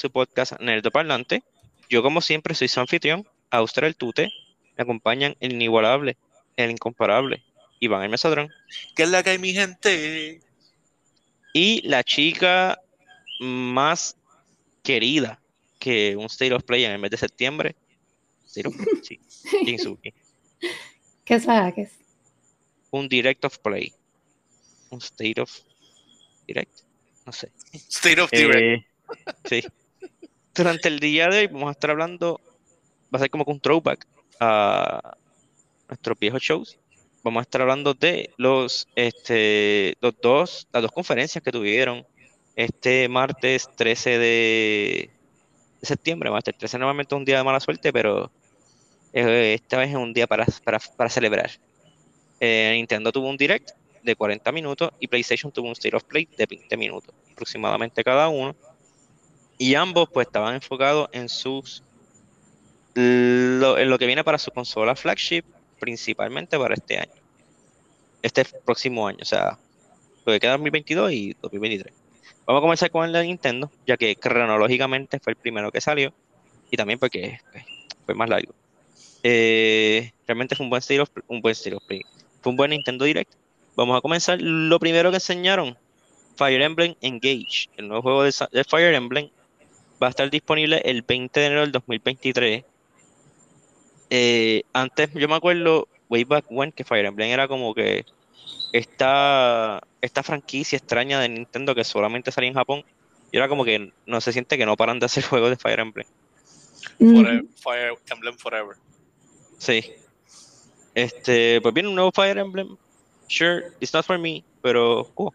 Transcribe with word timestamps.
su 0.00 0.10
podcast 0.10 0.58
Nerdo 0.60 0.90
Parlante. 0.90 1.42
Yo, 1.90 2.02
como 2.02 2.22
siempre, 2.22 2.54
soy 2.54 2.68
su 2.68 2.80
anfitrión, 2.80 3.28
Austria 3.50 3.86
el 3.86 3.96
Tute. 3.96 4.32
Me 4.76 4.82
acompañan 4.82 5.36
el 5.40 5.52
inigualable, 5.52 6.16
el 6.56 6.70
incomparable, 6.70 7.44
Iván 7.80 8.02
el 8.02 8.08
Mesadrón. 8.08 8.50
¿Qué 8.96 9.02
es 9.02 9.10
la 9.10 9.22
que 9.22 9.30
hay, 9.30 9.38
mi 9.38 9.52
gente? 9.52 10.40
Y 11.52 11.86
la 11.86 12.02
chica 12.02 12.80
más 13.40 14.16
querida 14.82 15.40
que 15.78 16.16
un 16.16 16.26
State 16.26 16.54
of 16.54 16.64
Play 16.64 16.84
en 16.84 16.92
el 16.92 16.98
mes 16.98 17.10
de 17.10 17.18
septiembre. 17.18 17.76
State 18.46 18.68
of 18.68 18.76
Play, 18.76 19.02
sí. 19.02 19.20
Jinsuki. 19.66 20.14
¿Qué 21.24 21.34
es 21.34 21.44
la 21.44 21.70
que 21.72 21.82
es? 21.82 21.92
Un 22.90 23.06
Direct 23.06 23.44
of 23.44 23.58
Play. 23.58 23.92
Un 24.88 24.98
State 24.98 25.40
of 25.40 25.52
Direct. 26.46 26.72
No 27.26 27.32
sé. 27.32 27.52
State 27.72 28.20
of 28.20 28.30
Direct. 28.30 28.62
Eh, 28.62 28.86
sí. 29.44 29.62
Durante 30.54 30.88
el 30.88 30.98
día 30.98 31.28
de 31.28 31.38
hoy 31.40 31.46
vamos 31.46 31.68
a 31.68 31.72
estar 31.72 31.90
hablando, 31.90 32.40
va 33.12 33.16
a 33.16 33.18
ser 33.18 33.30
como 33.30 33.44
un 33.46 33.60
throwback 33.60 34.06
a 34.40 35.16
nuestros 35.88 36.18
viejos 36.18 36.42
shows. 36.42 36.78
Vamos 37.22 37.40
a 37.40 37.42
estar 37.42 37.60
hablando 37.60 37.94
de 37.94 38.30
los, 38.36 38.88
este, 38.94 39.96
los 40.00 40.14
dos, 40.20 40.66
las 40.72 40.82
dos 40.82 40.92
conferencias 40.92 41.44
que 41.44 41.52
tuvieron 41.52 42.06
este 42.56 43.08
martes 43.08 43.68
13 43.76 44.10
de, 44.18 45.10
de 45.80 45.86
septiembre. 45.86 46.30
Martes 46.30 46.56
13 46.56 46.78
normalmente 46.78 47.14
es 47.14 47.18
un 47.18 47.24
día 47.24 47.38
de 47.38 47.44
mala 47.44 47.60
suerte, 47.60 47.92
pero 47.92 48.30
eh, 49.12 49.54
esta 49.54 49.78
vez 49.78 49.90
es 49.90 49.96
un 49.96 50.12
día 50.12 50.26
para, 50.26 50.46
para, 50.64 50.78
para 50.96 51.10
celebrar. 51.10 51.50
Eh, 52.40 52.72
Nintendo 52.74 53.12
tuvo 53.12 53.28
un 53.28 53.36
direct 53.36 53.70
de 54.02 54.16
40 54.16 54.50
minutos 54.52 54.90
y 54.98 55.06
PlayStation 55.06 55.52
tuvo 55.52 55.66
un 55.66 55.72
State 55.72 55.94
of 55.94 56.04
Play 56.04 56.26
de 56.36 56.46
20 56.46 56.76
minutos 56.76 57.14
aproximadamente 57.32 58.02
cada 58.02 58.28
uno. 58.28 58.56
Y 59.60 59.74
ambos 59.74 60.08
pues 60.08 60.26
estaban 60.26 60.54
enfocados 60.54 61.10
en 61.12 61.28
sus 61.28 61.82
lo, 62.94 63.76
en 63.76 63.90
lo 63.90 63.98
que 63.98 64.06
viene 64.06 64.24
para 64.24 64.38
su 64.38 64.50
consola 64.50 64.96
flagship, 64.96 65.44
principalmente 65.78 66.58
para 66.58 66.72
este 66.72 66.96
año. 66.96 67.12
Este 68.22 68.42
próximo 68.64 69.06
año, 69.06 69.18
o 69.20 69.24
sea, 69.26 69.58
lo 70.24 70.32
que 70.32 70.40
queda 70.40 70.52
2022 70.52 71.12
y 71.12 71.36
2023. 71.42 71.94
Vamos 72.46 72.60
a 72.60 72.62
comenzar 72.62 72.90
con 72.90 73.04
el 73.04 73.12
de 73.12 73.22
Nintendo, 73.22 73.70
ya 73.86 73.98
que 73.98 74.16
cronológicamente 74.16 75.20
fue 75.20 75.34
el 75.34 75.36
primero 75.36 75.70
que 75.70 75.82
salió 75.82 76.14
y 76.70 76.78
también 76.78 76.98
porque 76.98 77.38
pues, 77.52 77.62
fue 78.06 78.14
más 78.14 78.30
largo. 78.30 78.54
Eh, 79.22 80.10
realmente 80.26 80.56
fue 80.56 80.64
un 80.64 80.70
buen 80.70 81.00
of, 81.02 81.10
un 81.28 81.42
buen 81.42 81.54
Play. 81.86 82.00
Fue 82.40 82.50
un 82.50 82.56
buen 82.56 82.70
Nintendo 82.70 83.04
Direct. 83.04 83.34
Vamos 83.76 83.98
a 83.98 84.00
comenzar. 84.00 84.40
Lo 84.40 84.78
primero 84.80 85.10
que 85.10 85.18
enseñaron, 85.18 85.76
Fire 86.36 86.62
Emblem 86.62 86.94
Engage, 87.02 87.68
el 87.76 87.88
nuevo 87.88 88.00
juego 88.00 88.22
de, 88.22 88.32
de 88.52 88.64
Fire 88.64 88.94
Emblem, 88.94 89.28
va 90.02 90.06
a 90.08 90.10
estar 90.10 90.30
disponible 90.30 90.80
el 90.84 91.02
20 91.02 91.40
de 91.40 91.46
enero 91.46 91.60
del 91.62 91.72
2023. 91.72 92.64
Eh, 94.10 94.62
antes, 94.72 95.10
yo 95.14 95.28
me 95.28 95.34
acuerdo, 95.36 95.88
way 96.08 96.24
back 96.24 96.46
when, 96.50 96.72
que 96.72 96.84
Fire 96.84 97.04
Emblem 97.06 97.30
era 97.30 97.46
como 97.48 97.74
que 97.74 98.04
esta, 98.72 99.80
esta 100.00 100.22
franquicia 100.22 100.76
extraña 100.76 101.20
de 101.20 101.28
Nintendo 101.28 101.74
que 101.74 101.84
solamente 101.84 102.32
salía 102.32 102.48
en 102.48 102.54
Japón. 102.54 102.84
Y 103.32 103.36
era 103.36 103.48
como 103.48 103.64
que 103.64 103.92
no 104.06 104.20
se 104.20 104.32
siente 104.32 104.58
que 104.58 104.66
no 104.66 104.76
paran 104.76 104.98
de 104.98 105.06
hacer 105.06 105.24
juegos 105.28 105.50
de 105.50 105.56
Fire 105.56 105.80
Emblem. 105.80 106.06
Forever- 106.98 107.44
Fire 107.62 107.94
Emblem 108.10 108.36
Forever. 108.38 108.76
Sí. 109.58 109.92
Este, 110.94 111.60
pues 111.60 111.72
viene 111.74 111.88
un 111.88 111.94
nuevo 111.94 112.10
Fire 112.12 112.38
Emblem. 112.38 112.76
Sure, 113.28 113.66
it's 113.78 113.94
not 113.94 114.04
for 114.04 114.18
me, 114.18 114.42
pero 114.60 115.08
cool. 115.14 115.32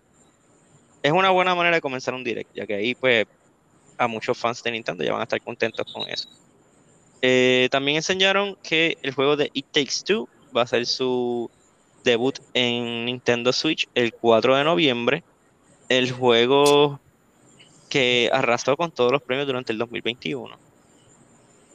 Es 1.01 1.11
una 1.13 1.29
buena 1.29 1.55
manera 1.55 1.77
de 1.77 1.81
comenzar 1.81 2.13
un 2.13 2.23
direct, 2.25 2.49
ya 2.53 2.65
que 2.65 2.73
ahí 2.75 2.95
pues 2.95 3.25
a 3.97 4.07
muchos 4.07 4.37
fans 4.37 4.61
de 4.63 4.71
Nintendo 4.71 5.03
ya 5.03 5.11
van 5.11 5.21
a 5.21 5.23
estar 5.23 5.41
contentos 5.41 5.91
con 5.91 6.07
eso. 6.09 6.29
Eh, 7.21 7.69
también 7.71 7.97
enseñaron 7.97 8.57
que 8.61 8.97
el 9.01 9.13
juego 9.13 9.35
de 9.35 9.49
It 9.53 9.67
Takes 9.71 10.03
Two 10.05 10.29
va 10.55 10.63
a 10.63 10.67
ser 10.67 10.85
su 10.85 11.49
debut 12.03 12.39
en 12.53 13.05
Nintendo 13.05 13.51
Switch 13.51 13.87
el 13.95 14.13
4 14.13 14.55
de 14.57 14.63
noviembre. 14.63 15.23
El 15.89 16.11
juego 16.11 16.99
que 17.89 18.29
arrasó 18.31 18.75
con 18.77 18.91
todos 18.91 19.11
los 19.11 19.21
premios 19.21 19.47
durante 19.47 19.71
el 19.71 19.77
2021. 19.77 20.57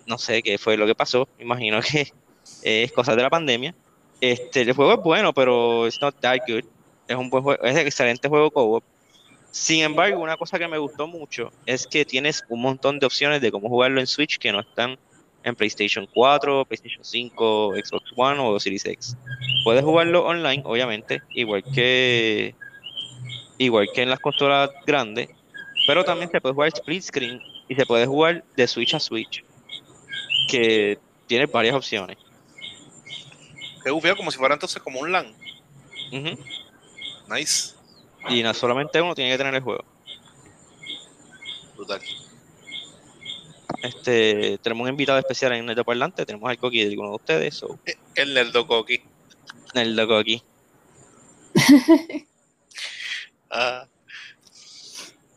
No 0.06 0.18
sé 0.18 0.42
qué 0.42 0.58
fue 0.58 0.76
lo 0.76 0.86
que 0.86 0.94
pasó. 0.94 1.28
Imagino 1.38 1.80
que 1.80 2.12
es 2.62 2.92
cosa 2.92 3.16
de 3.16 3.22
la 3.22 3.30
pandemia. 3.30 3.74
Este, 4.20 4.62
el 4.62 4.72
juego 4.72 4.94
es 4.94 5.00
bueno, 5.00 5.32
pero 5.32 5.86
it's 5.86 6.00
not 6.00 6.14
that 6.20 6.38
good. 6.46 6.64
Es 7.08 7.16
un 7.16 7.30
buen 7.30 7.42
juego, 7.42 7.62
es 7.64 7.72
un 7.72 7.78
excelente 7.78 8.28
juego 8.28 8.50
co-op. 8.50 8.84
Sin 9.50 9.82
embargo, 9.82 10.20
una 10.20 10.36
cosa 10.36 10.58
que 10.58 10.68
me 10.68 10.78
gustó 10.78 11.06
mucho 11.06 11.52
es 11.66 11.86
que 11.86 12.04
tienes 12.04 12.44
un 12.48 12.62
montón 12.62 12.98
de 12.98 13.06
opciones 13.06 13.40
de 13.40 13.50
cómo 13.50 13.68
jugarlo 13.68 14.00
en 14.00 14.06
Switch 14.06 14.38
que 14.38 14.52
no 14.52 14.60
están 14.60 14.98
en 15.42 15.56
PlayStation 15.56 16.06
4, 16.12 16.64
PlayStation 16.66 17.04
5, 17.04 17.74
Xbox 17.84 18.12
One 18.16 18.40
o 18.40 18.60
Series 18.60 18.84
X. 18.84 19.16
Puedes 19.64 19.82
jugarlo 19.82 20.24
online, 20.24 20.62
obviamente, 20.64 21.22
igual 21.30 21.64
que 21.74 22.54
igual 23.58 23.88
que 23.94 24.02
en 24.02 24.10
las 24.10 24.20
consolas 24.20 24.70
grandes, 24.86 25.28
pero 25.86 26.04
también 26.04 26.30
se 26.30 26.40
puede 26.40 26.54
jugar 26.54 26.68
split 26.68 27.02
screen 27.02 27.40
y 27.68 27.74
se 27.74 27.84
puede 27.84 28.06
jugar 28.06 28.44
de 28.56 28.66
Switch 28.66 28.94
a 28.94 29.00
Switch, 29.00 29.44
que 30.48 30.98
tiene 31.26 31.46
varias 31.46 31.74
opciones. 31.74 32.16
Qué 33.84 33.90
bufeo, 33.90 34.16
como 34.16 34.30
si 34.30 34.38
fuera 34.38 34.54
entonces 34.54 34.82
como 34.82 35.00
un 35.00 35.12
LAN. 35.12 35.34
Nice. 37.28 37.74
Y 38.28 38.42
no 38.42 38.52
solamente 38.54 39.00
uno 39.00 39.14
tiene 39.14 39.30
que 39.32 39.38
tener 39.38 39.54
el 39.54 39.62
juego. 39.62 39.84
Brutal. 41.76 42.00
Este, 43.82 44.58
tenemos 44.58 44.84
un 44.84 44.90
invitado 44.90 45.18
especial 45.18 45.52
en 45.52 45.68
el 45.68 45.84
parlante, 45.84 46.26
tenemos 46.26 46.50
al 46.50 46.58
Coqui 46.58 46.82
de 46.82 46.90
alguno 46.90 47.08
de 47.10 47.14
ustedes, 47.14 47.54
so, 47.54 47.78
Eh, 47.86 47.94
El 48.14 48.34
Nerdo 48.34 48.66
Coqui. 48.66 49.00
el 49.74 49.96
loco 49.96 50.16
aquí. 50.16 50.42
Ah, 53.50 53.86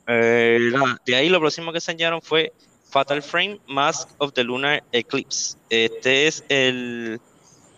Eh, 0.08 0.60
de 1.06 1.16
ahí 1.16 1.30
lo 1.30 1.40
próximo 1.40 1.72
que 1.72 1.78
enseñaron 1.78 2.22
fue 2.22 2.52
Fatal 2.90 3.24
Frame 3.24 3.60
Mask 3.68 4.10
of 4.18 4.34
the 4.34 4.44
Lunar 4.44 4.84
Eclipse. 4.92 5.58
Este 5.70 6.28
es 6.28 6.44
el 6.50 7.22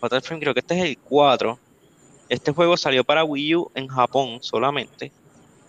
Fatal 0.00 0.20
Frame, 0.20 0.40
creo 0.40 0.52
que 0.52 0.60
este 0.60 0.76
es 0.76 0.84
el 0.84 0.98
4. 0.98 1.58
Este 2.28 2.52
juego 2.52 2.76
salió 2.76 3.04
para 3.04 3.24
Wii 3.24 3.54
U 3.56 3.70
en 3.74 3.88
Japón 3.88 4.38
solamente. 4.42 5.12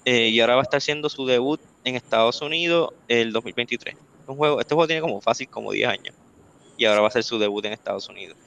eh, 0.06 0.30
y 0.30 0.40
ahora 0.40 0.56
va 0.56 0.62
a 0.62 0.64
estar 0.64 0.78
haciendo 0.78 1.10
su 1.10 1.26
debut 1.26 1.60
en 1.84 1.96
Estados 1.96 2.42
Unidos 2.42 2.92
el 3.10 3.34
2023. 3.34 3.96
Un 4.28 4.38
juego, 4.38 4.60
este 4.62 4.74
juego 4.74 4.88
tiene 4.88 5.02
como 5.02 5.20
fácil 5.22 5.50
como 5.50 5.72
10 5.72 5.90
años. 5.90 6.16
Y 6.78 6.86
ahora 6.86 7.02
va 7.02 7.08
a 7.10 7.12
ser 7.12 7.24
su 7.24 7.38
debut 7.38 7.66
en 7.66 7.74
Estados 7.74 8.08
Unidos. 8.08 8.38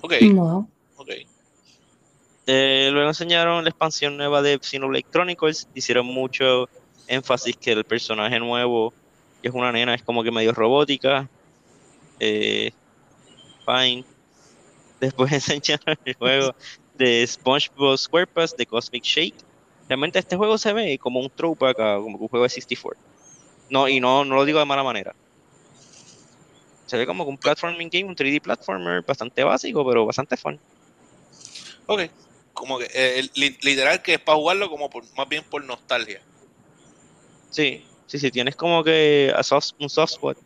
ok, 0.00 0.12
Wow. 0.32 0.68
ok. 0.96 1.08
Eh, 2.46 2.90
luego 2.92 3.08
enseñaron 3.08 3.64
la 3.64 3.70
expansión 3.70 4.16
nueva 4.16 4.40
de 4.42 4.58
Xenoblade 4.60 5.06
Chronicles. 5.10 5.68
Hicieron 5.74 6.06
mucho 6.06 6.68
énfasis 7.06 7.56
que 7.56 7.72
el 7.72 7.84
personaje 7.84 8.38
nuevo, 8.38 8.92
que 9.42 9.48
es 9.48 9.54
una 9.54 9.72
nena, 9.72 9.94
es 9.94 10.02
como 10.02 10.22
que 10.22 10.30
medio 10.30 10.52
robótica. 10.52 11.28
Eh, 12.18 12.72
fine. 13.66 14.04
Después 15.00 15.32
enseñaron 15.32 15.96
el 16.04 16.14
juego 16.14 16.54
de 16.94 17.26
SpongeBob 17.26 17.96
SquarePants 17.96 18.56
de 18.56 18.66
Cosmic 18.66 19.02
Shake. 19.02 19.34
Realmente 19.88 20.18
este 20.18 20.36
juego 20.36 20.56
se 20.58 20.72
ve 20.72 20.98
como 20.98 21.20
un 21.20 21.30
throwback 21.30 21.76
como 21.76 22.18
un 22.18 22.28
juego 22.28 22.44
de 22.44 22.48
64. 22.50 23.00
No, 23.70 23.88
y 23.88 23.98
no, 24.00 24.24
no 24.24 24.34
lo 24.34 24.44
digo 24.44 24.58
de 24.58 24.64
mala 24.64 24.82
manera. 24.84 25.14
Se 26.86 26.96
ve 26.96 27.06
como 27.06 27.24
un 27.24 27.38
platforming 27.38 27.88
game, 27.90 28.04
un 28.04 28.16
3D 28.16 28.40
platformer 28.40 29.02
bastante 29.02 29.42
básico, 29.44 29.86
pero 29.86 30.06
bastante 30.06 30.36
fun. 30.36 30.60
Ok. 31.86 32.02
Como 32.52 32.78
que 32.78 32.88
eh, 32.92 33.28
li- 33.34 33.56
literal 33.62 34.02
que 34.02 34.14
es 34.14 34.20
para 34.20 34.36
jugarlo 34.36 34.68
como 34.68 34.90
por, 34.90 35.04
más 35.16 35.28
bien 35.28 35.44
por 35.44 35.64
nostalgia. 35.64 36.20
Sí, 37.50 37.84
sí, 38.06 38.18
sí, 38.18 38.30
tienes 38.30 38.56
como 38.56 38.82
que 38.84 39.32
a 39.34 39.42
soft- 39.42 39.72
un 39.78 39.88
soft 39.88 40.12
spot 40.12 40.36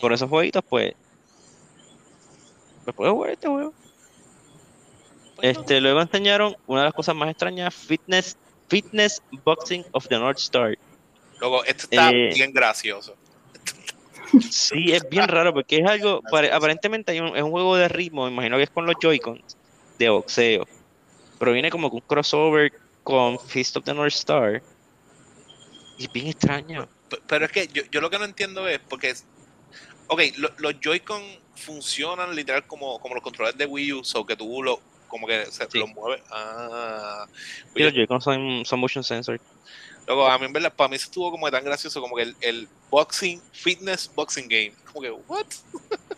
por 0.00 0.12
esos 0.12 0.28
jueguitos, 0.28 0.62
pues. 0.68 0.94
Pues 2.84 2.96
puedes 2.96 3.12
jugar 3.14 3.30
este 3.30 3.48
juego. 3.48 3.72
Este, 5.42 5.80
luego 5.80 6.00
enseñaron 6.00 6.56
una 6.66 6.80
de 6.80 6.84
las 6.86 6.94
cosas 6.94 7.14
más 7.14 7.28
extrañas, 7.30 7.74
Fitness, 7.74 8.36
Fitness 8.68 9.22
Boxing 9.44 9.84
of 9.92 10.06
the 10.08 10.18
North 10.18 10.38
Star. 10.38 10.76
Luego, 11.40 11.64
esto 11.64 11.84
está 11.84 12.10
Eh, 12.10 12.30
bien 12.34 12.52
gracioso. 12.52 13.14
Sí, 14.50 14.92
es 14.92 15.08
bien 15.08 15.28
raro 15.28 15.52
porque 15.54 15.76
es 15.78 15.86
algo, 15.86 16.20
pare- 16.30 16.50
aparentemente 16.52 17.12
hay 17.12 17.20
un- 17.20 17.36
es 17.36 17.42
un 17.42 17.50
juego 17.50 17.76
de 17.76 17.88
ritmo, 17.88 18.26
imagino 18.26 18.56
que 18.56 18.64
es 18.64 18.70
con 18.70 18.86
los 18.86 18.96
Joy-Cons 19.00 19.56
de 19.98 20.08
boxeo. 20.08 20.66
Pero 21.38 21.52
viene 21.52 21.70
como 21.70 21.90
que 21.90 21.96
un 21.96 22.02
crossover 22.02 22.72
con 23.02 23.38
Fist 23.38 23.76
of 23.76 23.84
the 23.84 23.94
North 23.94 24.14
Star. 24.14 24.62
Y 25.98 26.04
es 26.04 26.12
bien 26.12 26.26
extraño. 26.28 26.88
Pero 27.28 27.44
es 27.44 27.52
que 27.52 27.68
yo, 27.68 27.82
yo 27.90 28.00
lo 28.00 28.10
que 28.10 28.18
no 28.18 28.24
entiendo 28.24 28.66
es 28.68 28.80
porque. 28.80 29.10
es- 29.10 29.24
Ok, 30.08 30.20
lo- 30.36 30.50
los 30.58 30.74
Joy-Con 30.80 31.20
funcionan 31.56 32.34
literal 32.34 32.64
como, 32.66 32.98
como 33.00 33.14
los 33.14 33.22
controles 33.24 33.56
de 33.56 33.66
Wii 33.66 33.92
U, 33.94 34.04
so 34.04 34.24
que 34.24 34.36
tú 34.36 34.62
lo, 34.62 34.80
como 35.16 35.26
que 35.26 35.44
se 35.46 35.66
Sí. 35.70 35.78
los 35.78 35.88
mueves. 35.90 36.22
Ah. 36.30 37.26
Y 37.74 37.82
los 37.82 37.92
Joy-Cons 37.92 38.24
son, 38.24 38.64
son 38.64 38.80
motion 38.80 39.04
sensor. 39.04 39.40
Luego, 40.06 40.28
a 40.28 40.38
mí 40.38 40.46
en 40.46 40.52
verdad, 40.52 40.72
para 40.72 40.88
mí 40.88 40.96
eso 40.96 41.06
estuvo 41.06 41.30
como 41.32 41.50
tan 41.50 41.64
gracioso 41.64 42.00
como 42.00 42.14
que 42.16 42.22
el, 42.22 42.36
el 42.40 42.68
boxing, 42.90 43.42
fitness 43.52 44.10
boxing 44.14 44.46
game. 44.48 44.72
Como 44.86 45.00
que, 45.02 45.10
¿what? 45.10 45.46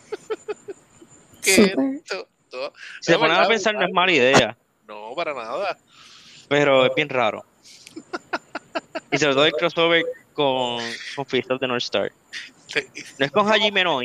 ¿Qué 1.41 1.51
es 1.55 1.71
Súper. 1.71 1.95
esto? 1.95 2.27
Todo- 2.49 2.73
Si 3.01 3.11
se 3.11 3.17
ponen 3.17 3.37
a 3.37 3.47
pensar, 3.47 3.75
no 3.75 3.85
es 3.85 3.91
mala 3.93 4.11
idea, 4.11 4.57
No, 4.87 5.13
para 5.15 5.33
nada. 5.33 5.77
pero 6.47 6.85
es 6.85 6.91
bien 6.95 7.09
raro. 7.09 7.43
Y 9.11 9.17
sobre 9.17 9.33
todo 9.33 9.45
el 9.45 9.53
crossover 9.53 10.05
con, 10.33 10.79
con 11.15 11.25
Fist 11.25 11.49
of 11.49 11.59
the 11.59 11.67
North 11.67 11.81
Star. 11.83 12.11
Sí, 12.67 12.81
No 13.17 13.25
es 13.25 13.31
con 13.31 13.51
Hajime 13.51 13.83
no 13.83 14.01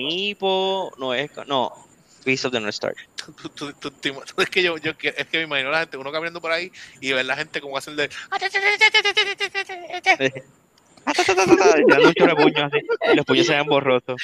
no 0.97 1.14
es 1.14 1.31
con, 1.31 1.47
no, 1.47 1.87
Fist 2.25 2.47
of 2.47 2.53
the 2.53 2.61
North 2.61 2.75
Star. 2.75 2.94
tú- 3.17 3.32
tú- 3.32 3.49
tú- 3.73 3.73
tú- 3.73 3.91
tú- 3.91 4.43
es 4.43 4.50
que 4.50 4.62
yo, 4.62 4.76
yo 4.79 4.93
es 5.03 5.26
que 5.29 5.38
me 5.38 5.43
imagino 5.44 5.71
la 5.71 5.81
gente, 5.81 5.97
uno 5.97 6.11
caminando 6.11 6.41
por 6.41 6.50
ahí 6.50 6.73
y 7.00 7.12
ver 7.12 7.25
la 7.26 7.37
gente 7.37 7.61
como 7.61 7.76
hacen 7.76 7.94
de 7.97 8.11
un 12.35 12.35
puños 12.37 12.73
así, 12.73 12.79
y 13.12 13.17
los 13.17 13.26
puños 13.26 13.47
se 13.47 13.55
ven 13.55 13.67
borrosos. 13.67 14.21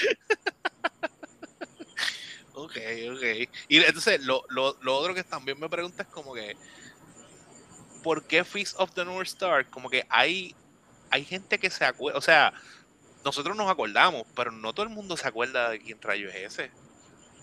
Ok, 2.55 2.76
ok. 3.12 3.49
Y 3.69 3.79
entonces, 3.79 4.25
lo, 4.25 4.44
lo, 4.49 4.76
lo 4.82 4.97
otro 4.97 5.14
que 5.14 5.25
también 5.25 5.58
me 5.58 5.69
pregunta 5.69 6.02
es 6.02 6.08
como 6.08 6.35
que, 6.35 6.56
¿por 8.02 8.25
qué 8.25 8.44
Feast 8.44 8.76
of 8.79 8.93
the 8.94 9.05
North 9.05 9.29
Star? 9.29 9.69
Como 9.69 9.91
que 9.91 10.06
hay, 10.08 10.55
hay 11.11 11.25
gente 11.25 11.58
que 11.58 11.70
se 11.70 11.85
acuerda, 11.85 12.19
o 12.19 12.23
sea, 12.23 12.52
nosotros 13.25 13.56
nos 13.56 13.70
acordamos, 13.70 14.25
pero 14.35 14.50
no 14.50 14.73
todo 14.73 14.85
el 14.85 14.93
mundo 14.93 15.17
se 15.17 15.29
acuerda 15.29 15.70
de 15.70 15.81
quién 15.81 16.00
rayo 16.00 16.29
es 16.31 16.37
ese. 16.37 16.70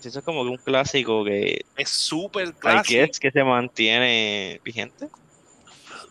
Eso 0.04 0.20
es 0.20 0.26
como 0.26 0.42
un 0.42 0.58
clásico 0.58 1.26
que, 1.26 1.62
Es 1.76 1.90
súper 1.90 2.54
clásico. 2.56 3.06
guess, 3.06 3.20
que 3.20 3.32
se 3.32 3.44
mantiene 3.44 4.62
vigente. 4.64 5.08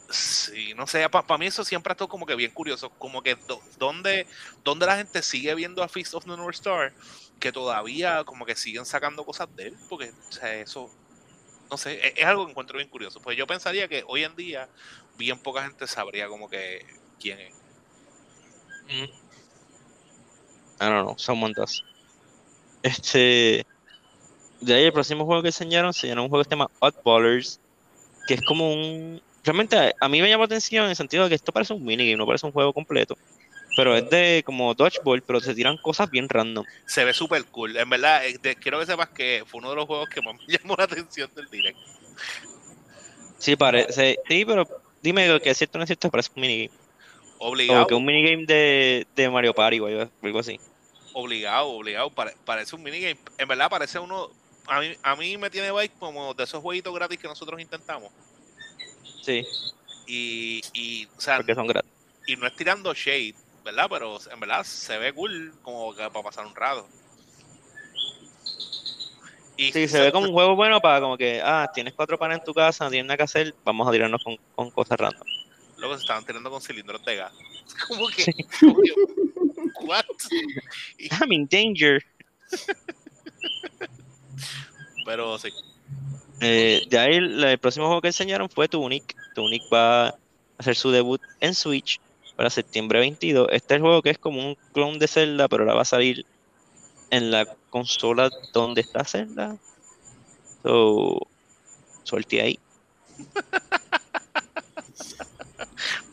Sí, 0.09 0.73
no 0.75 0.87
sé, 0.87 1.09
para 1.09 1.39
mí 1.39 1.47
eso 1.47 1.65
siempre 1.65 1.91
ha 1.91 1.95
estado 1.95 2.09
como 2.09 2.27
que 2.27 2.35
bien 2.35 2.51
curioso, 2.53 2.91
como 2.99 3.23
que 3.23 3.37
do- 3.47 3.63
dónde, 3.79 4.27
dónde 4.65 4.87
la 4.87 4.97
gente 4.97 5.23
sigue 5.23 5.55
viendo 5.55 5.83
a 5.83 5.89
Feast 5.89 6.15
of 6.15 6.25
the 6.25 6.31
North 6.37 6.55
Star, 6.55 6.95
que 7.41 7.53
todavía 7.53 8.25
como 8.25 8.45
que 8.47 8.55
siguen 8.57 8.85
sacando 8.87 9.25
cosas 9.25 9.49
de 9.57 9.69
él, 9.69 9.77
porque 9.89 10.11
o 10.11 10.33
sea, 10.33 10.55
eso, 10.55 10.91
no 11.71 11.77
sé, 11.77 12.07
es, 12.07 12.15
es 12.17 12.25
algo 12.25 12.45
que 12.45 12.53
encuentro 12.53 12.77
bien 12.77 12.89
curioso. 12.89 13.21
Pues 13.21 13.37
yo 13.37 13.47
pensaría 13.47 13.89
que 13.89 14.05
hoy 14.07 14.25
en 14.25 14.37
día 14.37 14.69
bien 15.17 15.39
poca 15.39 15.63
gente 15.65 15.87
sabría 15.87 16.29
como 16.29 16.49
que 16.49 16.81
quién 17.19 17.41
es. 17.41 17.55
I 20.79 20.85
don't 20.85 21.05
know, 21.07 21.15
someone 21.19 21.53
does. 21.57 21.83
Este. 22.83 23.65
De 24.61 24.75
ahí 24.75 24.85
el 24.85 24.93
próximo 24.93 25.25
juego 25.25 25.43
que 25.43 25.49
enseñaron 25.49 25.93
se 25.93 26.09
llama 26.09 26.23
un 26.23 26.29
juego 26.29 26.43
que 26.45 26.49
se 26.49 26.55
llama 26.57 26.71
Oddballers, 26.81 27.61
que 28.27 28.35
es 28.35 28.43
como 28.43 28.73
un. 28.73 29.21
Realmente 29.45 29.95
a- 30.01 30.09
mí 30.09 30.21
me 30.21 30.29
llama 30.29 30.43
la 30.43 30.47
atención 30.47 30.85
en 30.85 30.91
el 30.91 30.97
sentido 30.97 31.25
de 31.25 31.29
que 31.31 31.35
esto 31.37 31.53
parece 31.53 31.73
un 31.73 31.85
minigame, 31.85 32.17
no 32.17 32.27
parece 32.27 32.47
un 32.47 32.53
juego 32.53 32.73
completo. 32.73 33.17
Pero 33.77 33.95
es 33.95 34.09
de 34.09 34.43
como 34.45 34.75
dodgeball, 34.75 35.23
pero 35.23 35.39
se 35.41 35.55
tiran 35.55 35.77
cosas 35.77 36.11
bien 36.11 36.29
random. 36.29 36.65
Se 36.87 37.05
ve 37.05 37.13
súper 37.13 37.45
cool, 37.45 37.77
en 37.77 37.91
verdad, 37.91 38.27
eh, 38.27 38.39
quiero 38.61 38.81
que 38.81 38.87
sepas 38.87 39.11
que 39.11 39.45
fue 39.47 39.59
uno 39.61 39.71
de 39.71 39.77
los 39.77 39.85
juegos 39.87 40.09
que 40.09 40.23
más 40.23 40.35
me 40.35 40.41
llamó 40.59 40.75
la 40.79 40.85
atención 40.85 41.31
del 41.37 41.47
direct. 41.51 41.79
Sí, 43.39 43.55
parece. 43.55 44.19
Sí, 44.29 44.45
pero 44.45 44.67
dime 45.03 45.39
que 45.43 45.51
es 45.51 45.59
cierto 45.59 45.77
o 45.77 45.79
no 45.81 45.85
es 45.85 45.89
cierto, 45.89 46.11
parece 46.11 46.31
un 46.35 46.41
minigame. 46.41 46.71
Obligado. 47.39 47.85
O 47.85 47.87
que 47.87 47.95
un 47.95 48.05
minigame 48.05 48.47
de, 48.47 49.07
de 49.15 49.31
Mario 49.31 49.53
Party 49.53 49.79
o 49.79 49.87
algo 49.87 50.11
algo 50.23 50.39
así. 50.39 50.59
obligado, 51.13 51.69
obligado. 51.69 52.11
pare- 52.11 52.35
parece 52.45 52.75
un 52.75 52.83
minigame. 52.83 53.19
En 53.39 53.47
verdad 53.49 53.69
parece 53.69 53.99
uno. 53.99 54.31
A 54.69 54.81
mí, 54.81 54.95
a 55.03 55.17
mí 55.17 55.37
me 55.37 55.51
tiene 55.51 55.71
vibe 55.71 55.91
como 55.99 56.35
de 56.35 56.45
esos 56.45 56.61
jueguitos 56.63 56.95
gratis 56.95 57.19
que 57.19 57.29
nosotros 57.29 57.61
intentamos. 57.61 58.11
Sí, 59.23 59.45
Y, 60.07 60.61
y, 60.73 61.07
o 61.17 61.21
sea, 61.21 61.37
porque 61.37 61.55
son 61.55 61.67
gratis. 61.67 61.91
y 62.27 62.37
no 62.37 62.47
es 62.47 62.55
tirando 62.57 62.93
shade, 62.95 63.35
¿verdad? 63.65 63.87
Pero 63.91 64.19
en 64.33 64.41
verdad 64.41 64.65
se 64.65 64.99
ve 64.99 65.13
cool 65.13 65.53
como 65.63 65.95
que 65.95 66.03
para 66.11 66.23
pasar 66.23 66.47
un 66.47 66.55
rato. 66.55 66.87
Y 69.57 69.73
Sí, 69.73 69.89
se 69.89 70.01
ve 70.01 70.13
como 70.13 70.27
un 70.27 70.33
juego 70.33 70.55
bueno 70.55 70.81
para 70.81 71.01
como 71.01 71.17
que, 71.17 71.41
ah, 71.43 71.71
tienes 71.73 71.95
cuatro 71.95 72.19
panes 72.19 72.39
en 72.39 72.45
tu 72.45 72.53
casa, 72.53 72.85
no 72.85 72.91
tienes 72.91 73.07
nada 73.07 73.17
que 73.17 73.23
hacer, 73.23 73.55
vamos 73.65 73.89
a 73.89 73.93
tirarnos 73.93 74.23
con, 74.23 74.37
con 74.55 74.71
cosas 74.71 74.99
random. 74.99 75.27
Luego 75.79 75.95
se 75.97 76.03
estaban 76.03 76.25
tirando 76.27 76.51
con 76.51 76.61
cilindros 76.61 77.05
de 77.05 77.17
gas. 77.17 77.33
Como 77.89 78.07
que. 78.09 78.33
como 78.61 78.77
que, 78.81 78.93
¿What? 79.85 80.05
I'm 81.21 81.33
in 81.33 81.47
danger. 81.51 82.03
Pero 85.07 85.39
sí. 85.39 85.49
Eh, 86.41 86.85
de 86.91 86.99
ahí 86.99 87.15
el, 87.15 87.59
próximo 87.59 87.87
juego 87.87 88.03
que 88.03 88.09
enseñaron 88.09 88.51
fue 88.51 88.69
Tunic. 88.69 89.17
Tunic 89.35 89.63
va 89.73 90.09
a 90.09 90.15
hacer 90.59 90.77
su 90.77 90.91
debut 90.91 91.23
en 91.41 91.55
Switch 91.55 92.01
para 92.35 92.51
septiembre 92.51 92.99
22. 92.99 93.49
Este 93.53 93.75
es 93.75 93.77
el 93.77 93.83
juego 93.83 94.03
que 94.03 94.11
es 94.11 94.19
como 94.19 94.41
un 94.41 94.57
clon 94.75 94.99
de 94.99 95.09
Zelda, 95.09 95.49
pero 95.49 95.63
ahora 95.63 95.75
va 95.75 95.83
a 95.83 95.87
salir 95.87 96.27
en 97.11 97.31
la 97.31 97.47
consola 97.71 98.29
donde 98.53 98.83
está 98.83 99.05
Zelda. 99.05 99.57
So, 100.63 101.21
suerte 102.03 102.43
ahí. 102.43 102.59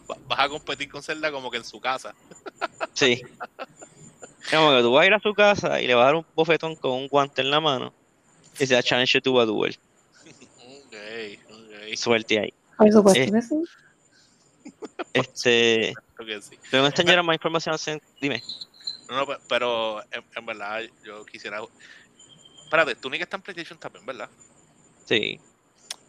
Va- 0.09 0.17
Vas 0.27 0.39
a 0.39 0.49
competir 0.49 0.89
con 0.89 1.01
Zelda 1.01 1.31
como 1.31 1.49
que 1.49 1.57
en 1.57 1.65
su 1.65 1.79
casa. 1.81 2.13
Sí. 2.93 3.21
Como 4.51 4.71
que 4.75 4.81
tú 4.81 4.91
vas 4.91 5.03
a 5.03 5.07
ir 5.07 5.13
a 5.13 5.21
su 5.21 5.33
casa 5.33 5.81
y 5.81 5.87
le 5.87 5.95
vas 5.95 6.03
a 6.03 6.05
dar 6.07 6.15
un 6.15 6.25
bofetón 6.35 6.75
con 6.75 6.91
un 6.91 7.07
guante 7.07 7.41
en 7.41 7.49
la 7.49 7.61
mano 7.61 7.93
y 8.59 8.65
se 8.67 8.83
challenge 8.83 9.21
to 9.21 9.39
a 9.39 9.45
duel. 9.45 9.77
Ok, 10.25 10.95
ok. 11.49 11.95
Suerte 11.95 12.39
ahí. 12.39 12.53
Por 12.77 12.91
supuesto 12.91 13.21
Eh. 13.21 13.31
que 13.31 13.41
sí. 13.41 13.55
Este, 15.13 15.93
que 16.17 16.41
sí. 16.41 16.57
a 16.71 16.85
enseñar 16.85 17.21
más 17.23 17.35
información. 17.35 17.77
Dime. 18.21 18.41
No, 19.09 19.17
no, 19.17 19.27
pe- 19.27 19.37
pero 19.47 20.01
en, 20.11 20.23
en 20.35 20.45
verdad 20.45 20.81
yo 21.03 21.25
quisiera. 21.25 21.61
Espérate, 22.63 22.95
Tunic 22.95 23.21
está 23.21 23.37
en 23.37 23.43
PlayStation 23.43 23.77
también, 23.79 24.05
¿verdad? 24.05 24.29
Sí. 25.05 25.39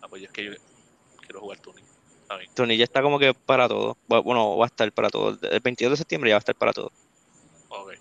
Ah, 0.00 0.08
pues 0.08 0.22
yo 0.22 0.26
es 0.26 0.32
que 0.32 0.44
yo 0.44 0.52
quiero 1.20 1.40
jugar 1.40 1.58
Tunic. 1.58 1.84
Tony 2.54 2.76
ya 2.76 2.84
está 2.84 3.02
como 3.02 3.18
que 3.18 3.34
para 3.34 3.68
todo. 3.68 3.96
Bu- 4.08 4.22
Bueno, 4.24 4.56
va 4.56 4.64
a 4.64 4.68
estar 4.68 4.90
para 4.92 5.10
todo. 5.10 5.38
El 5.42 5.60
22 5.60 5.92
de 5.92 5.96
septiembre 5.98 6.30
ya 6.30 6.34
va 6.34 6.38
a 6.38 6.40
estar 6.40 6.54
para 6.54 6.72
todo. 6.72 6.90
Ok. 7.68 7.92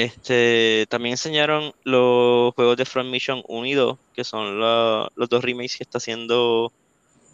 Este, 0.00 0.86
también 0.88 1.12
enseñaron 1.12 1.74
los 1.84 2.54
juegos 2.54 2.78
de 2.78 2.86
Front 2.86 3.10
Mission 3.10 3.42
1 3.46 3.66
y 3.66 3.74
2, 3.74 3.98
que 4.14 4.24
son 4.24 4.58
los 4.58 5.28
dos 5.28 5.44
remakes 5.44 5.76
que 5.76 5.82
está 5.82 5.98
haciendo 5.98 6.72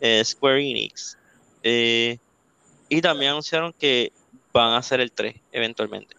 eh, 0.00 0.24
Square 0.24 0.68
Enix. 0.68 1.16
Eh, 1.62 2.18
y 2.88 3.00
también 3.00 3.30
anunciaron 3.30 3.72
que 3.72 4.10
van 4.52 4.72
a 4.72 4.78
hacer 4.78 4.98
el 5.00 5.12
3 5.12 5.36
eventualmente. 5.52 6.16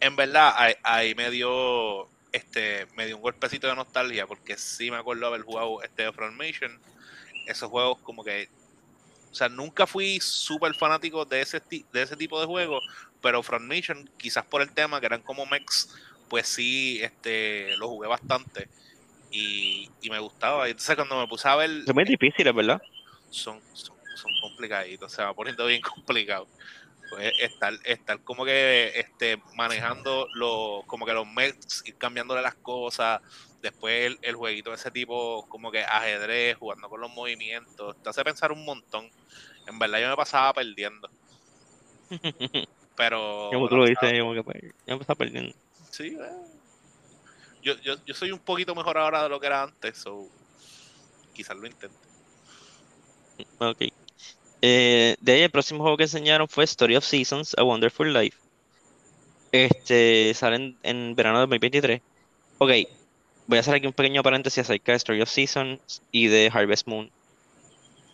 En, 0.00 0.14
verdad, 0.14 0.52
ahí, 0.82 1.14
me 1.14 1.30
dio 1.30 2.06
este 2.32 2.86
me 2.94 3.06
dio 3.06 3.16
un 3.16 3.22
golpecito 3.22 3.66
de 3.66 3.74
nostalgia 3.74 4.26
porque 4.26 4.58
sí 4.58 4.90
me 4.90 4.98
acuerdo 4.98 5.26
haber 5.26 5.40
jugado 5.40 5.82
este 5.82 6.02
de 6.02 6.12
Formation. 6.12 6.78
Esos 7.46 7.70
juegos 7.70 7.98
como 8.00 8.22
que 8.22 8.50
o 9.32 9.34
sea, 9.34 9.48
nunca 9.48 9.86
fui 9.86 10.20
súper 10.20 10.74
fanático 10.74 11.24
de 11.24 11.40
ese 11.40 11.60
de 11.70 12.02
ese 12.02 12.16
tipo 12.16 12.38
de 12.38 12.46
juegos, 12.46 12.84
pero 13.20 13.42
Formation, 13.42 14.08
quizás 14.18 14.44
por 14.44 14.62
el 14.62 14.70
tema 14.72 15.00
que 15.00 15.06
eran 15.06 15.22
como 15.22 15.46
mechs, 15.46 15.88
pues 16.28 16.46
sí, 16.46 17.00
este 17.02 17.76
lo 17.78 17.88
jugué 17.88 18.08
bastante 18.08 18.68
y, 19.30 19.90
y 20.02 20.10
me 20.10 20.18
gustaba. 20.18 20.68
Y 20.68 20.72
entonces 20.72 20.94
cuando 20.94 21.18
me 21.18 21.26
puse 21.26 21.48
a 21.48 21.56
ver 21.56 21.70
Son 21.86 21.94
muy 21.94 22.04
difíciles, 22.04 22.54
¿verdad? 22.54 22.80
son, 23.32 23.60
son, 23.72 23.96
son 24.14 24.30
complicaditos, 24.42 25.10
se 25.10 25.22
va 25.22 25.34
poniendo 25.34 25.66
bien 25.66 25.80
complicado. 25.94 26.46
Pues 27.10 27.32
estar, 27.40 27.74
estar 27.84 28.20
como 28.20 28.44
que 28.44 28.92
este, 28.98 29.42
manejando 29.54 30.28
los, 30.34 30.84
como 30.86 31.04
que 31.04 31.12
los 31.12 31.26
mechs, 31.26 31.82
ir 31.86 31.96
cambiándole 31.96 32.40
las 32.40 32.54
cosas, 32.54 33.20
después 33.62 34.06
el, 34.06 34.18
el 34.22 34.34
jueguito 34.34 34.70
de 34.70 34.76
ese 34.76 34.90
tipo, 34.90 35.46
como 35.48 35.70
que 35.70 35.84
ajedrez, 35.84 36.56
jugando 36.58 36.88
con 36.88 37.00
los 37.00 37.10
movimientos, 37.10 37.96
te 38.02 38.10
hace 38.10 38.24
pensar 38.24 38.52
un 38.52 38.64
montón. 38.64 39.08
En 39.66 39.78
verdad 39.78 40.00
yo 40.00 40.08
me 40.08 40.16
pasaba 40.16 40.52
perdiendo, 40.52 41.08
pero... 42.96 43.48
Como 43.52 43.68
tú 43.68 43.76
lo 43.76 43.86
dices, 43.86 44.12
pues, 44.44 44.62
ya 44.86 44.94
me 44.96 45.00
está 45.00 45.14
perdiendo. 45.14 45.54
Sí, 45.90 46.16
eh. 46.20 46.32
yo, 47.62 47.78
yo, 47.80 47.94
yo 48.04 48.14
soy 48.14 48.32
un 48.32 48.40
poquito 48.40 48.74
mejor 48.74 48.98
ahora 48.98 49.22
de 49.22 49.28
lo 49.28 49.38
que 49.38 49.46
era 49.46 49.62
antes, 49.62 49.96
so 49.98 50.26
quizás 51.32 51.56
lo 51.56 51.66
intente. 51.66 51.96
Ok. 53.58 53.82
Eh, 54.64 55.16
de 55.20 55.32
ahí 55.32 55.42
el 55.42 55.50
próximo 55.50 55.82
juego 55.82 55.96
que 55.96 56.04
enseñaron 56.04 56.48
fue 56.48 56.64
Story 56.64 56.96
of 56.96 57.04
Seasons, 57.04 57.54
A 57.56 57.62
Wonderful 57.62 58.12
Life. 58.12 58.38
Este 59.52 60.32
sale 60.34 60.56
en, 60.56 60.78
en 60.82 61.14
verano 61.14 61.38
de 61.38 61.42
2023. 61.42 62.00
Ok, 62.58 62.70
voy 63.46 63.58
a 63.58 63.60
hacer 63.60 63.74
aquí 63.74 63.86
un 63.86 63.92
pequeño 63.92 64.22
paréntesis 64.22 64.60
acerca 64.60 64.92
de 64.92 64.96
Story 64.96 65.22
of 65.22 65.28
Seasons 65.30 66.02
y 66.10 66.28
de 66.28 66.50
Harvest 66.52 66.86
Moon. 66.86 67.10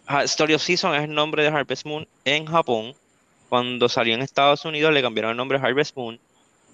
Ha- 0.06 0.24
Story 0.24 0.54
of 0.54 0.62
Seasons 0.62 0.96
es 0.96 1.04
el 1.04 1.14
nombre 1.14 1.42
de 1.42 1.48
Harvest 1.50 1.84
Moon 1.86 2.06
en 2.24 2.46
Japón. 2.46 2.94
Cuando 3.48 3.88
salió 3.88 4.14
en 4.14 4.22
Estados 4.22 4.64
Unidos 4.64 4.92
le 4.92 5.00
cambiaron 5.02 5.30
el 5.32 5.36
nombre 5.36 5.58
a 5.58 5.62
Harvest 5.62 5.96
Moon. 5.96 6.18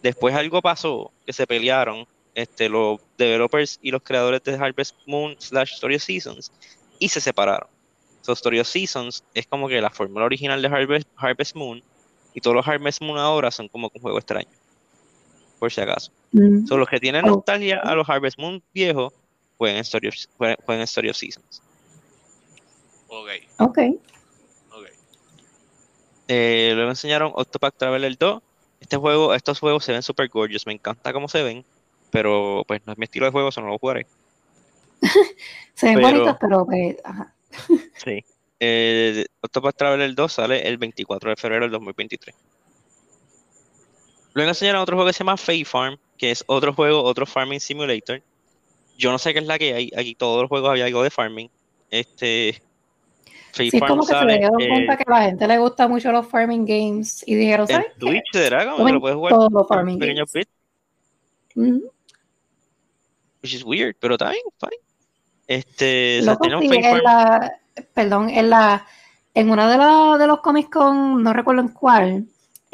Después 0.03 0.35
algo 0.35 0.61
pasó, 0.61 1.13
que 1.25 1.33
se 1.33 1.47
pelearon 1.47 2.07
este, 2.35 2.69
los 2.69 3.01
developers 3.17 3.79
y 3.81 3.91
los 3.91 4.03
creadores 4.03 4.43
de 4.43 4.55
Harvest 4.55 4.97
Moon 5.07 5.37
slash 5.39 5.75
Story 5.75 5.97
of 5.97 6.03
Seasons 6.03 6.53
y 6.99 7.09
se 7.09 7.21
separaron. 7.21 7.69
So, 8.23 8.33
Story 8.33 8.59
of 8.61 8.67
Seasons 8.67 9.23
es 9.35 9.47
como 9.47 9.69
que 9.69 9.81
la 9.81 9.91
fórmula 9.91 10.25
original 10.25 10.61
de 10.63 10.69
Harvest, 10.69 11.09
Harvest 11.17 11.55
Moon 11.55 11.83
y 12.35 12.41
todos 12.41 12.57
los 12.57 12.67
Harvest 12.67 13.03
Moon 13.03 13.19
ahora 13.19 13.51
son 13.51 13.69
como 13.69 13.91
un 13.95 14.01
juego 14.01 14.19
extraño. 14.19 14.49
Por 15.65 15.73
si 15.73 15.81
acaso. 15.81 16.13
Mm. 16.33 16.67
Los 16.69 16.89
que 16.91 17.01
tienen 17.01 17.25
Oh. 17.25 17.37
nostalgia 17.37 17.81
a 17.81 17.95
los 17.95 18.07
Harvest 18.07 18.39
Moon 18.39 18.63
viejos 18.75 19.15
jueguen 19.57 19.79
Story 19.81 20.09
of, 20.09 20.15
jueguen 20.37 20.83
Story 20.83 21.09
of 21.09 21.17
Seasons. 21.17 21.63
Ok, 23.09 23.29
Ok. 23.61 23.79
Eh, 26.29 26.73
luego 26.75 26.91
enseñaron 26.91 27.33
Octopath 27.35 27.77
Traveler 27.79 28.17
2. 28.19 28.43
Este 28.81 28.97
juego, 28.99 29.35
estos 29.35 29.59
juegos 29.61 29.85
se 29.85 29.93
ven 29.93 30.03
super 30.03 30.29
gorgeous. 30.29 30.67
Me 30.67 30.75
encanta 30.75 31.13
cómo 31.15 31.29
se 31.29 31.43
ven. 31.43 31.65
Pero 32.11 32.63
pues 32.69 32.83
no 32.87 32.93
es 32.93 32.99
mi 32.99 33.05
estilo 33.05 33.25
de 33.27 33.33
juego, 33.33 33.49
eso 33.49 33.61
no 33.63 33.69
lo 33.69 33.79
jugaré. 33.79 34.07
Se 35.75 35.87
ven 35.87 35.95
Pero- 35.97 36.09
bonitos, 36.11 36.37
pero 36.41 36.65
pues, 36.67 36.97
ajá. 37.05 37.35
Sí. 38.05 38.23
Eh, 38.61 39.25
Octopath 39.41 39.77
Traveler 39.77 40.15
2 40.15 40.33
sale 40.33 40.69
el 40.69 40.77
24 40.79 41.31
de 41.31 41.37
febrero 41.37 41.63
del 41.65 41.73
2023. 41.73 42.37
Luego 44.35 44.51
enseñaron 44.51 44.83
otro 44.83 44.97
juego 44.97 45.09
que 45.09 45.13
se 45.13 45.21
llama 45.21 45.37
Fay 45.37 45.65
Farm, 45.65 45.97
que 46.19 46.31
es 46.31 46.45
otro 46.47 46.75
juego, 46.75 47.03
otro 47.03 47.25
farming 47.25 47.61
simulator. 47.61 48.21
Yo 48.99 49.11
no 49.11 49.19
sé 49.19 49.33
qué 49.33 49.39
es 49.39 49.47
la 49.47 49.59
que 49.59 49.75
hay. 49.75 49.91
Aquí 49.97 50.15
todos 50.15 50.43
los 50.43 50.49
juegos 50.49 50.71
había 50.71 50.85
algo 50.85 51.03
de 51.03 51.11
farming. 51.11 51.49
Este. 51.91 52.61
Fay 53.53 53.71
Sí, 53.71 53.77
es 53.77 53.81
Farm 53.81 53.91
como 53.91 54.03
que 54.03 54.09
se 54.09 54.13
sale 54.13 54.39
dieron 54.39 54.61
eh, 54.61 54.69
cuenta 54.69 54.97
que 54.97 55.05
a 55.07 55.11
la 55.11 55.23
gente 55.23 55.47
le 55.47 55.59
gusta 55.59 55.87
mucho 55.87 56.11
los 56.11 56.27
farming 56.27 56.67
games 56.67 57.23
y 57.27 57.37
dijeron, 57.37 57.67
en 57.69 57.77
¿sabes 57.77 57.93
qué? 57.95 58.01
Twitch 58.01 58.25
que 58.33 58.51
Tomen 58.51 58.95
lo 58.95 59.01
puedes 59.01 59.17
jugar 59.17 59.33
todos 59.33 59.53
los 59.53 59.63
en 59.63 59.69
farming 59.69 59.99
games. 59.99 60.49
Ujú. 61.57 61.91
which 63.45 63.55
is 63.55 63.63
weird, 63.63 63.95
pero 64.01 64.15
está 64.15 64.31
bien, 64.31 64.43
fine. 64.59 64.81
Este, 65.47 66.21
o 66.21 66.25
sea, 66.25 66.33
Loco, 66.33 66.45
tenemos 66.45 66.65
sí, 66.65 66.71
en 66.83 67.03
la, 67.05 67.61
perdón, 67.93 68.31
en 68.31 68.51
la, 68.51 68.87
en 69.35 69.51
uno 69.51 69.69
de 69.69 69.77
los, 69.77 70.19
de 70.19 70.27
los 70.27 70.41
Comic 70.41 70.71
Con, 70.71 71.23
no 71.23 71.33
recuerdo 71.33 71.61
en 71.61 71.69
cuál, 71.69 72.27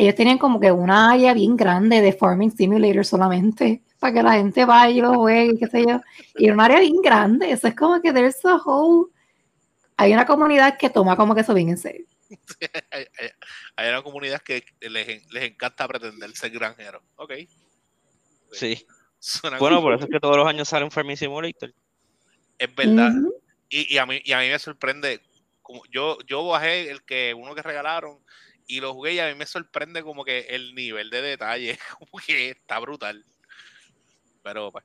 ellos 0.02 0.14
tenían 0.14 0.38
como 0.38 0.59
que 0.61 0.71
una 0.73 1.12
área 1.12 1.35
bien 1.35 1.57
grande 1.57 2.00
de 2.00 2.12
Farming 2.12 2.50
Simulator 2.57 3.04
solamente, 3.04 3.83
para 3.99 4.14
que 4.14 4.23
la 4.23 4.33
gente 4.35 4.64
vaya 4.64 4.90
y 4.90 5.00
lo 5.00 5.14
juegue, 5.14 5.52
y 5.54 5.59
qué 5.59 5.66
sé 5.66 5.85
yo, 5.87 6.00
y 6.37 6.50
una 6.50 6.64
área 6.66 6.80
bien 6.80 6.97
grande, 7.02 7.50
eso 7.50 7.69
es 7.69 7.75
como 7.75 8.00
que 8.00 8.12
there's 8.12 8.45
a 8.45 8.57
whole, 8.57 9.11
hay 9.97 10.12
una 10.12 10.25
comunidad 10.26 10.78
que 10.78 10.88
toma 10.90 11.16
como 11.16 11.35
que 11.35 11.42
eso 11.42 11.52
bien 11.54 11.69
en 11.71 11.78
serio. 11.78 12.07
hay, 12.90 13.04
hay- 13.19 13.28
hay 13.76 13.88
una 13.90 14.02
comunidad 14.02 14.40
que 14.40 14.64
les, 14.80 15.30
les 15.33 15.45
encanta 15.45 15.87
pretender 15.88 16.30
ser 16.37 16.50
granjeros. 16.50 17.02
Ok. 17.16 17.33
Sí. 18.52 18.87
Suena 19.19 19.59
Bueno, 19.59 19.76
cool. 19.76 19.85
por 19.85 19.95
eso 19.95 20.04
es 20.04 20.11
que 20.11 20.21
todos 20.21 20.37
los 20.37 20.47
años 20.47 20.69
sale 20.69 20.85
un 20.85 20.90
Farming 20.90 21.16
Simulator. 21.16 21.73
es 22.59 22.75
verdad. 22.75 23.12
Y, 23.69 23.95
y 23.95 23.99
a 23.99 24.07
mí, 24.07 24.21
y 24.25 24.33
a 24.33 24.38
mí 24.40 24.49
me 24.49 24.59
sorprende. 24.59 25.21
Como 25.62 25.83
yo, 25.92 26.19
yo 26.26 26.47
bajé 26.47 26.90
el 26.90 27.02
que 27.04 27.35
uno 27.35 27.54
que 27.54 27.62
regalaron 27.62 28.19
y 28.76 28.80
lo 28.80 28.94
jugué 28.94 29.14
y 29.14 29.18
a 29.20 29.28
mí 29.28 29.34
me 29.34 29.46
sorprende 29.46 30.02
como 30.02 30.24
que 30.24 30.40
el 30.50 30.74
nivel 30.74 31.10
de 31.10 31.22
detalle, 31.22 31.78
como 31.98 32.22
que 32.24 32.50
está 32.50 32.78
brutal. 32.78 33.24
Pero 34.42 34.70
pues, 34.72 34.84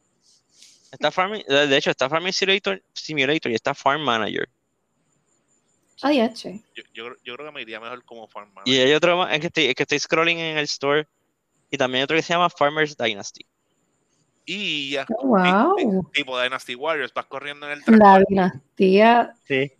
Está 0.91 1.11
Farming, 1.11 1.43
de 1.47 1.77
hecho, 1.77 1.91
está 1.91 2.07
Farming 2.09 2.31
Simulator, 2.31 2.81
Simulator 2.93 3.51
y 3.51 3.55
está 3.55 3.73
Farm 3.73 4.01
Manager. 4.01 4.47
Ay, 6.01 6.19
eche. 6.21 6.61
yo, 6.75 6.83
yo, 6.93 7.15
yo 7.23 7.35
creo 7.35 7.47
que 7.47 7.51
me 7.53 7.61
iría 7.61 7.79
mejor 7.79 8.03
como 8.05 8.27
Farm 8.27 8.49
Y 8.49 8.53
Manager. 8.55 8.87
hay 8.87 8.93
otro 8.93 9.17
más, 9.17 9.33
es 9.33 9.39
que 9.39 9.47
estoy, 9.47 9.65
es 9.65 9.75
que 9.75 9.83
estoy 9.83 9.99
scrolling 9.99 10.37
en 10.39 10.57
el 10.57 10.65
store. 10.65 11.07
Y 11.71 11.77
también 11.77 11.99
hay 11.99 12.03
otro 12.03 12.15
que 12.15 12.21
se 12.21 12.33
llama 12.33 12.49
Farmers 12.49 12.95
Dynasty. 12.95 13.45
Y 14.45 14.91
ya, 14.91 15.05
Oh, 15.17 15.27
wow. 15.27 16.09
tipo 16.13 16.39
Dynasty 16.39 16.75
Warriors, 16.75 17.13
vas 17.13 17.25
corriendo 17.25 17.65
en 17.65 17.73
el 17.73 17.79
La 17.79 17.85
tractor. 17.85 18.25
dinastía 18.29 19.33
Sí. 19.47 19.71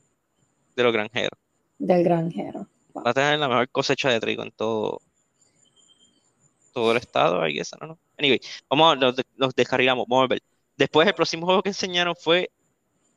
De 0.76 0.84
los 0.84 0.92
granjeros. 0.92 1.38
del 1.78 2.04
granjero. 2.04 2.68
Va 2.96 3.12
a 3.12 3.14
tener 3.14 3.40
la 3.40 3.48
mejor 3.48 3.70
cosecha 3.70 4.10
de 4.10 4.20
trigo 4.20 4.44
en 4.44 4.52
todo, 4.52 5.02
todo 6.74 6.92
el 6.92 6.98
estado, 6.98 7.46
I 7.48 7.54
guess, 7.54 7.74
I 7.74 7.78
don't 7.80 7.92
know. 7.92 8.00
Anyway, 8.18 8.40
vamos, 8.70 8.98
nos, 8.98 9.16
nos 9.36 9.56
descargamos, 9.56 10.06
vamos 10.08 10.26
a 10.26 10.28
ver. 10.28 10.44
Después 10.78 11.08
el 11.08 11.14
próximo 11.14 11.46
juego 11.46 11.64
que 11.64 11.70
enseñaron 11.70 12.16
fue, 12.16 12.52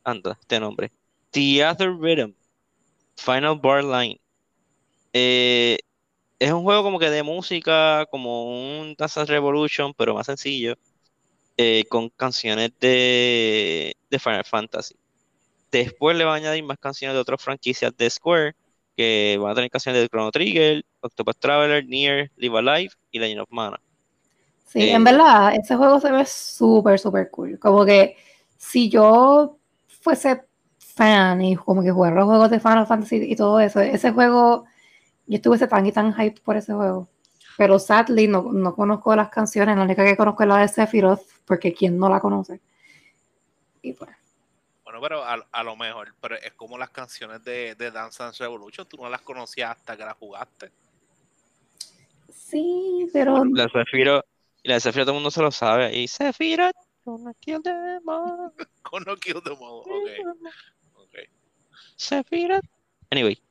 anda, 0.05 0.37
este 0.41 0.61
nombre, 0.61 0.91
Theater 1.31 1.93
Rhythm, 1.93 2.35
Final 3.17 3.59
Bar 3.59 3.85
Line. 3.85 4.21
Eh, 5.13 5.79
es 6.39 6.53
un 6.53 6.63
juego 6.63 6.83
como 6.85 6.99
que 6.99 7.11
de 7.11 7.23
música, 7.23 8.07
como 8.11 8.79
un 8.81 8.95
Dance 8.97 9.25
Revolution, 9.25 9.93
pero 9.95 10.15
más 10.15 10.27
sencillo, 10.27 10.77
eh, 11.57 11.85
con 11.89 12.09
canciones 12.11 12.71
de, 12.79 13.97
de 14.09 14.19
Final 14.19 14.45
Fantasy. 14.45 14.95
Después 15.71 16.17
le 16.17 16.25
van 16.25 16.35
a 16.35 16.37
añadir 16.37 16.65
más 16.65 16.79
canciones 16.79 17.15
de 17.15 17.21
otras 17.21 17.43
franquicias 17.43 17.97
de 17.97 18.09
Square, 18.09 18.55
que 18.99 19.39
van 19.41 19.53
a 19.53 19.55
tener 19.55 19.71
canciones 19.71 20.03
de 20.03 20.09
Chrono 20.09 20.33
Trigger, 20.33 20.85
Octopath 21.01 21.39
Traveler, 21.39 21.87
Nier, 21.87 22.33
Live 22.35 22.59
Alive 22.59 22.91
y 23.13 23.21
Legend 23.21 23.43
of 23.43 23.49
Mana. 23.53 23.81
Sí, 24.67 24.81
Eh, 24.81 24.93
en 24.93 25.05
verdad, 25.05 25.55
ese 25.55 25.77
juego 25.77 26.01
se 26.01 26.11
ve 26.11 26.27
súper, 26.27 26.99
súper 26.99 27.31
cool. 27.31 27.61
Como 27.61 27.87
que 27.87 28.17
si 28.57 28.91
yo 28.91 29.57
fuese 30.03 30.43
fan 30.79 31.41
y 31.43 31.55
como 31.55 31.81
que 31.85 31.93
jugara 31.93 32.17
los 32.17 32.25
juegos 32.27 32.51
de 32.51 32.59
Final 32.59 32.89
Fantasy 32.89 33.23
y 33.23 33.37
todo 33.37 33.61
eso, 33.61 33.79
ese 33.81 34.11
juego, 34.11 34.65
yo 35.29 35.37
estuviese 35.37 35.69
tan 35.69 35.87
y 35.87 35.93
tan 35.93 36.13
hyped 36.13 36.43
por 36.43 36.57
ese 36.57 36.75
juego. 36.75 37.07
Pero 37.57 37.79
sadly 37.79 38.27
no, 38.27 38.53
no 38.53 38.75
conozco 38.75 39.15
las 39.15 39.29
canciones, 39.29 39.77
la 39.77 39.85
única 39.85 40.05
que 40.05 40.17
conozco 40.17 40.43
es 40.43 40.49
la 40.49 40.59
de 40.59 40.69
Sephiroth, 40.69 41.23
porque 41.47 41.73
¿quién 41.73 41.97
no 41.99 42.09
la 42.09 42.19
conoce? 42.19 42.61
Y 43.81 43.93
pues, 43.93 44.11
Bueno, 44.89 45.03
pero 45.03 45.23
a, 45.23 45.35
a 45.53 45.63
lo 45.63 45.77
mejor, 45.77 46.15
pero 46.19 46.37
es 46.37 46.55
como 46.55 46.79
las 46.79 46.89
canciones 46.89 47.45
de, 47.45 47.75
de 47.75 47.91
Dance 47.91 48.23
Dance 48.23 48.43
Revolution, 48.43 48.89
tú 48.89 48.97
no 48.97 49.11
las 49.11 49.21
conocías 49.21 49.73
hasta 49.77 49.95
que 49.95 50.03
las 50.03 50.17
jugaste. 50.17 50.71
sí, 52.33 53.07
pero 53.13 53.45
La 53.45 53.69
y 54.63 54.69
la 54.69 54.75
de 54.75 54.81
Sephiroth 54.81 55.05
todo 55.05 55.11
el 55.11 55.15
mundo 55.17 55.31
se 55.31 55.43
lo 55.43 55.51
sabe. 55.51 55.95
Y 55.95 56.09
Sephiroth, 56.09 56.75
gonna 57.05 57.35
kill 57.39 57.61
them 57.61 58.01
all, 58.09 58.51
Con 58.81 59.05
No 59.05 59.15
Kill 59.19 59.43
the 59.45 59.51
Mode. 59.51 59.91
Ok, 59.91 60.09
ok. 60.95 61.15
Sephiroth. 61.95 62.65
Anyway, 63.11 63.43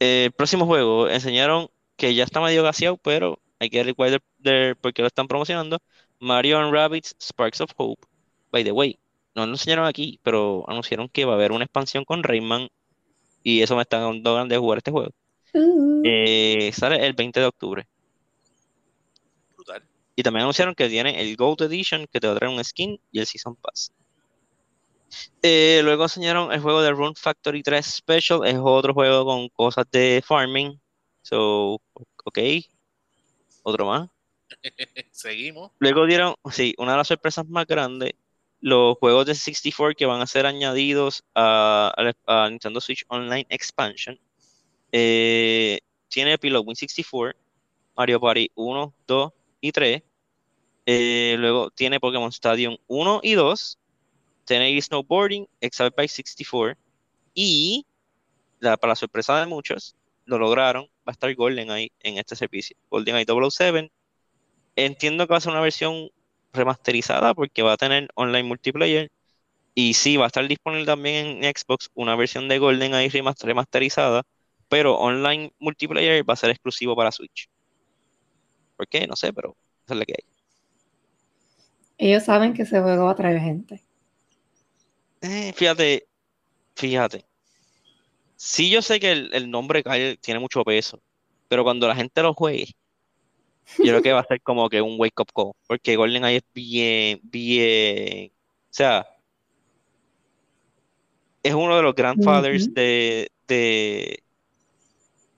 eh, 0.00 0.30
próximo 0.36 0.66
juego, 0.66 1.08
enseñaron 1.08 1.70
que 1.96 2.14
ya 2.14 2.24
está 2.24 2.42
medio 2.42 2.62
gaseado, 2.62 2.98
pero 2.98 3.38
hay 3.58 3.70
que 3.70 3.82
ver 3.82 3.94
cuál 3.94 4.10
de, 4.10 4.50
de- 4.50 4.76
por 4.76 4.92
qué 4.92 5.00
lo 5.00 5.08
están 5.08 5.28
promocionando. 5.28 5.78
Mario 6.20 6.58
and 6.58 6.74
Rabbids 6.74 7.16
Sparks 7.18 7.62
of 7.62 7.70
Hope. 7.78 8.06
By 8.52 8.62
the 8.62 8.72
way, 8.72 8.98
no 9.34 9.46
lo 9.46 9.52
enseñaron 9.52 9.86
aquí, 9.86 10.20
pero 10.22 10.64
anunciaron 10.68 11.08
que 11.08 11.24
va 11.24 11.32
a 11.32 11.36
haber 11.36 11.52
una 11.52 11.64
expansión 11.64 12.04
con 12.04 12.22
Rayman. 12.22 12.68
Y 13.42 13.62
eso 13.62 13.76
me 13.76 13.82
está 13.82 14.00
dando 14.00 14.34
ganas 14.34 14.48
de 14.50 14.58
jugar 14.58 14.78
este 14.78 14.90
juego. 14.90 15.10
uh, 15.54 16.02
Eh, 16.04 16.70
sale 16.74 17.04
el 17.06 17.14
20 17.14 17.40
de 17.40 17.46
octubre. 17.46 17.88
Brutal. 19.56 19.82
Y 20.16 20.22
también 20.22 20.42
anunciaron 20.42 20.74
que 20.74 20.88
tiene 20.88 21.20
el 21.20 21.36
Gold 21.36 21.62
Edition, 21.62 22.06
que 22.10 22.20
te 22.20 22.26
va 22.26 22.34
a 22.34 22.36
traer 22.36 22.52
un 22.52 22.62
skin 22.64 23.00
y 23.10 23.18
el 23.20 23.26
Season 23.26 23.56
Pass. 23.56 23.92
Eh, 25.42 25.80
luego 25.84 26.04
enseñaron 26.04 26.52
el 26.52 26.60
juego 26.60 26.82
de 26.82 26.90
Rune 26.90 27.14
Factory 27.16 27.62
3 27.62 27.84
Special. 27.86 28.46
Es 28.46 28.56
otro 28.60 28.94
juego 28.94 29.24
con 29.24 29.48
cosas 29.50 29.84
de 29.90 30.22
farming. 30.26 30.80
So, 31.22 31.80
ok. 32.24 32.38
Otro 33.62 33.86
más. 33.86 34.08
Seguimos. 35.10 35.72
Luego 35.78 36.06
dieron, 36.06 36.34
sí, 36.50 36.74
una 36.78 36.92
de 36.92 36.98
las 36.98 37.08
sorpresas 37.08 37.46
más 37.48 37.66
grandes, 37.66 38.12
los 38.64 38.96
juegos 38.96 39.26
de 39.26 39.34
64 39.34 39.94
que 39.94 40.06
van 40.06 40.22
a 40.22 40.26
ser 40.26 40.46
añadidos 40.46 41.22
a, 41.34 41.92
a- 42.26 42.48
Nintendo 42.48 42.80
Switch 42.80 43.04
Online 43.08 43.44
Expansion. 43.50 44.18
Eh, 44.90 45.80
tiene 46.08 46.38
Pilot 46.38 46.64
Win 46.66 46.74
64, 46.74 47.38
Mario 47.94 48.18
Party 48.18 48.50
1, 48.54 48.94
2 49.06 49.32
y 49.60 49.70
3. 49.70 50.02
Eh, 50.86 51.36
luego 51.38 51.70
tiene 51.72 52.00
Pokémon 52.00 52.30
Stadium 52.30 52.78
1 52.86 53.20
y 53.22 53.34
2. 53.34 53.78
Tiene 54.46 54.80
Snowboarding, 54.80 55.46
Excel 55.60 55.92
by 55.94 56.08
64. 56.08 56.80
Y, 57.34 57.84
la, 58.60 58.78
para 58.78 58.92
la 58.92 58.96
sorpresa 58.96 59.38
de 59.40 59.46
muchos, 59.46 59.94
lo 60.24 60.38
lograron. 60.38 60.84
Va 61.06 61.10
a 61.10 61.12
estar 61.12 61.34
GoldenEye 61.34 61.92
en 62.00 62.16
este 62.16 62.34
servicio. 62.34 62.74
GoldenEye 62.88 63.26
007 63.26 63.92
Entiendo 64.74 65.26
que 65.26 65.32
va 65.32 65.36
a 65.36 65.40
ser 65.42 65.52
una 65.52 65.60
versión 65.60 66.08
remasterizada 66.54 67.34
porque 67.34 67.62
va 67.62 67.74
a 67.74 67.76
tener 67.76 68.08
online 68.14 68.44
multiplayer. 68.44 69.10
Y 69.74 69.94
sí, 69.94 70.16
va 70.18 70.24
a 70.26 70.28
estar 70.28 70.46
disponible 70.48 70.86
también 70.86 71.44
en 71.44 71.54
Xbox 71.56 71.90
una 71.94 72.16
versión 72.16 72.48
de 72.48 72.58
GoldenEye 72.58 73.10
remast- 73.10 73.42
remasterizada, 73.44 74.22
pero 74.68 74.96
online 74.98 75.52
multiplayer 75.60 76.28
va 76.28 76.34
a 76.34 76.36
ser 76.36 76.50
exclusivo 76.50 76.96
para 76.96 77.12
Switch. 77.12 77.48
¿Por 78.76 78.88
qué? 78.88 79.06
No 79.06 79.16
sé, 79.16 79.32
pero 79.32 79.56
esa 79.86 79.94
es 79.94 79.98
la 79.98 80.04
que 80.06 80.14
hay. 80.18 80.24
ellos 81.98 82.22
saben 82.22 82.54
que 82.54 82.62
ese 82.62 82.80
juego 82.80 83.06
va 83.06 83.10
a 83.10 83.16
traer 83.16 83.40
gente. 83.40 83.82
Eh, 85.22 85.52
fíjate, 85.54 86.06
fíjate. 86.76 87.26
Sí, 88.36 88.70
yo 88.70 88.82
sé 88.82 89.00
que 89.00 89.12
el, 89.12 89.30
el 89.34 89.50
nombre 89.50 89.82
tiene 90.20 90.40
mucho 90.40 90.64
peso, 90.64 91.02
pero 91.48 91.64
cuando 91.64 91.88
la 91.88 91.96
gente 91.96 92.22
lo 92.22 92.34
juegue, 92.34 92.66
yo 93.78 93.84
creo 93.84 94.02
que 94.02 94.12
va 94.12 94.20
a 94.20 94.26
ser 94.26 94.40
como 94.42 94.68
que 94.68 94.80
un 94.80 94.96
wake 94.98 95.20
up 95.20 95.32
call, 95.34 95.52
porque 95.66 95.96
GoldenEye 95.96 96.36
es 96.36 96.44
bien, 96.54 97.20
bien, 97.22 98.30
o 98.30 98.68
sea, 98.70 99.06
es 101.42 101.54
uno 101.54 101.76
de 101.76 101.82
los 101.82 101.94
grandfathers 101.94 102.72
de, 102.72 103.30
de, 103.46 104.22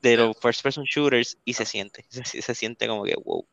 de 0.02 0.16
los 0.16 0.36
first 0.38 0.62
person 0.62 0.84
shooters 0.84 1.36
y 1.44 1.52
se 1.52 1.64
siente, 1.64 2.04
se, 2.08 2.42
se 2.42 2.54
siente 2.54 2.86
como 2.86 3.04
que 3.04 3.14
wow. 3.24 3.46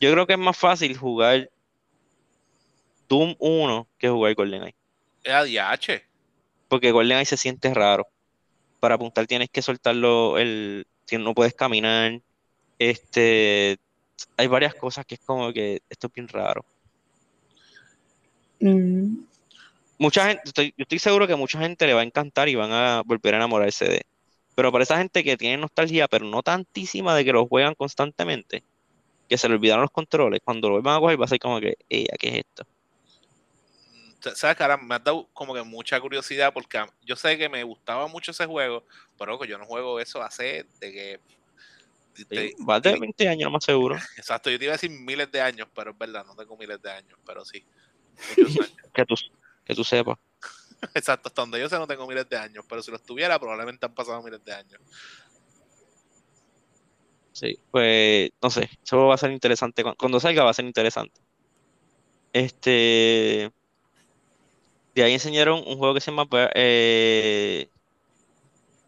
Yo 0.00 0.10
creo 0.10 0.26
que 0.26 0.32
es 0.32 0.38
más 0.38 0.56
fácil 0.56 0.96
jugar 0.96 1.48
Doom 3.08 3.36
1 3.38 3.88
que 3.98 4.08
jugar 4.08 4.34
GoldenEye. 4.34 4.74
Es 5.22 5.32
ADH. 5.32 6.02
Porque 6.66 6.90
GoldenEye 6.90 7.26
se 7.26 7.36
siente 7.36 7.72
raro. 7.72 8.08
Para 8.80 8.96
apuntar 8.96 9.26
tienes 9.26 9.50
que 9.50 9.62
soltarlo, 9.62 10.38
el, 10.38 10.86
si 11.04 11.18
no 11.18 11.34
puedes 11.34 11.54
caminar. 11.54 12.20
Este, 12.78 13.78
hay 14.36 14.46
varias 14.46 14.74
cosas 14.74 15.06
que 15.06 15.16
es 15.16 15.20
como 15.24 15.52
que 15.52 15.80
esto 15.88 16.08
es 16.08 16.12
bien 16.14 16.28
raro. 16.28 16.64
Mm, 18.60 19.24
Mucha 19.98 20.26
gente, 20.28 20.42
estoy, 20.46 20.74
yo 20.76 20.82
estoy 20.82 20.98
seguro 20.98 21.26
que 21.28 21.36
mucha 21.36 21.58
gente 21.60 21.86
le 21.86 21.94
va 21.94 22.00
a 22.00 22.04
encantar 22.04 22.48
y 22.48 22.56
van 22.56 22.72
a 22.72 23.02
volver 23.06 23.34
a 23.34 23.36
enamorarse 23.38 23.86
de. 23.86 24.02
Pero 24.54 24.72
para 24.72 24.84
esa 24.84 24.98
gente 24.98 25.24
que 25.24 25.36
tiene 25.36 25.58
nostalgia, 25.58 26.08
pero 26.08 26.26
no 26.26 26.42
tantísima 26.42 27.14
de 27.14 27.24
que 27.24 27.32
lo 27.32 27.46
juegan 27.46 27.74
constantemente, 27.74 28.64
que 29.28 29.38
se 29.38 29.48
le 29.48 29.54
olvidaron 29.54 29.82
los 29.82 29.90
controles, 29.92 30.40
cuando 30.44 30.68
lo 30.68 30.74
vuelvan 30.76 30.96
a 30.96 31.00
coger 31.00 31.20
va 31.20 31.24
a 31.26 31.28
ser 31.28 31.38
como 31.38 31.60
que, 31.60 31.76
ella, 31.88 32.14
¿qué 32.18 32.28
es 32.28 32.34
esto? 32.38 32.64
Sa- 34.20 34.34
¿Sabes, 34.36 34.56
cara? 34.56 34.76
Me 34.76 34.94
ha 34.96 34.98
dado 34.98 35.28
como 35.32 35.54
que 35.54 35.62
mucha 35.62 36.00
curiosidad 36.00 36.52
porque 36.52 36.84
yo 37.04 37.16
sé 37.16 37.38
que 37.38 37.48
me 37.48 37.64
gustaba 37.64 38.06
mucho 38.08 38.30
ese 38.32 38.46
juego, 38.46 38.84
pero 39.18 39.34
ojo, 39.34 39.44
yo 39.44 39.58
no 39.58 39.66
juego 39.66 40.00
eso 40.00 40.22
hace 40.22 40.64
de 40.80 40.92
que. 40.92 41.20
De- 42.16 42.24
de- 42.24 42.56
Va 42.68 42.80
de 42.80 42.92
de- 42.92 42.98
20 43.00 43.28
años, 43.28 43.44
lo 43.44 43.50
más 43.52 43.64
seguro. 43.64 43.96
exacto, 44.16 44.50
yo 44.50 44.58
te 44.58 44.64
iba 44.64 44.72
a 44.74 44.76
decir 44.76 44.90
miles 44.90 45.30
de 45.30 45.40
años, 45.40 45.68
pero 45.74 45.90
es 45.92 45.98
verdad, 45.98 46.24
no 46.26 46.34
tengo 46.36 46.56
miles 46.56 46.80
de 46.82 46.90
años, 46.90 47.18
pero 47.26 47.44
sí. 47.44 47.64
Años. 48.36 48.72
Que 48.92 49.04
tú, 49.06 49.14
que 49.64 49.74
tú 49.74 49.84
sepas. 49.84 50.18
Exacto, 50.94 51.28
hasta 51.28 51.42
donde 51.42 51.60
yo 51.60 51.68
sé 51.68 51.78
no 51.78 51.86
tengo 51.86 52.06
miles 52.06 52.28
de 52.28 52.36
años, 52.36 52.64
pero 52.68 52.82
si 52.82 52.90
los 52.90 53.02
tuviera 53.02 53.38
probablemente 53.38 53.86
han 53.86 53.94
pasado 53.94 54.22
miles 54.22 54.44
de 54.44 54.52
años. 54.52 54.80
Sí, 57.32 57.58
pues 57.70 58.30
no 58.42 58.50
sé, 58.50 58.68
eso 58.84 59.06
va 59.06 59.14
a 59.14 59.18
ser 59.18 59.30
interesante. 59.32 59.82
Cu- 59.82 59.94
Cuando 59.96 60.20
salga 60.20 60.44
va 60.44 60.50
a 60.50 60.54
ser 60.54 60.66
interesante. 60.66 61.18
Este. 62.32 63.50
De 64.94 65.02
ahí 65.02 65.14
enseñaron 65.14 65.62
un 65.66 65.78
juego 65.78 65.94
que 65.94 66.00
se 66.02 66.10
llama. 66.10 66.26
Eh, 66.54 67.68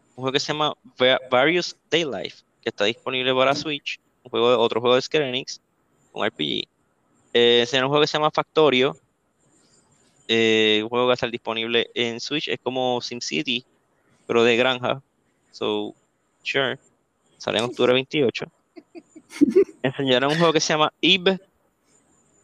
un 0.09 0.15
juego 0.15 0.31
que 0.31 0.39
se 0.39 0.53
llama 0.53 0.73
Va- 1.01 1.19
Various 1.31 1.75
Daylife, 1.89 2.43
que 2.65 2.69
está 2.69 2.85
disponible 2.85 3.31
para 3.35 3.53
Switch. 3.53 3.99
Un 4.23 4.31
juego 4.31 4.49
de, 4.49 4.55
otro 4.55 4.81
juego 4.81 4.95
de 4.95 5.01
Square 5.03 5.29
Enix, 5.29 5.61
un 6.13 6.25
RPG. 6.25 6.63
Eh, 7.31 7.67
un 7.73 7.79
juego 7.87 8.01
que 8.01 8.07
se 8.07 8.17
llama 8.17 8.31
Factorio. 8.31 8.97
eh, 10.27 10.79
un 10.81 10.89
juego 10.89 11.05
que 11.05 11.07
va 11.09 11.13
a 11.13 11.13
estar 11.13 11.29
disponible 11.29 11.91
en 11.93 12.19
Switch. 12.19 12.47
Es 12.47 12.57
como 12.63 12.99
SimCity, 13.01 13.63
pero 14.25 14.43
de 14.43 14.57
granja. 14.57 14.99
So, 15.51 15.93
sure. 16.41 16.79
Sale 17.37 17.59
en 17.59 17.65
octubre 17.65 17.93
28. 17.93 18.45
Enseñaron 19.83 20.31
un 20.31 20.37
juego 20.39 20.53
que 20.53 20.59
se 20.59 20.73
llama 20.73 20.91
Eve, 21.01 21.39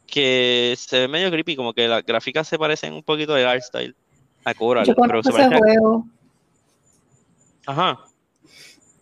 que 0.05 0.75
se 0.77 0.99
ve 0.99 1.07
medio 1.07 1.31
creepy, 1.31 1.55
como 1.55 1.73
que 1.73 1.87
las 1.87 2.05
gráficas 2.05 2.47
se 2.47 2.59
parecen 2.59 2.93
un 2.93 3.01
poquito 3.01 3.33
del 3.33 3.47
art 3.47 3.63
style 3.63 3.95
a 4.43 4.53
Coral, 4.53 4.85
Yo 4.85 4.93
pero 4.95 5.23
se 5.23 5.29
ese 5.29 5.47
juego. 5.57 6.05
a- 7.65 7.71
Ajá. 7.71 7.99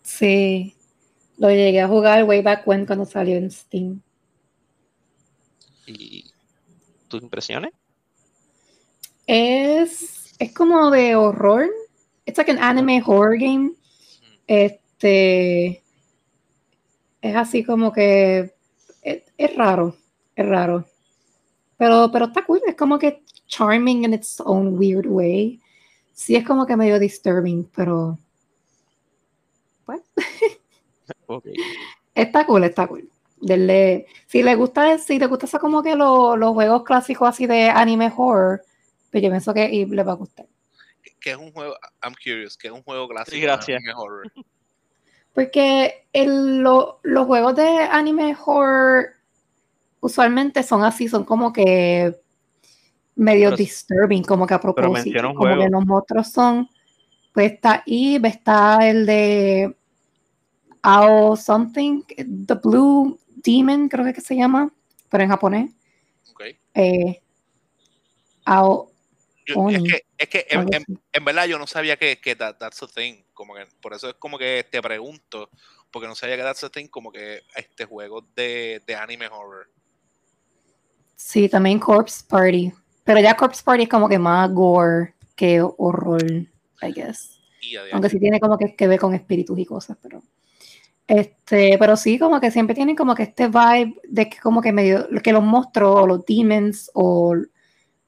Sí. 0.02 0.74
Lo 1.40 1.48
llegué 1.48 1.80
a 1.80 1.88
jugar 1.88 2.24
way 2.24 2.42
back 2.42 2.66
when 2.66 2.84
cuando 2.84 3.06
salió 3.06 3.38
en 3.38 3.50
Steam. 3.50 4.02
¿Y 5.86 6.26
tus 7.08 7.22
impresiones? 7.22 7.72
Es, 9.26 10.34
es 10.38 10.52
como 10.52 10.90
de 10.90 11.16
horror. 11.16 11.70
It's 12.26 12.36
like 12.36 12.50
an 12.50 12.58
anime 12.58 13.02
horror 13.02 13.38
game. 13.38 13.72
Este 14.46 15.82
es 17.22 17.36
así 17.36 17.64
como 17.64 17.90
que 17.90 18.52
es, 19.00 19.22
es 19.38 19.56
raro, 19.56 19.96
es 20.36 20.46
raro. 20.46 20.84
Pero, 21.78 22.10
pero 22.12 22.26
está 22.26 22.44
cool, 22.44 22.60
es 22.66 22.76
como 22.76 22.98
que 22.98 23.22
charming 23.46 24.04
in 24.04 24.12
its 24.12 24.42
own 24.44 24.78
weird 24.78 25.06
way. 25.06 25.58
Sí 26.12 26.36
es 26.36 26.46
como 26.46 26.66
que 26.66 26.76
medio 26.76 26.98
disturbing, 26.98 27.64
pero 27.74 28.18
pues 29.86 30.02
Está 32.14 32.46
cool, 32.46 32.64
está 32.64 32.86
cool. 32.86 33.08
Denle- 33.40 34.06
si 34.26 34.42
le 34.42 34.54
gusta, 34.54 34.98
si 34.98 35.18
le 35.18 35.26
gusta 35.26 35.46
eso 35.46 35.58
como 35.58 35.82
que 35.82 35.94
lo- 35.96 36.36
los 36.36 36.52
juegos 36.52 36.82
clásicos 36.84 37.28
así 37.28 37.46
de 37.46 37.70
anime 37.70 38.12
horror, 38.14 38.62
pues 39.10 39.22
yo 39.22 39.30
pienso 39.30 39.54
que 39.54 39.86
le 39.88 40.02
va 40.02 40.12
a 40.12 40.16
gustar. 40.16 40.46
Que- 41.20 41.30
es 41.32 41.36
un 41.36 41.52
juego, 41.52 41.74
I'm 42.02 42.14
curious, 42.14 42.56
que 42.56 42.68
es 42.68 42.72
un 42.72 42.82
juego 42.82 43.08
clásico. 43.08 43.34
de 43.36 43.42
gracias. 43.42 43.76
anime 43.78 43.94
horror. 43.94 44.32
Porque 45.34 46.06
el- 46.12 46.58
lo- 46.60 46.98
los 47.02 47.26
juegos 47.26 47.54
de 47.56 47.66
anime 47.68 48.36
horror 48.44 49.10
usualmente 50.00 50.62
son 50.62 50.82
así, 50.82 51.08
son 51.08 51.24
como 51.24 51.52
que 51.52 52.18
medio 53.14 53.48
Pero- 53.50 53.56
disturbing, 53.56 54.24
como 54.24 54.46
que 54.46 54.54
a 54.54 54.60
propósito. 54.60 55.22
Como 55.22 55.34
juego. 55.38 55.62
que 55.62 55.68
los 55.68 55.86
monstruos 55.86 56.28
son, 56.32 56.68
pues 57.32 57.52
está 57.52 57.82
Eve, 57.86 58.28
está 58.28 58.78
el 58.88 59.06
de 59.06 59.76
Ao 60.82 61.36
something, 61.36 62.02
The 62.46 62.54
Blue 62.54 63.18
Demon, 63.36 63.88
creo 63.88 64.04
que, 64.04 64.14
que 64.14 64.20
se 64.20 64.36
llama, 64.36 64.72
pero 65.10 65.22
en 65.24 65.30
japonés. 65.30 65.70
Ok. 66.32 66.42
Eh, 66.74 67.20
Ao, 68.44 68.90
Yo- 69.46 69.68
es 69.68 69.82
que, 69.82 70.02
es 70.16 70.28
que 70.28 70.46
en, 70.50 71.24
verdad 71.24 71.46
yo 71.46 71.58
no 71.58 71.66
sabía 71.66 71.96
que, 71.96 72.20
que 72.20 72.36
that- 72.36 72.56
that's 72.58 72.82
a 72.82 72.86
thing. 72.86 73.22
Como 73.34 73.54
que, 73.54 73.66
por 73.80 73.92
eso 73.94 74.08
es 74.08 74.14
como 74.14 74.38
que 74.38 74.64
te 74.70 74.80
pregunto, 74.80 75.50
porque 75.90 76.06
no 76.06 76.14
sabía 76.14 76.36
que 76.36 76.42
that's 76.42 76.62
a 76.62 76.70
thing, 76.70 76.86
como 76.86 77.10
que 77.10 77.40
este 77.56 77.84
juego 77.84 78.24
de, 78.36 78.80
de 78.86 78.94
anime 78.94 79.26
horror. 79.26 79.68
Sí, 81.16 81.48
también 81.48 81.78
Corpse 81.78 82.24
Party. 82.28 82.72
Pero 83.04 83.20
ya 83.20 83.34
Corpse 83.36 83.62
Party 83.64 83.84
es 83.84 83.88
como 83.88 84.08
que 84.08 84.18
más 84.18 84.50
gore 84.52 85.14
que 85.34 85.60
horror, 85.60 86.22
I 86.82 86.92
guess. 86.94 87.40
Aunque 87.92 88.08
sí 88.08 88.20
tiene 88.20 88.38
como 88.40 88.56
que, 88.56 88.74
que 88.76 88.86
ver 88.86 89.00
con 89.00 89.14
espíritus 89.14 89.58
y 89.58 89.64
cosas, 89.66 89.96
pero. 90.00 90.22
Este, 91.10 91.76
pero 91.76 91.96
sí, 91.96 92.20
como 92.20 92.40
que 92.40 92.52
siempre 92.52 92.72
tienen 92.72 92.94
como 92.94 93.16
que 93.16 93.24
este 93.24 93.48
vibe 93.48 94.00
de 94.08 94.30
que 94.30 94.38
como 94.38 94.62
que 94.62 94.72
medio, 94.72 95.08
que 95.24 95.32
los 95.32 95.42
monstruos 95.42 96.02
o 96.02 96.06
los 96.06 96.24
demons 96.24 96.88
o 96.94 97.34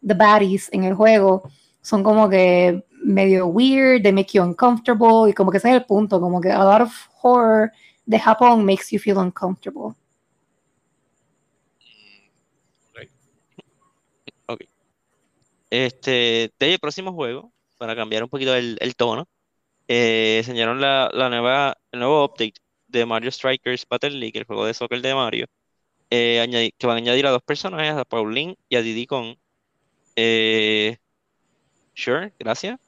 the 0.07 0.15
baddies 0.15 0.69
en 0.73 0.85
el 0.85 0.95
juego 0.95 1.43
son 1.81 2.05
como 2.05 2.31
que 2.31 2.85
medio 3.03 3.49
weird, 3.49 4.05
they 4.05 4.13
make 4.13 4.31
you 4.33 4.45
uncomfortable 4.45 5.29
y 5.29 5.33
como 5.33 5.51
que 5.51 5.59
ese 5.59 5.71
es 5.71 5.75
el 5.75 5.85
punto, 5.85 6.21
como 6.21 6.41
que 6.41 6.53
a 6.53 6.63
lot 6.63 6.83
of 6.83 6.93
horror 7.21 7.73
de 8.07 8.21
Japón 8.21 8.65
makes 8.65 8.93
you 8.93 9.01
feel 9.01 9.19
uncomfortable. 9.19 9.97
Mm, 14.47 14.57
Este, 15.71 16.53
próximo 16.81 17.13
juego, 17.13 17.51
para 17.79 17.97
cambiar 17.97 18.23
un 18.23 18.29
poquito 18.29 18.55
el, 18.55 18.77
el 18.81 18.95
tono, 18.95 19.27
eh, 19.89 20.37
enseñaron 20.39 20.81
la, 20.81 21.11
la 21.13 21.29
nueva, 21.29 21.77
el 21.91 21.99
nuevo 21.99 22.25
update 22.25 22.62
de 22.93 23.07
Mario 23.07 23.31
Strikers 23.33 23.87
Battle 23.89 24.11
League, 24.11 24.39
el 24.39 24.45
juego 24.45 24.67
de 24.67 24.75
soccer 24.75 25.01
de 25.03 25.15
Mario, 25.15 25.47
eh, 26.11 26.73
que 26.79 26.87
van 26.87 26.97
a 26.97 26.99
añadir 26.99 27.27
a 27.27 27.31
dos 27.31 27.43
personajes, 27.43 27.95
a 27.95 28.05
Pauline 28.05 28.57
y 28.69 28.77
a 28.77 28.83
Diddy 28.83 29.07
Kong. 29.07 29.37
Eh, 30.17 30.99
sure, 31.95 32.33
gracias. 32.39 32.79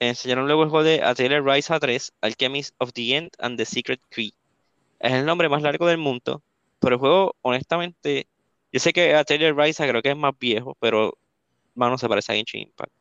Enseñaron 0.00 0.46
luego 0.46 0.62
el 0.62 0.70
juego 0.70 0.84
de 0.84 1.02
A 1.02 1.14
Tale 1.14 1.40
of 1.40 1.46
Rise 1.46 1.72
A3, 1.74 2.12
Alchemist 2.20 2.74
of 2.78 2.92
the 2.92 3.16
End 3.16 3.30
and 3.38 3.58
the 3.58 3.64
Secret 3.64 4.00
Key. 4.10 4.32
Es 5.00 5.12
el 5.12 5.26
nombre 5.26 5.48
más 5.48 5.62
largo 5.62 5.86
del 5.86 5.98
mundo, 5.98 6.42
pero 6.80 6.94
el 6.94 7.00
juego, 7.00 7.36
honestamente, 7.42 8.26
yo 8.72 8.80
sé 8.80 8.92
que 8.92 9.14
A 9.14 9.24
Rise 9.24 9.88
creo 9.88 10.02
que 10.02 10.10
es 10.10 10.16
más 10.16 10.38
viejo, 10.38 10.76
pero 10.80 11.18
mano 11.74 11.98
se 11.98 12.08
parece 12.08 12.32
a 12.32 12.34
Genshin 12.36 12.62
Impact. 12.62 12.92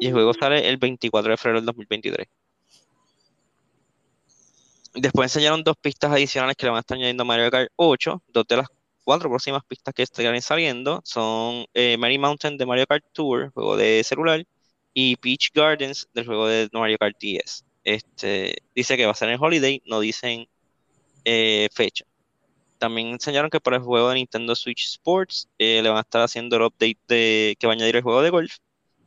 Y 0.00 0.06
el 0.06 0.12
juego 0.12 0.34
sale 0.34 0.68
el 0.68 0.76
24 0.76 1.30
de 1.30 1.36
febrero 1.36 1.60
del 1.60 1.66
2023. 1.66 2.26
Después 4.94 5.26
enseñaron 5.26 5.62
dos 5.62 5.76
pistas 5.80 6.10
adicionales 6.10 6.56
que 6.56 6.66
le 6.66 6.70
van 6.70 6.78
a 6.78 6.80
estar 6.80 6.96
añadiendo 6.96 7.22
a 7.22 7.26
Mario 7.26 7.50
Kart 7.50 7.70
8. 7.76 8.22
Dos 8.28 8.46
de 8.48 8.56
las 8.56 8.68
cuatro 9.04 9.30
próximas 9.30 9.62
pistas 9.64 9.94
que 9.94 10.02
estarán 10.02 10.40
saliendo 10.42 11.00
son 11.04 11.66
eh, 11.72 11.96
Mary 11.96 12.18
Mountain 12.18 12.58
de 12.58 12.66
Mario 12.66 12.86
Kart 12.86 13.04
Tour, 13.12 13.50
juego 13.52 13.76
de 13.76 14.02
celular, 14.04 14.44
y 14.92 15.16
Peach 15.16 15.50
Gardens 15.54 16.08
del 16.12 16.26
juego 16.26 16.46
de 16.46 16.68
Mario 16.72 16.98
Kart 16.98 17.16
10. 17.18 17.64
Este, 17.84 18.56
dice 18.74 18.96
que 18.96 19.06
va 19.06 19.12
a 19.12 19.14
ser 19.14 19.30
en 19.30 19.40
Holiday, 19.40 19.82
no 19.86 20.00
dicen 20.00 20.46
eh, 21.24 21.68
fecha. 21.72 22.04
También 22.78 23.08
enseñaron 23.08 23.50
que 23.50 23.60
para 23.60 23.76
el 23.76 23.82
juego 23.82 24.08
de 24.10 24.16
Nintendo 24.16 24.54
Switch 24.54 24.86
Sports 24.86 25.48
eh, 25.58 25.80
le 25.82 25.88
van 25.88 25.98
a 25.98 26.02
estar 26.02 26.22
haciendo 26.22 26.56
el 26.56 26.62
update 26.62 26.98
de 27.08 27.56
que 27.58 27.66
va 27.66 27.72
a 27.72 27.76
añadir 27.76 27.96
el 27.96 28.02
juego 28.02 28.22
de 28.22 28.30
golf. 28.30 28.56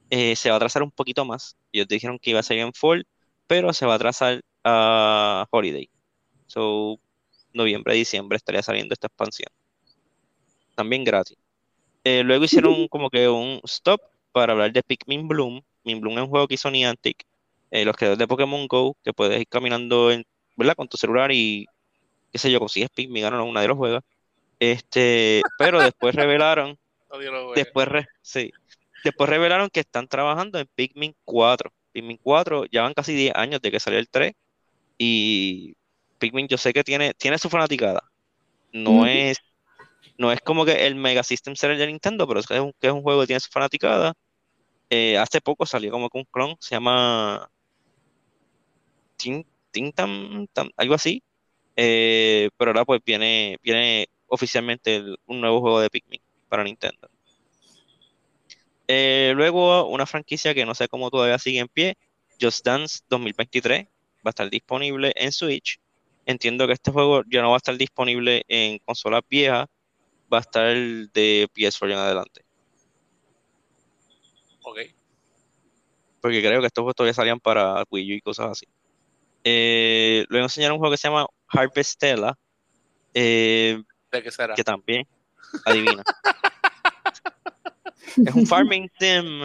Se 0.09 0.49
va 0.49 0.55
a 0.55 0.57
atrasar 0.57 0.83
un 0.83 0.91
poquito 0.91 1.25
más. 1.25 1.57
Ellos 1.71 1.87
dijeron 1.87 2.19
que 2.19 2.31
iba 2.31 2.39
a 2.39 2.43
salir 2.43 2.63
en 2.63 2.73
fall, 2.73 3.05
pero 3.47 3.71
se 3.71 3.85
va 3.85 3.93
a 3.93 3.95
atrasar 3.97 4.41
a 4.63 5.45
Holiday. 5.51 5.89
So, 6.47 6.99
noviembre, 7.53 7.95
diciembre 7.95 8.37
estaría 8.37 8.61
saliendo 8.61 8.93
esta 8.93 9.07
expansión. 9.07 9.49
También 10.75 11.03
gratis. 11.03 11.37
Eh, 12.03 12.23
luego 12.23 12.45
hicieron 12.45 12.87
como 12.89 13.09
que 13.09 13.29
un 13.29 13.61
stop 13.63 14.01
para 14.31 14.53
hablar 14.53 14.71
de 14.71 14.83
Pikmin 14.83 15.27
Bloom, 15.27 15.61
Min 15.83 15.99
Bloom 16.01 16.17
es 16.17 16.23
un 16.23 16.29
juego 16.29 16.47
que 16.47 16.55
hizo 16.55 16.71
Niantic, 16.71 17.25
eh, 17.71 17.85
los 17.85 17.95
creadores 17.95 18.19
de 18.19 18.27
Pokémon 18.27 18.67
Go, 18.67 18.95
que 19.03 19.13
puedes 19.13 19.39
ir 19.39 19.47
caminando 19.47 20.11
en, 20.11 20.25
¿verdad? 20.55 20.75
con 20.75 20.87
tu 20.87 20.97
celular 20.97 21.31
y, 21.31 21.65
qué 22.31 22.37
sé 22.37 22.51
yo, 22.51 22.59
consigues 22.59 22.89
Pikmin, 22.89 23.29
no, 23.29 23.45
una 23.45 23.61
de 23.61 23.67
los 23.67 23.77
juegos. 23.77 24.03
Este, 24.59 25.41
pero 25.57 25.81
después 25.81 26.15
revelaron, 26.15 26.77
después, 27.55 27.87
sí, 28.21 28.51
después 29.03 29.29
revelaron 29.29 29.69
que 29.69 29.79
están 29.81 30.07
trabajando 30.07 30.59
en 30.59 30.67
Pikmin 30.75 31.15
4. 31.25 31.71
Pikmin 31.91 32.17
4 32.21 32.65
ya 32.71 32.83
van 32.83 32.93
casi 32.93 33.13
10 33.13 33.35
años 33.35 33.61
de 33.61 33.71
que 33.71 33.79
salió 33.79 33.99
el 33.99 34.07
3 34.07 34.33
y 35.03 35.75
Pikmin 36.19 36.47
yo 36.47 36.59
sé 36.59 36.73
que 36.73 36.83
tiene, 36.83 37.15
tiene 37.15 37.39
su 37.39 37.49
fanaticada. 37.49 38.03
No 38.71 39.07
es 39.07 39.39
no 40.19 40.31
es 40.31 40.39
como 40.41 40.63
que 40.63 40.85
el 40.85 40.93
Mega 40.93 41.23
System 41.23 41.55
Seller 41.55 41.79
de 41.79 41.87
Nintendo, 41.87 42.27
pero 42.27 42.39
es 42.39 42.45
que 42.45 42.53
es 42.53 42.61
un, 42.61 42.71
que 42.79 42.85
es 42.85 42.93
un 42.93 43.01
juego 43.01 43.21
que 43.21 43.27
tiene 43.27 43.39
su 43.39 43.49
fanaticada. 43.49 44.13
Eh, 44.91 45.17
hace 45.17 45.41
poco 45.41 45.65
salió 45.65 45.89
como 45.89 46.07
que 46.07 46.19
un 46.19 46.25
clon, 46.25 46.55
se 46.59 46.75
llama 46.75 47.49
Tintam, 49.71 50.47
algo 50.77 50.93
así. 50.93 51.23
Eh, 51.75 52.51
pero 52.55 52.69
ahora 52.69 52.85
pues 52.85 53.01
viene, 53.03 53.57
viene 53.63 54.07
oficialmente 54.27 55.03
un 55.25 55.41
nuevo 55.41 55.61
juego 55.61 55.79
de 55.81 55.89
Pikmin 55.89 56.21
para 56.47 56.63
Nintendo. 56.63 57.09
Eh, 58.87 59.33
luego 59.35 59.87
una 59.87 60.05
franquicia 60.05 60.53
que 60.53 60.63
no 60.63 60.75
sé 60.75 60.87
cómo 60.87 61.09
todavía 61.09 61.39
sigue 61.39 61.57
en 61.59 61.69
pie, 61.69 61.97
Just 62.39 62.63
Dance 62.63 62.99
2023, 63.09 63.87
va 64.25 64.29
a 64.29 64.29
estar 64.29 64.49
disponible 64.49 65.11
en 65.15 65.31
Switch. 65.31 65.79
Entiendo 66.25 66.67
que 66.67 66.73
este 66.73 66.91
juego 66.91 67.23
ya 67.29 67.41
no 67.41 67.49
va 67.49 67.55
a 67.55 67.57
estar 67.57 67.75
disponible 67.75 68.43
en 68.47 68.79
consolas 68.79 69.21
viejas, 69.29 69.67
va 70.31 70.37
a 70.37 70.41
estar 70.41 70.67
el 70.67 71.09
de 71.13 71.47
PS4 71.53 71.91
en 71.91 71.97
adelante. 71.97 72.45
Ok. 74.63 74.79
Porque 76.21 76.41
creo 76.41 76.61
que 76.61 76.67
estos 76.67 76.83
juegos 76.83 76.95
todavía 76.95 77.13
salían 77.13 77.39
para 77.39 77.83
Wii 77.89 78.13
U 78.13 78.15
y 78.17 78.21
cosas 78.21 78.51
así. 78.51 78.67
Eh, 79.43 80.25
luego 80.29 80.45
enseñaron 80.45 80.75
un 80.75 80.79
juego 80.79 80.93
que 80.93 80.97
se 80.97 81.07
llama 81.07 81.25
Harvestella. 81.47 82.37
Eh, 83.13 83.81
¿De 84.11 84.23
qué 84.23 84.31
será? 84.31 84.53
Que 84.53 84.63
también, 84.63 85.07
adivina. 85.65 86.03
es 88.25 88.35
un 88.35 88.45
farming 88.47 88.89
sim. 88.99 89.41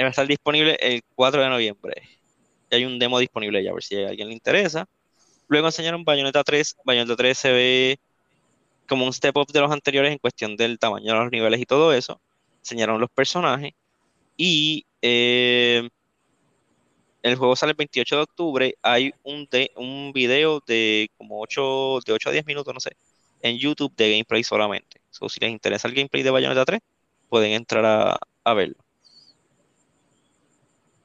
Va 0.00 0.06
a 0.06 0.10
estar 0.10 0.26
disponible 0.26 0.76
el 0.80 1.02
4 1.14 1.42
de 1.42 1.48
noviembre. 1.48 2.13
Hay 2.74 2.84
un 2.84 2.98
demo 2.98 3.18
disponible 3.18 3.62
ya, 3.62 3.70
a 3.70 3.74
ver 3.74 3.82
si 3.82 3.96
a 4.02 4.08
alguien 4.08 4.28
le 4.28 4.34
interesa. 4.34 4.86
Luego 5.48 5.66
enseñaron 5.68 6.04
Bayonetta 6.04 6.42
3. 6.42 6.76
Bayonetta 6.84 7.16
3 7.16 7.38
se 7.38 7.52
ve 7.52 7.98
como 8.88 9.06
un 9.06 9.12
step 9.12 9.36
up 9.36 9.46
de 9.52 9.60
los 9.60 9.70
anteriores 9.70 10.12
en 10.12 10.18
cuestión 10.18 10.56
del 10.56 10.78
tamaño 10.78 11.12
de 11.12 11.18
los 11.18 11.30
niveles 11.30 11.60
y 11.60 11.66
todo 11.66 11.92
eso. 11.92 12.20
Enseñaron 12.60 13.00
los 13.00 13.10
personajes. 13.10 13.72
Y 14.36 14.84
eh, 15.02 15.88
el 17.22 17.36
juego 17.36 17.56
sale 17.56 17.70
el 17.70 17.76
28 17.76 18.16
de 18.16 18.22
octubre. 18.22 18.74
Hay 18.82 19.14
un, 19.22 19.48
un 19.76 20.12
video 20.12 20.62
de 20.66 21.10
como 21.16 21.40
8, 21.40 22.00
de 22.04 22.12
8 22.12 22.28
a 22.28 22.32
10 22.32 22.46
minutos, 22.46 22.74
no 22.74 22.80
sé, 22.80 22.96
en 23.40 23.58
YouTube 23.58 23.94
de 23.96 24.10
gameplay 24.10 24.44
solamente. 24.44 25.00
si 25.10 25.40
les 25.40 25.50
interesa 25.50 25.88
el 25.88 25.94
gameplay 25.94 26.22
de 26.22 26.30
Bayonetta 26.30 26.64
3, 26.64 26.80
pueden 27.28 27.52
entrar 27.52 28.18
a, 28.44 28.54
verlo. 28.54 28.76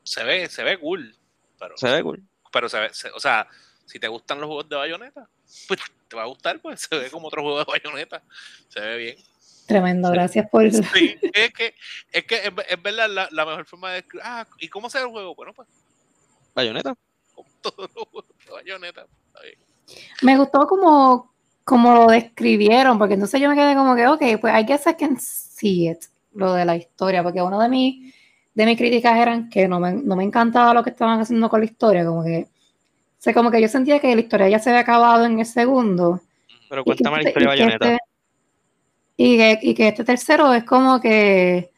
Se 0.03 0.23
ve, 0.23 0.49
se 0.49 0.63
ve 0.63 0.77
cool. 0.77 1.15
Pero, 1.59 1.77
se 1.77 1.89
ve 1.89 2.03
cool. 2.03 2.23
Pero 2.51 2.69
se 2.69 2.79
ve, 2.79 2.91
o 3.15 3.19
sea, 3.19 3.47
si 3.85 3.99
te 3.99 4.07
gustan 4.07 4.39
los 4.39 4.47
juegos 4.47 4.69
de 4.69 4.75
Bayonetta, 4.75 5.27
pues 5.67 5.79
te 6.09 6.15
va 6.15 6.23
a 6.23 6.27
gustar, 6.27 6.59
pues 6.59 6.81
se 6.89 6.97
ve 6.97 7.09
como 7.09 7.27
otro 7.27 7.41
juego 7.41 7.59
de 7.59 7.65
bayoneta. 7.65 8.21
Se 8.67 8.79
ve 8.79 8.97
bien. 8.97 9.15
Tremendo, 9.67 10.09
gracias 10.09 10.49
por 10.49 10.65
eso. 10.65 10.81
Sí, 10.93 11.15
es 11.21 11.53
que, 11.53 11.75
es, 12.11 12.25
que 12.25 12.41
es, 12.47 12.81
verdad 12.81 13.07
la, 13.07 13.29
la, 13.31 13.45
mejor 13.45 13.65
forma 13.65 13.93
de 13.93 14.03
Ah, 14.23 14.47
¿y 14.57 14.67
cómo 14.67 14.89
se 14.89 14.97
ve 14.97 15.03
el 15.03 15.11
juego? 15.11 15.35
Bueno, 15.35 15.53
pues. 15.53 15.67
Bayoneta. 16.55 16.95
Como 17.35 17.47
todos 17.61 17.89
los 17.95 18.07
juegos 18.07 18.25
de 18.45 18.51
bayoneta. 18.51 19.05
Me 20.23 20.37
gustó 20.37 20.67
como, 20.67 21.31
como 21.63 21.93
lo 21.93 22.07
describieron, 22.07 22.97
porque 22.97 23.13
entonces 23.13 23.39
yo 23.39 23.49
me 23.49 23.55
quedé 23.55 23.75
como 23.75 23.95
que, 23.95 24.07
ok, 24.07 24.41
pues 24.41 24.53
I 24.59 24.65
guess 24.65 24.87
I 24.87 24.95
can 24.95 25.19
see 25.19 25.89
it, 25.89 26.05
lo 26.33 26.53
de 26.53 26.65
la 26.65 26.75
historia, 26.75 27.21
porque 27.21 27.41
uno 27.41 27.59
de 27.59 27.69
mis, 27.69 28.15
de 28.59 28.65
mis 28.65 28.77
críticas 28.77 29.17
eran 29.17 29.49
que 29.49 29.69
no 29.69 29.79
me, 29.79 29.93
no 29.93 30.17
me 30.17 30.23
encantaba 30.25 30.73
lo 30.73 30.83
que 30.83 30.89
estaban 30.89 31.21
haciendo 31.21 31.47
con 31.47 31.61
la 31.61 31.65
historia, 31.65 32.05
como 32.05 32.25
que 32.25 32.41
o 32.41 33.21
sea, 33.21 33.33
como 33.33 33.51
que 33.51 33.61
yo 33.61 33.69
sentía 33.69 33.99
que 33.99 34.13
la 34.13 34.21
historia 34.21 34.49
ya 34.49 34.59
se 34.59 34.69
había 34.69 34.81
acabado 34.81 35.25
en 35.25 35.39
el 35.39 35.45
segundo. 35.45 36.21
Pero 36.69 36.83
cuéntame 36.83 37.23
la 37.23 37.29
historia 37.29 37.49
de 37.49 37.55
Bayonetta. 37.55 37.93
Este, 37.93 38.03
y, 39.15 39.37
que, 39.37 39.59
y 39.61 39.73
que 39.73 39.87
este 39.87 40.03
tercero 40.03 40.53
es 40.53 40.65
como 40.65 40.99
que, 40.99 41.69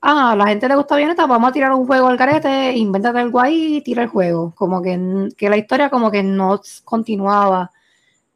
ah, 0.00 0.32
a 0.32 0.36
la 0.36 0.46
gente 0.48 0.68
le 0.68 0.76
gusta 0.76 0.94
Bayonetta, 0.94 1.26
vamos 1.26 1.50
a 1.50 1.52
tirar 1.52 1.72
un 1.72 1.86
juego 1.86 2.08
al 2.08 2.16
garete, 2.16 2.72
invéntate 2.72 3.18
algo 3.18 3.40
ahí 3.40 3.76
y 3.76 3.80
tira 3.82 4.02
el 4.02 4.08
juego. 4.08 4.54
Como 4.54 4.82
que, 4.82 5.28
que 5.36 5.50
la 5.50 5.58
historia 5.58 5.90
como 5.90 6.10
que 6.10 6.22
no 6.22 6.62
continuaba. 6.84 7.70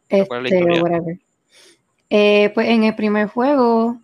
Este, 0.06 0.64
eh, 2.10 2.50
pues 2.54 2.68
en 2.68 2.84
el 2.84 2.94
primer 2.94 3.28
juego, 3.28 3.98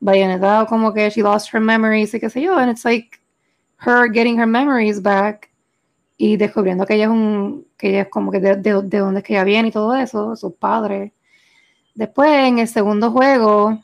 Bayonetta 0.00 0.66
como 0.68 0.92
que 0.92 1.10
she 1.10 1.22
lost 1.22 1.54
her 1.54 1.60
memories 1.60 2.12
y 2.12 2.20
qué 2.20 2.28
sé 2.28 2.42
yo, 2.42 2.56
and 2.56 2.72
it's 2.72 2.84
like 2.84 3.21
her 3.84 4.08
getting 4.12 4.38
her 4.38 4.46
memories 4.46 5.02
back 5.02 5.50
y 6.16 6.36
descubriendo 6.36 6.86
que 6.86 6.94
ella 6.94 7.04
es 7.04 7.10
un, 7.10 7.66
que 7.76 7.88
ella 7.90 8.02
es 8.02 8.08
como 8.08 8.30
que 8.30 8.40
de, 8.40 8.56
de, 8.56 8.82
de 8.82 8.98
dónde 8.98 9.20
es 9.20 9.24
que 9.24 9.32
ella 9.34 9.44
viene 9.44 9.68
y 9.68 9.72
todo 9.72 9.94
eso, 9.94 10.36
sus 10.36 10.54
padres. 10.54 11.12
Después, 11.94 12.30
en 12.30 12.58
el 12.60 12.68
segundo 12.68 13.10
juego, 13.10 13.82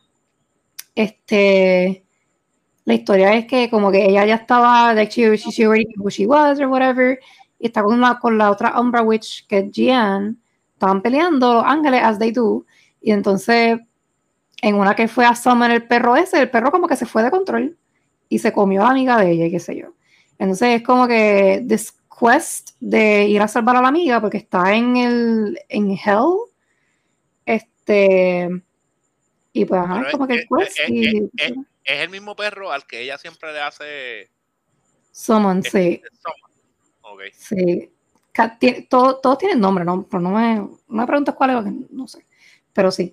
este, 0.94 2.04
la 2.84 2.94
historia 2.94 3.34
es 3.34 3.46
que 3.46 3.68
como 3.68 3.90
que 3.90 4.06
ella 4.06 4.24
ya 4.24 4.37
estaba, 4.37 4.94
like 4.94 5.12
she, 5.12 5.37
she, 5.37 5.64
already 5.64 5.84
knew 5.87 6.04
who 6.04 6.11
she 6.11 6.26
was 6.26 6.61
or 6.61 6.68
whatever, 6.68 7.18
y 7.58 7.66
está 7.66 7.82
con 7.82 8.00
la, 8.00 8.18
con 8.18 8.38
la 8.38 8.50
otra 8.50 8.80
Umbra 8.80 9.02
Witch 9.02 9.46
que 9.46 9.58
es 9.58 9.70
Gian, 9.72 10.38
estaban 10.74 11.02
peleando 11.02 11.54
los 11.54 11.64
ángeles 11.64 12.00
as 12.02 12.18
they 12.18 12.30
do, 12.30 12.64
y 13.02 13.11
entonces 13.11 13.78
en 14.62 14.74
una 14.74 14.94
que 14.94 15.08
fue 15.08 15.24
a 15.24 15.34
summon 15.34 15.70
el 15.70 15.87
perro 15.87 16.16
ese, 16.16 16.40
el 16.40 16.50
perro 16.50 16.70
como 16.70 16.88
que 16.88 16.96
se 16.96 17.06
fue 17.06 17.22
de 17.22 17.30
control 17.30 17.76
y 18.28 18.38
se 18.38 18.52
comió 18.52 18.82
a 18.82 18.84
la 18.86 18.90
amiga 18.90 19.18
de 19.18 19.30
ella 19.30 19.46
y 19.46 19.50
qué 19.50 19.60
sé 19.60 19.76
yo. 19.76 19.94
Entonces 20.38 20.80
es 20.80 20.82
como 20.82 21.06
que 21.06 21.64
quest 22.18 22.70
de 22.80 23.26
ir 23.26 23.40
a 23.40 23.48
salvar 23.48 23.76
a 23.76 23.82
la 23.82 23.88
amiga 23.88 24.20
porque 24.20 24.38
está 24.38 24.74
en 24.74 24.96
el 24.96 25.60
en 25.68 25.92
Hell. 25.92 26.34
Este 27.46 28.48
y 29.52 29.64
pues 29.64 29.80
ajá, 29.80 30.10
como 30.12 30.26
que 30.26 30.34
el 30.34 30.46
quest. 30.46 30.78
Es, 30.78 31.52
el 31.84 32.10
mismo 32.10 32.36
perro 32.36 32.70
al 32.70 32.86
que 32.86 33.00
ella 33.00 33.16
siempre 33.16 33.52
le 33.52 33.60
hace 33.60 34.30
Summon, 35.18 35.62
sí. 35.64 36.00
Okay. 37.00 37.30
Sí. 37.32 37.90
Todos 38.88 39.38
tienen 39.38 39.58
nombre, 39.58 39.84
¿no? 39.84 40.06
Pero 40.08 40.20
no 40.20 40.30
me, 40.30 40.54
no 40.56 40.78
me 40.86 41.06
preguntas 41.06 41.34
cuál 41.34 41.66
es, 41.66 41.90
no 41.90 42.06
sé. 42.06 42.24
Pero 42.72 42.92
sí, 42.92 43.12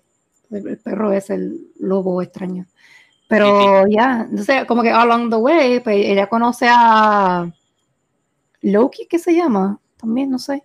el, 0.51 0.77
perro 0.77 1.11
es 1.11 1.31
el 1.31 1.71
lobo 1.79 2.21
extraño. 2.21 2.67
Pero 3.27 3.87
ya, 3.87 4.27
no 4.29 4.43
sé, 4.43 4.65
como 4.67 4.83
que 4.83 4.91
along 4.91 5.29
the 5.29 5.35
way, 5.35 5.79
pues 5.79 5.97
ella 5.97 6.27
conoce 6.27 6.67
a 6.69 7.51
Loki, 8.61 9.07
¿qué 9.07 9.17
se 9.17 9.35
llama? 9.35 9.79
También, 9.97 10.29
no 10.29 10.37
sé. 10.37 10.63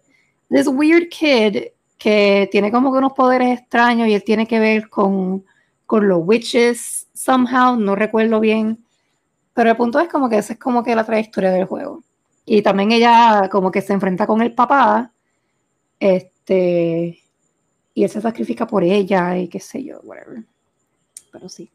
This 0.50 0.66
weird 0.66 1.08
kid 1.08 1.68
que 1.96 2.48
tiene 2.50 2.70
como 2.70 2.92
que 2.92 2.98
unos 2.98 3.12
poderes 3.12 3.58
extraños 3.58 4.08
y 4.08 4.14
él 4.14 4.24
tiene 4.24 4.46
que 4.46 4.58
ver 4.58 4.88
con, 4.88 5.44
con 5.86 6.08
los 6.08 6.20
witches 6.22 7.06
somehow, 7.14 7.76
no 7.76 7.94
recuerdo 7.94 8.40
bien. 8.40 8.78
Pero 9.54 9.70
el 9.70 9.76
punto 9.76 10.00
es 10.00 10.08
como 10.08 10.28
que 10.28 10.38
esa 10.38 10.54
es 10.54 10.58
como 10.58 10.82
que 10.82 10.94
la 10.94 11.04
trayectoria 11.04 11.50
del 11.50 11.66
juego. 11.66 12.02
Y 12.46 12.62
también 12.62 12.92
ella 12.92 13.48
como 13.50 13.70
que 13.70 13.82
se 13.82 13.92
enfrenta 13.92 14.26
con 14.26 14.40
el 14.42 14.54
papá, 14.54 15.12
este, 15.98 17.22
y 17.94 18.04
él 18.04 18.10
se 18.10 18.20
sacrifica 18.20 18.66
por 18.66 18.82
ella 18.82 19.36
y 19.36 19.48
qué 19.48 19.60
sé 19.60 19.84
yo, 19.84 20.00
whatever. 20.02 20.44
Pero 21.30 21.48
sí. 21.48 21.70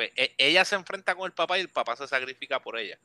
E, 0.00 0.34
ella 0.38 0.64
se 0.64 0.74
enfrenta 0.74 1.14
con 1.14 1.26
el 1.26 1.32
papá 1.32 1.58
y 1.58 1.62
el 1.62 1.68
papá 1.68 1.96
se 1.96 2.06
sacrifica 2.06 2.60
por 2.60 2.78
ella. 2.78 2.98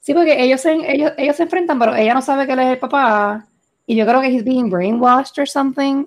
Sí, 0.00 0.14
porque 0.14 0.40
ellos 0.42 0.60
se, 0.60 0.72
ellos, 0.72 1.12
ellos 1.18 1.36
se 1.36 1.42
enfrentan, 1.42 1.78
pero 1.78 1.94
ella 1.94 2.14
no 2.14 2.22
sabe 2.22 2.46
que 2.46 2.52
él 2.52 2.60
es 2.60 2.68
el 2.68 2.78
papá. 2.78 3.46
Y 3.86 3.96
yo 3.96 4.06
creo 4.06 4.20
que 4.20 4.28
he's 4.28 4.44
being 4.44 4.70
brainwashed 4.70 5.38
or 5.38 5.48
something. 5.48 6.06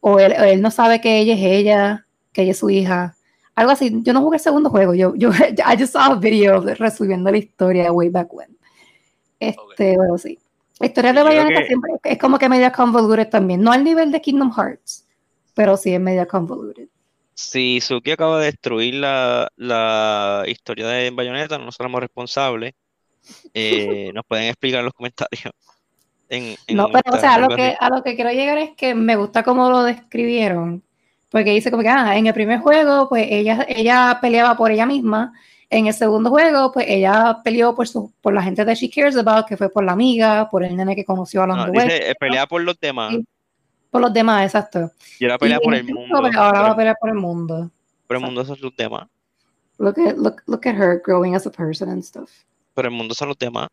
O 0.00 0.18
él, 0.18 0.32
él 0.32 0.60
no 0.60 0.70
sabe 0.70 1.00
que 1.00 1.18
ella 1.18 1.34
es 1.34 1.40
ella, 1.42 2.06
que 2.32 2.42
ella 2.42 2.52
es 2.52 2.58
su 2.58 2.70
hija. 2.70 3.16
Algo 3.54 3.72
así. 3.72 4.00
Yo 4.02 4.12
no 4.12 4.20
jugué 4.20 4.36
el 4.36 4.42
segundo 4.42 4.70
juego. 4.70 4.94
Yo, 4.94 5.14
yo 5.16 5.30
I 5.70 5.76
just 5.78 5.92
saw 5.92 6.12
a 6.12 6.14
video 6.16 6.60
resumiendo 6.60 7.30
la 7.30 7.38
historia 7.38 7.92
way 7.92 8.08
back 8.08 8.32
when. 8.32 8.56
Este, 9.38 9.96
bueno, 9.96 10.18
sí. 10.18 10.38
La 10.78 10.86
historia 10.86 11.12
de 11.12 11.22
Bayonetta 11.22 11.66
siempre 11.66 11.92
es 12.04 12.18
como 12.18 12.38
que 12.38 12.48
media 12.48 12.70
convoluted 12.70 13.28
también. 13.28 13.62
No 13.62 13.72
al 13.72 13.82
nivel 13.82 14.12
de 14.12 14.20
Kingdom 14.20 14.52
Hearts, 14.52 15.06
pero 15.54 15.76
sí 15.76 15.94
es 15.94 16.00
media 16.00 16.26
convoluted. 16.26 16.88
Si 17.38 17.80
Suki 17.80 18.10
acaba 18.10 18.40
de 18.40 18.46
destruir 18.46 18.94
la, 18.94 19.48
la 19.56 20.44
historia 20.48 20.88
de 20.88 21.10
Bayonetta, 21.10 21.58
no 21.58 21.70
somos 21.70 22.00
responsables 22.00 22.74
eh, 23.54 24.10
nos 24.14 24.24
pueden 24.26 24.46
explicar 24.46 24.80
en 24.80 24.86
los 24.86 24.94
comentarios. 24.94 25.52
no, 26.68 26.88
pero 26.88 27.16
o 27.16 27.18
sea, 27.18 27.34
a 27.34 27.38
lo, 27.38 27.48
que, 27.48 27.76
a 27.78 27.88
lo 27.88 28.02
que 28.02 28.14
quiero 28.14 28.30
llegar 28.30 28.58
es 28.58 28.70
que 28.76 28.94
me 28.94 29.16
gusta 29.16 29.42
cómo 29.42 29.70
lo 29.70 29.82
describieron, 29.82 30.82
porque 31.30 31.50
dice 31.50 31.70
como 31.70 31.82
que, 31.82 31.88
ah, 31.88 32.16
en 32.16 32.26
el 32.26 32.34
primer 32.34 32.60
juego, 32.60 33.08
pues 33.08 33.26
ella, 33.30 33.64
ella 33.68 34.18
peleaba 34.20 34.56
por 34.56 34.70
ella 34.70 34.86
misma, 34.86 35.32
En 35.68 35.86
el 35.86 35.94
segundo 35.94 36.30
juego, 36.30 36.70
pues 36.72 36.86
ella 36.88 37.38
peleó 37.42 37.74
por 37.74 37.88
su, 37.88 38.12
por 38.20 38.32
la 38.32 38.42
gente 38.42 38.64
de 38.64 38.74
She 38.74 38.88
Cares 38.88 39.16
About, 39.16 39.46
que 39.46 39.56
fue 39.56 39.68
por 39.68 39.84
la 39.84 39.92
amiga, 39.92 40.48
por 40.48 40.62
el 40.62 40.76
nene 40.76 40.94
que 40.94 41.04
conoció 41.04 41.42
a 41.42 41.46
los 41.48 41.56
No, 41.56 41.70
dice, 41.70 42.10
eh, 42.10 42.14
pelea 42.18 42.46
por 42.46 42.62
los 42.62 42.78
demás. 42.78 43.16
Por 43.96 44.02
los 44.02 44.12
demás, 44.14 44.44
exacto. 44.44 44.90
Y 45.18 45.24
ahora 45.24 45.38
pelea 45.38 45.58
Y 45.60 45.64
por 45.64 45.74
el 45.74 45.84
mundo. 45.84 46.22
quinto, 46.22 46.38
Ahora 46.40 46.60
va 46.60 46.60
a 46.60 46.62
Pero, 46.64 46.76
pelear 46.76 46.96
por 47.00 47.08
el 47.10 47.14
mundo. 47.16 47.70
pero 48.06 48.20
el 48.20 48.26
mundo 48.26 48.44
son 48.44 48.58
los 48.60 48.76
demás. 48.76 49.08
Look 49.78 49.98
at, 50.00 50.16
look, 50.16 50.42
look 50.46 50.66
at 50.66 50.74
her 50.74 51.02
growing 51.04 51.34
as 51.34 51.46
a 51.46 51.50
person 51.50 51.88
and 51.90 52.02
stuff. 52.02 52.30
Pero 52.74 52.88
el 52.88 52.94
mundo 52.94 53.14
son 53.14 53.28
los 53.28 53.38
demás. 53.38 53.68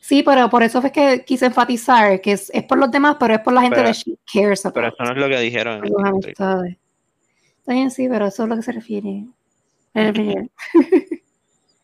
Sí, 0.00 0.22
pero 0.22 0.48
por 0.48 0.62
eso 0.62 0.80
fue 0.80 0.92
que 0.92 1.24
quise 1.26 1.46
enfatizar 1.46 2.20
que 2.20 2.32
es, 2.32 2.50
es 2.54 2.62
por 2.62 2.78
los 2.78 2.90
demás, 2.90 3.16
pero 3.18 3.34
es 3.34 3.40
por 3.40 3.52
la 3.52 3.62
gente 3.62 3.76
Pero- 3.76 3.88
de 3.88 3.94
She 3.94 4.16
Cares 4.32 4.64
About. 4.64 4.74
Pero 4.74 4.88
eso 4.88 4.96
no 5.02 5.10
es 5.10 5.16
lo 5.16 5.28
que 5.28 5.40
dijeron 5.40 5.84
en 5.84 5.92
por 5.92 6.64
bien, 7.74 7.90
sí, 7.90 8.08
pero 8.08 8.26
eso 8.26 8.44
es 8.44 8.48
lo 8.48 8.54
que 8.56 8.62
se 8.62 8.72
refiere. 8.72 9.24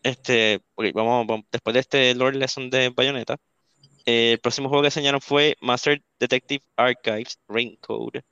Este, 0.04 0.60
ok, 0.74 0.86
vamos, 0.94 1.26
vamos- 1.26 1.44
después 1.50 1.74
de 1.74 1.80
este 1.80 2.14
Lord 2.14 2.34
Lesson 2.34 2.68
de 2.70 2.88
Bayonetta, 2.90 3.36
el 4.06 4.38
próximo 4.40 4.68
juego 4.68 4.82
que 4.82 4.88
enseñaron 4.88 5.20
fue 5.20 5.56
Master 5.60 6.02
Detective 6.18 6.64
Archives 6.76 7.38
Raincode. 7.48 8.22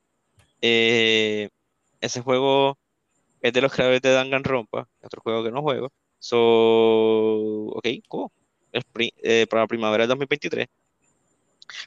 Eh, 0.62 1.48
ese 2.00 2.20
juego 2.22 2.78
es 3.40 3.52
de 3.52 3.60
los 3.60 3.72
creadores 3.72 4.02
de 4.02 4.12
Danganronpa, 4.12 4.88
otro 5.02 5.20
juego 5.22 5.44
que 5.44 5.50
no 5.50 5.62
juego. 5.62 5.92
So, 6.18 6.38
ok, 6.38 7.86
cool. 8.08 8.28
Eh, 9.22 9.46
para 9.48 9.62
la 9.62 9.66
primavera 9.68 10.02
del 10.04 10.08
2023. 10.10 10.66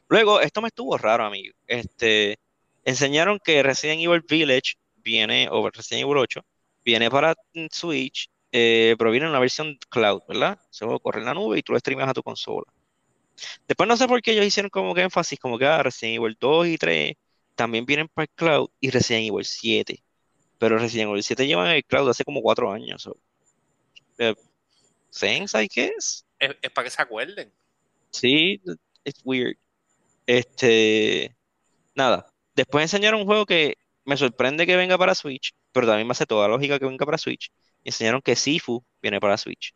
Luego, 0.10 0.42
esto 0.42 0.62
me 0.62 0.68
estuvo 0.70 0.98
raro, 0.98 1.26
amigo. 1.26 1.54
Este, 1.68 2.38
enseñaron 2.84 3.40
que 3.44 3.64
Resident 3.64 4.02
Evil 4.02 4.24
Village 4.28 4.76
viene, 4.98 5.48
o 5.52 5.70
Resident 5.70 6.04
Evil 6.04 6.18
8, 6.18 6.42
viene 6.84 7.10
para 7.10 7.36
Switch, 7.72 8.30
eh, 8.52 8.96
pero 8.98 9.12
viene 9.12 9.26
en 9.26 9.32
una 9.32 9.40
versión 9.40 9.78
cloud, 9.90 10.22
¿verdad? 10.28 10.60
Se 10.70 10.86
va 10.86 10.96
a 10.96 11.00
correr 11.00 11.22
en 11.22 11.28
la 11.28 11.34
nube 11.34 11.60
y 11.60 11.64
tú 11.64 11.74
lo 11.74 11.80
streamas 11.80 12.10
a 12.10 12.14
tu 12.14 12.24
consola. 12.24 12.66
Después 13.68 13.88
no 13.88 13.98
sé 13.98 14.08
por 14.08 14.22
qué 14.22 14.32
ellos 14.32 14.46
hicieron 14.46 14.70
como 14.70 14.94
que 14.94 15.02
énfasis, 15.02 15.40
como 15.40 15.58
que 15.58 15.66
ah, 15.66 15.84
Resident 15.84 16.18
Evil 16.18 16.38
2 16.40 16.68
y 16.68 16.78
3 16.78 17.16
también 17.56 17.86
vienen 17.86 18.08
para 18.08 18.24
el 18.24 18.30
cloud 18.36 18.70
y 18.80 18.90
Resident 18.90 19.28
Evil 19.30 19.46
7. 19.46 20.04
Pero 20.58 20.78
Resident 20.78 21.10
Evil 21.10 21.24
7 21.24 21.48
llevan 21.48 21.68
el 21.70 21.84
cloud 21.86 22.10
hace 22.10 22.24
como 22.24 22.42
4 22.42 22.72
años. 22.72 23.02
So. 23.02 23.18
Eh, 24.18 24.36
I 25.24 25.68
guess. 25.74 26.26
Es, 26.40 26.56
es 26.62 26.72
para 26.72 26.86
que 26.86 26.92
se 26.92 27.02
acuerden. 27.02 27.52
Sí, 28.12 28.62
it's 29.04 29.22
weird. 29.24 29.58
Este, 30.26 31.36
nada. 31.96 32.28
Después 32.56 32.84
enseñaron 32.84 33.22
un 33.22 33.26
juego 33.26 33.46
que 33.46 33.78
me 34.06 34.18
sorprende 34.18 34.66
que 34.66 34.76
venga 34.76 34.98
para 34.98 35.16
Switch, 35.16 35.54
pero 35.72 35.88
también 35.88 36.08
me 36.08 36.12
hace 36.12 36.26
toda 36.26 36.48
lógica 36.48 36.80
que 36.80 36.86
venga 36.86 37.06
para 37.06 37.18
Switch. 37.18 37.52
Enseñaron 37.84 38.22
que 38.22 38.36
Sifu 38.36 38.84
viene 39.02 39.20
para 39.20 39.38
Switch. 39.38 39.74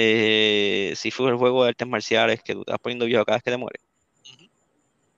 Eh, 0.00 0.92
Sifu 0.96 1.24
es 1.26 1.32
el 1.32 1.38
juego 1.38 1.64
de 1.64 1.70
artes 1.70 1.88
marciales 1.88 2.40
que 2.42 2.54
tú 2.54 2.64
vas 2.66 2.78
poniendo 2.80 3.04
viejo 3.06 3.24
cada 3.24 3.38
vez 3.38 3.42
que 3.42 3.50
te 3.50 3.56
mueres. 3.56 3.82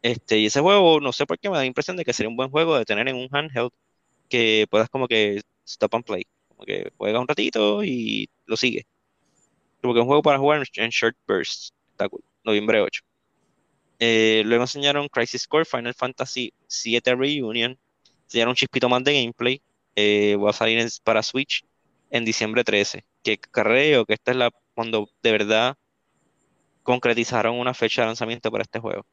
Este, 0.02 0.38
y 0.38 0.46
ese 0.46 0.60
juego, 0.60 1.00
no 1.00 1.12
sé 1.12 1.26
por 1.26 1.38
qué, 1.38 1.48
me 1.50 1.56
da 1.56 1.62
la 1.62 1.66
impresión 1.66 1.96
de 1.96 2.04
que 2.04 2.12
sería 2.12 2.28
un 2.30 2.36
buen 2.36 2.50
juego 2.50 2.78
de 2.78 2.84
tener 2.86 3.06
en 3.08 3.16
un 3.16 3.28
handheld 3.30 3.70
que 4.28 4.66
puedas 4.70 4.90
como 4.90 5.08
que 5.08 5.42
stop 5.66 5.94
and 5.96 6.04
play. 6.04 6.24
Como 6.48 6.64
que 6.64 6.92
juegas 6.98 7.20
un 7.22 7.28
ratito 7.28 7.84
y 7.84 8.28
lo 8.46 8.56
sigues. 8.56 8.84
Como 9.82 9.94
que 9.94 10.00
es 10.00 10.02
un 10.02 10.08
juego 10.08 10.22
para 10.22 10.38
jugar 10.38 10.60
en, 10.76 10.84
en 10.84 10.90
short 10.90 11.16
bursts. 11.28 11.72
Está 11.92 12.08
cool. 12.08 12.22
Noviembre 12.44 12.80
8. 12.82 13.02
Eh, 14.00 14.42
luego 14.46 14.64
enseñaron 14.64 15.08
Crisis 15.08 15.46
Core, 15.46 15.64
Final 15.66 15.94
Fantasy 15.94 16.52
VII 16.68 17.16
Reunion. 17.16 17.78
Enseñaron 18.24 18.50
un 18.52 18.56
chispito 18.56 18.88
más 18.88 19.04
de 19.04 19.14
gameplay. 19.22 19.62
Eh, 19.96 20.36
va 20.36 20.50
a 20.50 20.52
salir 20.54 20.78
en- 20.78 20.88
para 21.04 21.22
Switch 21.22 21.64
en 22.10 22.24
diciembre 22.24 22.64
13. 22.64 23.04
Que 23.22 23.38
creo 23.40 24.06
que 24.06 24.14
esta 24.14 24.32
es 24.32 24.36
la 24.38 24.50
cuando 24.74 25.08
de 25.22 25.32
verdad 25.32 25.76
concretizaron 26.82 27.58
una 27.58 27.74
fecha 27.74 28.02
de 28.02 28.08
lanzamiento 28.08 28.50
para 28.50 28.62
este 28.62 28.78
juego. 28.78 29.06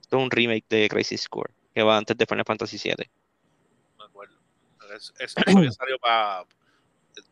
Esto 0.00 0.16
es 0.18 0.22
un 0.22 0.30
remake 0.30 0.64
de 0.68 0.88
Crisis 0.88 1.28
Core, 1.28 1.52
que 1.74 1.82
va 1.82 1.96
antes 1.96 2.16
de 2.16 2.26
Final 2.26 2.44
Fantasy 2.44 2.78
VII. 2.82 3.10
No 3.98 4.04
me 4.04 4.10
acuerdo. 4.10 4.36
Salido 5.26 5.98
para. 6.00 6.44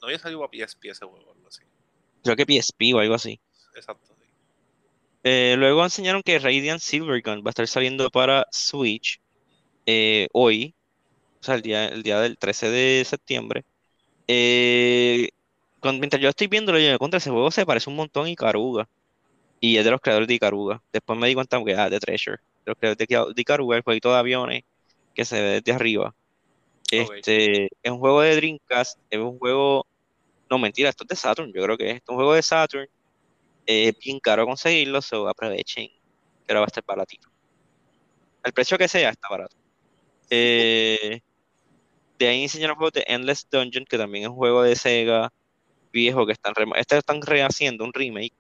No 0.01 0.07
había 0.07 0.19
salido 0.19 0.41
para 0.41 0.67
PSP 0.67 0.91
ese 0.91 1.05
juego, 1.05 1.33
algo 1.33 1.49
así. 1.49 1.63
Creo 2.23 2.37
que 2.37 2.45
PSP 2.45 2.95
o 2.95 2.99
algo 2.99 3.15
así. 3.15 3.41
Exacto. 3.75 4.15
sí. 4.21 4.29
Eh, 5.25 5.57
luego 5.59 5.83
enseñaron 5.83 6.23
que 6.23 6.39
Radiant 6.39 6.81
Silvergun 6.81 7.41
va 7.41 7.49
a 7.49 7.51
estar 7.51 7.67
saliendo 7.67 8.11
para 8.11 8.47
Switch 8.51 9.21
eh, 9.87 10.29
hoy, 10.33 10.75
o 11.41 11.43
sea, 11.43 11.55
el 11.55 11.63
día, 11.63 11.89
el 11.89 12.03
día 12.03 12.21
del 12.21 12.39
13 12.39 12.71
de 12.71 13.05
septiembre. 13.05 13.65
Eh, 14.27 15.31
con- 15.81 15.99
mientras 15.99 16.23
yo 16.23 16.29
estoy 16.29 16.47
viéndolo, 16.47 16.79
yo 16.79 16.91
me 16.91 16.99
contra 16.99 17.19
ese 17.19 17.31
juego 17.31 17.51
se 17.51 17.67
parece 17.67 17.91
un 17.91 17.97
montón 17.97 18.27
a 18.27 18.31
Ikaruga. 18.31 18.89
Y 19.61 19.77
es 19.77 19.85
de 19.85 19.91
los 19.91 20.01
creadores 20.01 20.29
de 20.29 20.35
Ikaruga. 20.35 20.83
Después 20.93 21.19
me 21.19 21.29
di 21.29 21.35
cuenta 21.35 21.63
que 21.65 21.75
ah, 21.75 21.91
de 21.91 21.99
Treasure. 21.99 22.37
De 22.65 22.71
los 22.71 22.77
creadores 22.79 23.09
de 23.35 23.41
Ikaruga, 23.41 23.77
el 23.77 23.83
jueguito 23.83 24.13
de 24.13 24.19
aviones 24.19 24.63
que 25.15 25.25
se 25.25 25.41
ve 25.41 25.49
desde 25.61 25.73
arriba. 25.73 26.15
Este, 26.91 27.67
es 27.83 27.93
un 27.93 27.99
juego 27.99 28.23
de 28.23 28.37
Dreamcast, 28.37 28.99
es 29.11 29.19
un 29.19 29.39
juego. 29.39 29.87
No, 30.49 30.59
mentira, 30.59 30.89
esto 30.89 31.05
es 31.05 31.09
de 31.09 31.17
Saturn, 31.17 31.53
yo 31.53 31.63
creo 31.63 31.77
que 31.77 31.91
es, 31.91 31.97
esto 31.97 32.13
es 32.13 32.15
un 32.15 32.17
juego 32.17 32.35
de 32.35 32.43
Saturn. 32.43 32.89
Es 33.67 33.99
bien 33.99 34.19
caro 34.21 34.47
conseguirlo, 34.47 35.03
so 35.03 35.29
aprovechen 35.29 35.89
que 35.89 36.53
ahora 36.53 36.61
va 36.61 36.67
a 36.67 36.69
estar 36.69 36.85
baratito. 36.87 37.29
El 38.43 38.53
precio 38.53 38.79
que 38.79 38.89
sea 38.89 39.11
está 39.11 39.29
barato. 39.29 39.57
Eh, 40.31 41.21
de 42.19 42.29
ahí 42.29 42.43
enseñaron 42.45 42.77
juegos 42.77 42.95
de 42.95 43.05
Endless 43.07 43.47
Dungeon, 43.51 43.85
que 43.85 43.99
también 43.99 44.25
es 44.25 44.31
un 44.31 44.37
juego 44.37 44.63
de 44.63 44.75
Sega 44.75 45.33
viejo 45.93 46.27
que 46.27 46.33
están, 46.33 46.55
este 46.77 46.99
están 46.99 47.23
rehaciendo 47.23 47.85
un 47.85 47.93
remake. 47.93 48.33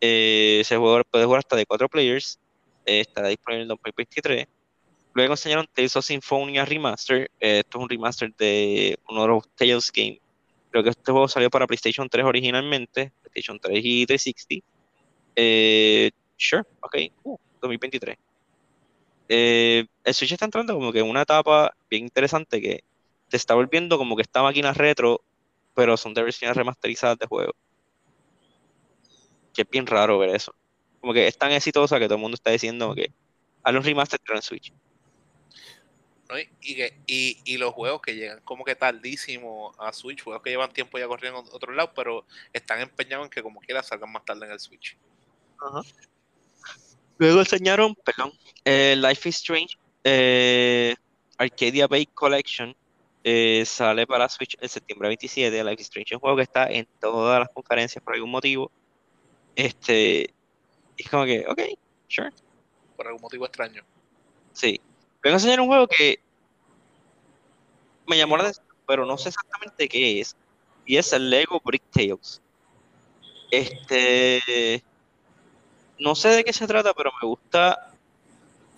Eh, 0.00 0.62
juego 0.68 1.02
puede 1.10 1.24
jugar 1.24 1.38
hasta 1.40 1.56
de 1.56 1.66
4 1.66 1.88
players. 1.88 2.38
Eh, 2.86 3.00
estará 3.00 3.28
disponible 3.28 3.62
en 3.62 3.68
2023. 3.68 4.46
Luego 5.14 5.34
enseñaron 5.34 5.68
Tales 5.72 5.96
of 5.96 6.04
Symphonia 6.04 6.64
Remaster. 6.64 7.30
Eh, 7.38 7.60
esto 7.60 7.78
es 7.78 7.82
un 7.82 7.88
remaster 7.88 8.34
de 8.34 8.98
uno 9.08 9.22
de 9.22 9.28
los 9.28 9.48
Tales 9.54 9.92
Game. 9.92 10.20
Creo 10.70 10.82
que 10.82 10.90
este 10.90 11.12
juego 11.12 11.28
salió 11.28 11.50
para 11.50 11.66
PlayStation 11.66 12.08
3 12.08 12.24
originalmente, 12.24 13.12
PlayStation 13.20 13.60
3 13.60 13.80
y 13.84 14.06
360. 14.06 14.66
Eh, 15.36 16.10
sure, 16.36 16.62
ok, 16.80 16.96
cool, 17.22 17.38
2023. 17.60 18.16
Eh, 19.28 19.86
el 20.04 20.14
Switch 20.14 20.32
está 20.32 20.46
entrando 20.46 20.74
como 20.74 20.92
que 20.92 21.00
en 21.00 21.08
una 21.08 21.22
etapa 21.22 21.74
bien 21.90 22.04
interesante 22.04 22.60
que 22.60 22.84
te 23.28 23.36
está 23.36 23.54
volviendo 23.54 23.98
como 23.98 24.16
que 24.16 24.22
esta 24.22 24.42
máquina 24.42 24.72
retro, 24.72 25.22
pero 25.74 25.96
son 25.96 26.14
de 26.14 26.22
versiones 26.22 26.56
remasterizadas 26.56 27.18
de 27.18 27.26
juegos. 27.26 27.54
Que 29.54 29.62
es 29.62 29.70
bien 29.70 29.86
raro 29.86 30.18
ver 30.18 30.30
eso. 30.30 30.54
Como 31.00 31.12
que 31.12 31.26
es 31.26 31.36
tan 31.36 31.52
exitosa 31.52 31.98
que 31.98 32.06
todo 32.06 32.14
el 32.16 32.20
mundo 32.20 32.34
está 32.36 32.50
diciendo 32.50 32.94
que 32.94 33.12
hazle 33.62 33.78
un 33.78 33.84
remaster 33.84 34.20
pero 34.24 34.36
en 34.36 34.42
Switch. 34.42 34.72
¿no? 36.28 36.38
Y, 36.38 36.74
que- 36.74 36.98
y, 37.06 37.38
y 37.44 37.58
los 37.58 37.74
juegos 37.74 38.00
que 38.00 38.14
llegan 38.14 38.40
como 38.40 38.64
que 38.64 38.74
tardísimo 38.74 39.74
a 39.78 39.92
Switch, 39.92 40.22
juegos 40.22 40.42
que 40.42 40.50
llevan 40.50 40.72
tiempo 40.72 40.98
ya 40.98 41.06
corriendo 41.06 41.40
en 41.40 41.46
otro 41.52 41.72
lado, 41.72 41.92
pero 41.94 42.24
están 42.52 42.80
empeñados 42.80 43.26
en 43.26 43.30
que 43.30 43.42
como 43.42 43.60
quiera 43.60 43.82
salgan 43.82 44.10
más 44.12 44.24
tarde 44.24 44.46
en 44.46 44.52
el 44.52 44.60
Switch. 44.60 44.96
Luego 47.18 47.40
enseñaron, 47.40 47.94
perdón, 47.94 48.32
eh, 48.64 48.96
Life 48.96 49.28
is 49.28 49.36
Strange 49.36 49.76
eh, 50.04 50.94
Arcadia 51.38 51.86
Bay 51.86 52.06
Collection. 52.06 52.74
Eh, 53.24 53.64
sale 53.64 54.06
para 54.06 54.28
Switch 54.28 54.56
el 54.60 54.68
septiembre 54.68 55.08
27. 55.08 55.62
Life 55.62 55.80
is 55.80 55.86
Strange 55.88 56.14
es 56.14 56.16
un 56.16 56.20
juego 56.20 56.36
que 56.36 56.42
está 56.42 56.66
en 56.66 56.86
todas 57.00 57.38
las 57.38 57.48
conferencias 57.50 58.02
por 58.02 58.14
algún 58.14 58.30
motivo. 58.30 58.70
Este, 59.54 60.34
es 60.96 61.08
como 61.10 61.24
que, 61.24 61.44
ok, 61.46 61.60
sure. 62.08 62.30
Por 62.96 63.06
algún 63.06 63.22
motivo 63.22 63.46
extraño. 63.46 63.84
Sí. 64.52 64.80
Vengo 65.22 65.34
a 65.34 65.38
enseñar 65.38 65.60
un 65.60 65.68
juego 65.68 65.86
que 65.86 66.18
me 68.06 68.16
llamó 68.16 68.36
la 68.36 68.44
atención, 68.44 68.66
pero 68.86 69.06
no 69.06 69.16
sé 69.16 69.28
exactamente 69.28 69.88
qué 69.88 70.20
es. 70.20 70.36
Y 70.84 70.96
es 70.96 71.12
el 71.12 71.30
Lego 71.30 71.60
Brick 71.64 71.84
Tales. 71.92 72.42
Este. 73.50 74.82
No 75.98 76.16
sé 76.16 76.30
de 76.30 76.42
qué 76.42 76.52
se 76.52 76.66
trata, 76.66 76.92
pero 76.92 77.12
me 77.22 77.28
gusta. 77.28 77.92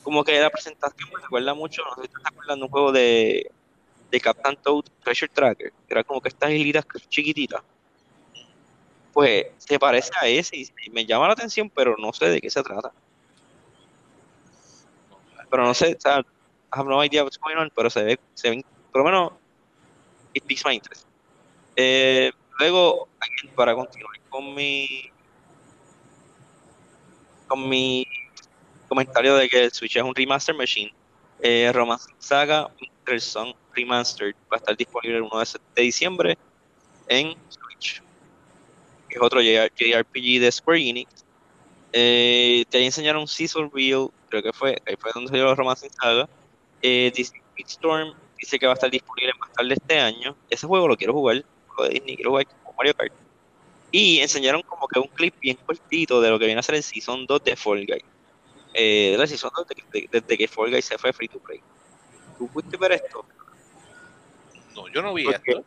Como 0.02 0.22
que 0.22 0.38
la 0.38 0.50
presentación 0.50 1.08
me 1.14 1.22
recuerda 1.22 1.54
mucho. 1.54 1.82
No 1.82 1.94
sé 1.94 2.02
si 2.02 2.08
te 2.08 2.28
acuerdas 2.28 2.58
de 2.58 2.62
un 2.62 2.68
juego 2.68 2.92
de, 2.92 3.50
de 4.14 4.20
Captain 4.20 4.56
Toad 4.62 4.84
Treasure 5.02 5.32
Tracker. 5.32 5.72
Que 5.72 5.94
era 5.94 6.04
como 6.04 6.20
que 6.20 6.28
estas 6.28 6.50
islitas 6.50 6.86
chiquititas. 7.08 7.62
Pues 9.12 9.46
se 9.58 9.78
parece 9.78 10.10
a 10.20 10.26
ese 10.26 10.56
y 10.56 10.90
me 10.90 11.04
llama 11.04 11.26
la 11.26 11.32
atención, 11.32 11.70
pero 11.70 11.96
no 11.98 12.12
sé 12.12 12.26
de 12.26 12.40
qué 12.40 12.48
se 12.48 12.62
trata. 12.62 12.92
Pero 15.50 15.64
no 15.64 15.74
sé, 15.74 15.96
o 15.96 16.00
sea, 16.00 16.20
I 16.20 16.24
have 16.70 16.88
no 16.88 17.04
idea 17.04 17.22
what's 17.22 17.38
going 17.38 17.56
on, 17.56 17.70
pero 17.74 17.90
se 17.90 18.02
ve, 18.02 18.18
se 18.34 18.50
ven, 18.50 18.64
por 18.90 19.02
lo 19.02 19.04
menos, 19.04 19.32
it 20.32 20.44
piques 20.44 20.64
my 20.64 20.74
interest. 20.74 21.06
Eh, 21.76 22.32
luego, 22.58 23.08
para 23.54 23.74
continuar 23.74 24.18
con 24.28 24.54
mi, 24.54 25.10
con 27.46 27.68
mi 27.68 28.04
comentario 28.88 29.36
de 29.36 29.48
que 29.48 29.64
el 29.64 29.72
Switch 29.72 29.96
es 29.96 30.02
un 30.02 30.14
remaster 30.14 30.56
machine, 30.56 30.92
eh, 31.40 31.72
Saga 32.18 32.68
Mr. 33.06 33.20
Son 33.20 33.54
Remastered 33.74 34.34
va 34.50 34.56
a 34.56 34.56
estar 34.56 34.76
disponible 34.76 35.16
el 35.16 35.22
1 35.22 35.38
de, 35.38 35.46
de 35.74 35.82
diciembre. 35.82 36.38
en 37.08 37.34
Switch. 37.48 38.02
Es 39.08 39.20
otro 39.20 39.40
JRPG 39.40 40.40
de 40.40 40.50
Square 40.50 40.88
Enix. 40.88 41.24
Eh, 41.92 42.64
te 42.70 42.84
enseñaron 42.84 43.28
Season 43.28 43.70
Real, 43.72 44.08
creo 44.28 44.42
que 44.42 44.52
fue, 44.52 44.82
ahí 44.84 44.96
fue 44.98 45.12
donde 45.14 45.30
salió 45.30 45.54
Romance 45.54 45.88
Saga. 45.90 46.28
Eh, 46.82 47.12
Disney 47.14 47.40
Storm 47.58 48.14
dice 48.36 48.58
que 48.58 48.66
va 48.66 48.72
a 48.72 48.74
estar 48.74 48.90
disponible 48.90 49.32
más 49.38 49.52
tarde 49.52 49.74
este 49.74 50.00
año. 50.00 50.34
Ese 50.50 50.66
juego 50.66 50.88
lo 50.88 50.96
quiero 50.96 51.12
jugar, 51.12 51.44
lo 51.78 51.84
de 51.84 51.90
Disney, 51.90 52.16
quiero 52.16 52.32
jugar 52.32 52.46
como 52.46 52.76
Mario 52.76 52.94
Kart. 52.94 53.12
Y 53.92 54.18
enseñaron 54.18 54.62
como 54.62 54.88
que 54.88 54.98
un 54.98 55.06
clip 55.06 55.34
bien 55.40 55.56
cortito 55.64 56.20
de 56.20 56.30
lo 56.30 56.38
que 56.40 56.46
viene 56.46 56.58
a 56.58 56.64
ser 56.64 56.74
el 56.74 56.82
Season 56.82 57.26
2 57.26 57.44
de 57.44 57.54
Fall 57.54 57.86
Guys. 57.86 58.04
Eh, 58.74 59.14
la 59.16 59.28
Season 59.28 59.52
2 59.56 59.66
desde, 60.10 60.36
que 60.36 60.48
Fall 60.48 60.72
Guys 60.72 60.86
se 60.86 60.98
fue 60.98 61.12
free 61.12 61.28
to 61.28 61.38
play. 61.38 61.60
¿Tú 62.36 62.48
pudiste 62.48 62.76
ver 62.76 62.90
esto? 62.90 63.24
No, 64.74 64.88
yo 64.88 65.02
no 65.02 65.14
vi 65.14 65.28
esto. 65.28 65.64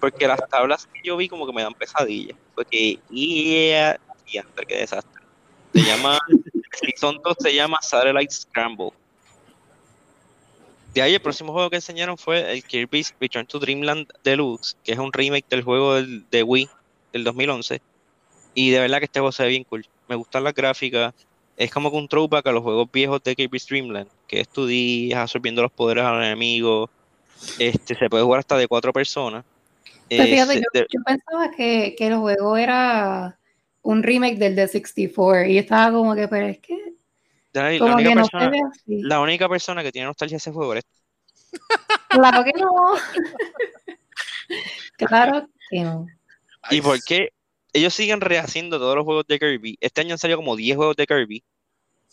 Porque 0.00 0.26
las 0.26 0.40
tablas 0.48 0.86
que 0.86 1.00
yo 1.04 1.16
vi 1.16 1.28
como 1.28 1.46
que 1.46 1.52
me 1.52 1.62
dan 1.62 1.74
pesadillas. 1.74 2.36
Porque, 2.54 2.98
yeah, 3.10 3.98
yeah, 4.26 4.44
qué 4.66 4.78
desastre. 4.78 5.22
Se 5.72 5.82
llama, 5.82 6.18
Season 6.72 7.20
2 7.22 7.36
se 7.38 7.54
llama 7.54 7.78
Satellite 7.80 8.34
Scramble. 8.34 8.90
De 10.94 11.00
ahí 11.00 11.14
el 11.14 11.20
próximo 11.20 11.52
juego 11.52 11.70
que 11.70 11.76
enseñaron 11.76 12.18
fue 12.18 12.52
el 12.52 12.62
Kirby's 12.64 13.14
Return 13.18 13.46
to 13.46 13.58
Dreamland 13.58 14.08
Deluxe, 14.24 14.76
que 14.84 14.92
es 14.92 14.98
un 14.98 15.12
remake 15.12 15.46
del 15.48 15.62
juego 15.62 16.02
de 16.02 16.42
Wii 16.42 16.68
del 17.14 17.24
2011. 17.24 17.80
Y 18.54 18.70
de 18.70 18.80
verdad 18.80 18.98
que 18.98 19.06
este 19.06 19.20
juego 19.20 19.32
se 19.32 19.44
ve 19.44 19.48
bien 19.50 19.64
cool. 19.64 19.86
Me 20.08 20.16
gustan 20.16 20.44
las 20.44 20.52
gráficas. 20.52 21.14
Es 21.56 21.70
como 21.70 21.90
que 21.90 21.96
un 21.96 22.08
throwback 22.08 22.46
a 22.46 22.52
los 22.52 22.62
juegos 22.62 22.90
viejos 22.92 23.22
de 23.22 23.34
KB 23.34 23.58
Streamland, 23.58 24.10
que 24.26 24.40
es 24.40 24.48
tu 24.48 24.66
día 24.66 25.22
absorbiendo 25.22 25.62
los 25.62 25.72
poderes 25.72 26.04
a 26.04 26.12
los 26.12 26.24
enemigos. 26.24 26.90
Este, 27.58 27.94
se 27.94 28.08
puede 28.08 28.22
jugar 28.22 28.40
hasta 28.40 28.56
de 28.56 28.68
cuatro 28.68 28.92
personas. 28.92 29.44
Pues 30.08 30.30
yo, 30.30 31.00
pensaba 31.04 31.50
que, 31.56 31.96
el 31.98 32.16
juego 32.16 32.56
era 32.56 33.38
un 33.82 34.02
remake 34.02 34.36
del 34.36 34.54
de 34.54 34.68
64 34.68 35.46
y 35.46 35.58
estaba 35.58 35.92
como 35.92 36.14
que, 36.14 36.28
pero 36.28 36.46
es 36.46 36.58
que. 36.58 36.76
la, 37.52 37.94
única 37.94 38.14
persona, 38.14 38.50
la 38.86 39.20
única 39.20 39.48
persona 39.48 39.82
que 39.82 39.92
tiene 39.92 40.06
nostalgia 40.06 40.34
de 40.34 40.38
ese 40.38 40.52
juego 40.52 40.74
es. 40.74 40.84
Claro 42.08 42.44
que 42.44 42.52
no. 42.60 42.70
claro 44.98 45.48
que 45.70 45.80
no. 45.80 46.06
¿Y 46.70 46.82
por 46.82 47.02
qué 47.02 47.30
ellos 47.72 47.94
siguen 47.94 48.20
rehaciendo 48.20 48.78
todos 48.78 48.94
los 48.94 49.06
juegos 49.06 49.26
de 49.26 49.38
Kirby? 49.38 49.78
Este 49.80 50.02
año 50.02 50.12
han 50.12 50.18
salido 50.18 50.36
como 50.36 50.54
10 50.54 50.76
juegos 50.76 50.96
de 50.96 51.06
Kirby. 51.06 51.42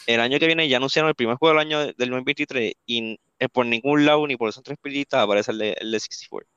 El 0.08 0.22
año 0.22 0.40
que 0.40 0.46
viene 0.46 0.70
ya 0.70 0.78
anunciaron 0.78 1.10
el 1.10 1.16
primer 1.16 1.36
juego 1.36 1.58
del 1.58 1.68
año 1.68 1.80
del 1.80 1.96
2023 1.98 2.76
y 2.86 3.20
eh, 3.40 3.50
por 3.50 3.66
ningún 3.66 4.06
lado, 4.06 4.28
ni 4.28 4.36
por 4.36 4.50
esos 4.50 4.64
tres 4.64 4.78
pilitas, 4.82 5.22
aparece 5.22 5.52
el 5.52 5.58
de, 5.58 5.78
el 5.80 5.92
de 5.92 6.00
64. 6.00 6.48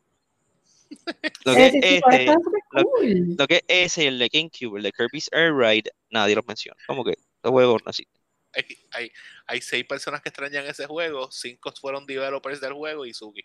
Lo 1.44 1.54
que, 1.54 1.66
es 1.66 1.74
este, 1.74 2.26
lo, 3.38 3.46
que 3.46 3.56
es 3.56 3.62
ese 3.66 4.04
y 4.04 4.06
el 4.08 4.18
de 4.18 4.28
GameCube, 4.28 4.76
el 4.76 4.82
de 4.82 4.92
Kirby's 4.92 5.30
Air 5.32 5.56
Ride, 5.56 5.90
nadie 6.10 6.34
los 6.34 6.46
menciona. 6.46 6.78
Como 6.86 7.02
que 7.02 7.14
los 7.42 7.50
juegos 7.50 7.80
no 7.82 7.88
existen. 7.88 8.20
Hay, 8.52 8.64
hay, 8.90 9.10
hay, 9.46 9.60
seis 9.62 9.86
personas 9.86 10.20
que 10.20 10.28
extrañan 10.28 10.66
ese 10.66 10.86
juego, 10.86 11.32
cinco 11.32 11.72
fueron 11.80 12.04
developers 12.04 12.60
del 12.60 12.74
juego 12.74 13.06
y 13.06 13.14
Suki. 13.14 13.42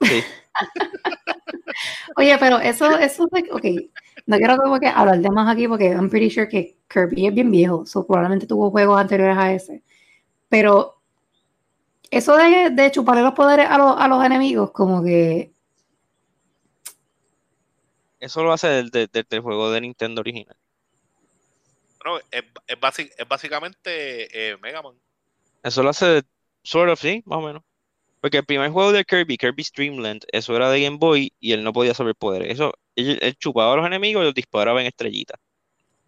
Oye, 2.16 2.36
pero 2.38 2.58
eso, 2.58 2.98
eso 2.98 3.28
de, 3.30 3.44
ok, 3.52 3.64
no 4.26 4.38
quiero 4.38 4.56
como 4.56 4.80
que 4.80 4.88
hablar 4.88 5.18
de 5.18 5.30
más 5.30 5.54
aquí 5.54 5.68
porque 5.68 5.90
I'm 5.90 6.08
pretty 6.08 6.30
sure 6.30 6.48
que 6.48 6.78
Kirby 6.88 7.26
es 7.26 7.34
bien 7.34 7.50
viejo, 7.50 7.84
so 7.84 8.06
probablemente 8.06 8.46
tuvo 8.46 8.70
juegos 8.70 8.98
anteriores 8.98 9.36
a 9.36 9.52
ese. 9.52 9.82
Pero 10.48 10.93
eso 12.16 12.36
de, 12.36 12.70
de 12.70 12.90
chuparle 12.90 13.22
los 13.22 13.34
poderes 13.34 13.68
a, 13.68 13.78
los, 13.78 13.94
a 13.98 14.08
los 14.08 14.24
enemigos, 14.24 14.70
como 14.70 15.02
que. 15.02 15.52
Eso 18.20 18.42
lo 18.42 18.52
hace 18.52 18.68
del, 18.68 18.90
del, 18.90 19.08
del 19.10 19.40
juego 19.40 19.70
de 19.70 19.80
Nintendo 19.82 20.20
original. 20.20 20.56
Bueno, 22.02 22.20
es, 22.30 22.44
es, 22.66 23.10
es 23.16 23.28
básicamente 23.28 24.50
eh, 24.52 24.56
Mega 24.58 24.82
Man. 24.82 24.94
Eso 25.62 25.82
lo 25.82 25.90
hace 25.90 26.22
sort 26.62 26.90
of, 26.90 27.00
sí, 27.00 27.22
más 27.26 27.38
o 27.38 27.42
menos. 27.42 27.62
Porque 28.20 28.38
el 28.38 28.46
primer 28.46 28.70
juego 28.70 28.92
de 28.92 29.04
Kirby, 29.04 29.36
Kirby's 29.36 29.72
Dreamland, 29.72 30.24
eso 30.32 30.56
era 30.56 30.70
de 30.70 30.82
Game 30.82 30.96
Boy 30.98 31.32
y 31.40 31.52
él 31.52 31.62
no 31.62 31.72
podía 31.72 31.90
absorber 31.90 32.14
poderes. 32.14 32.52
Eso, 32.52 32.72
él, 32.96 33.36
chupaba 33.38 33.74
a 33.74 33.76
los 33.76 33.86
enemigos 33.86 34.22
y 34.22 34.24
los 34.24 34.34
disparaba 34.34 34.80
en 34.80 34.86
estrellitas. 34.86 35.38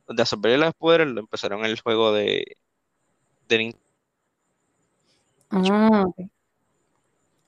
De 0.09 0.23
absorber 0.23 0.59
los 0.59 0.75
poderes 0.75 1.09
lo 1.09 1.21
empezaron 1.21 1.61
en 1.61 1.67
el 1.67 1.81
juego 1.81 2.13
de, 2.13 2.57
de 3.49 3.59
Nintendo. 3.59 3.86
Ah, 5.51 6.05
ok. 6.07 6.21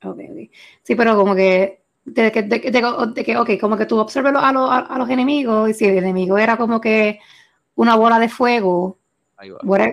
Ok, 0.04 0.18
ok. 0.30 0.50
Sí, 0.82 0.94
pero 0.94 1.16
como 1.16 1.34
que 1.34 1.82
de 2.04 2.32
que, 2.32 2.42
de, 2.42 2.58
de, 2.58 3.24
que 3.24 3.36
ok, 3.36 3.50
como 3.60 3.76
que 3.76 3.86
tú 3.86 3.98
observes 3.98 4.32
a, 4.34 4.52
los, 4.52 4.70
a, 4.70 4.96
los 4.98 5.10
enemigos 5.10 5.68
y 5.68 5.74
si 5.74 5.84
el 5.86 5.98
enemigo 5.98 6.38
era 6.38 6.56
como 6.56 6.80
que 6.80 7.20
una 7.74 7.96
bola 7.96 8.18
de 8.18 8.28
fuego, 8.28 8.98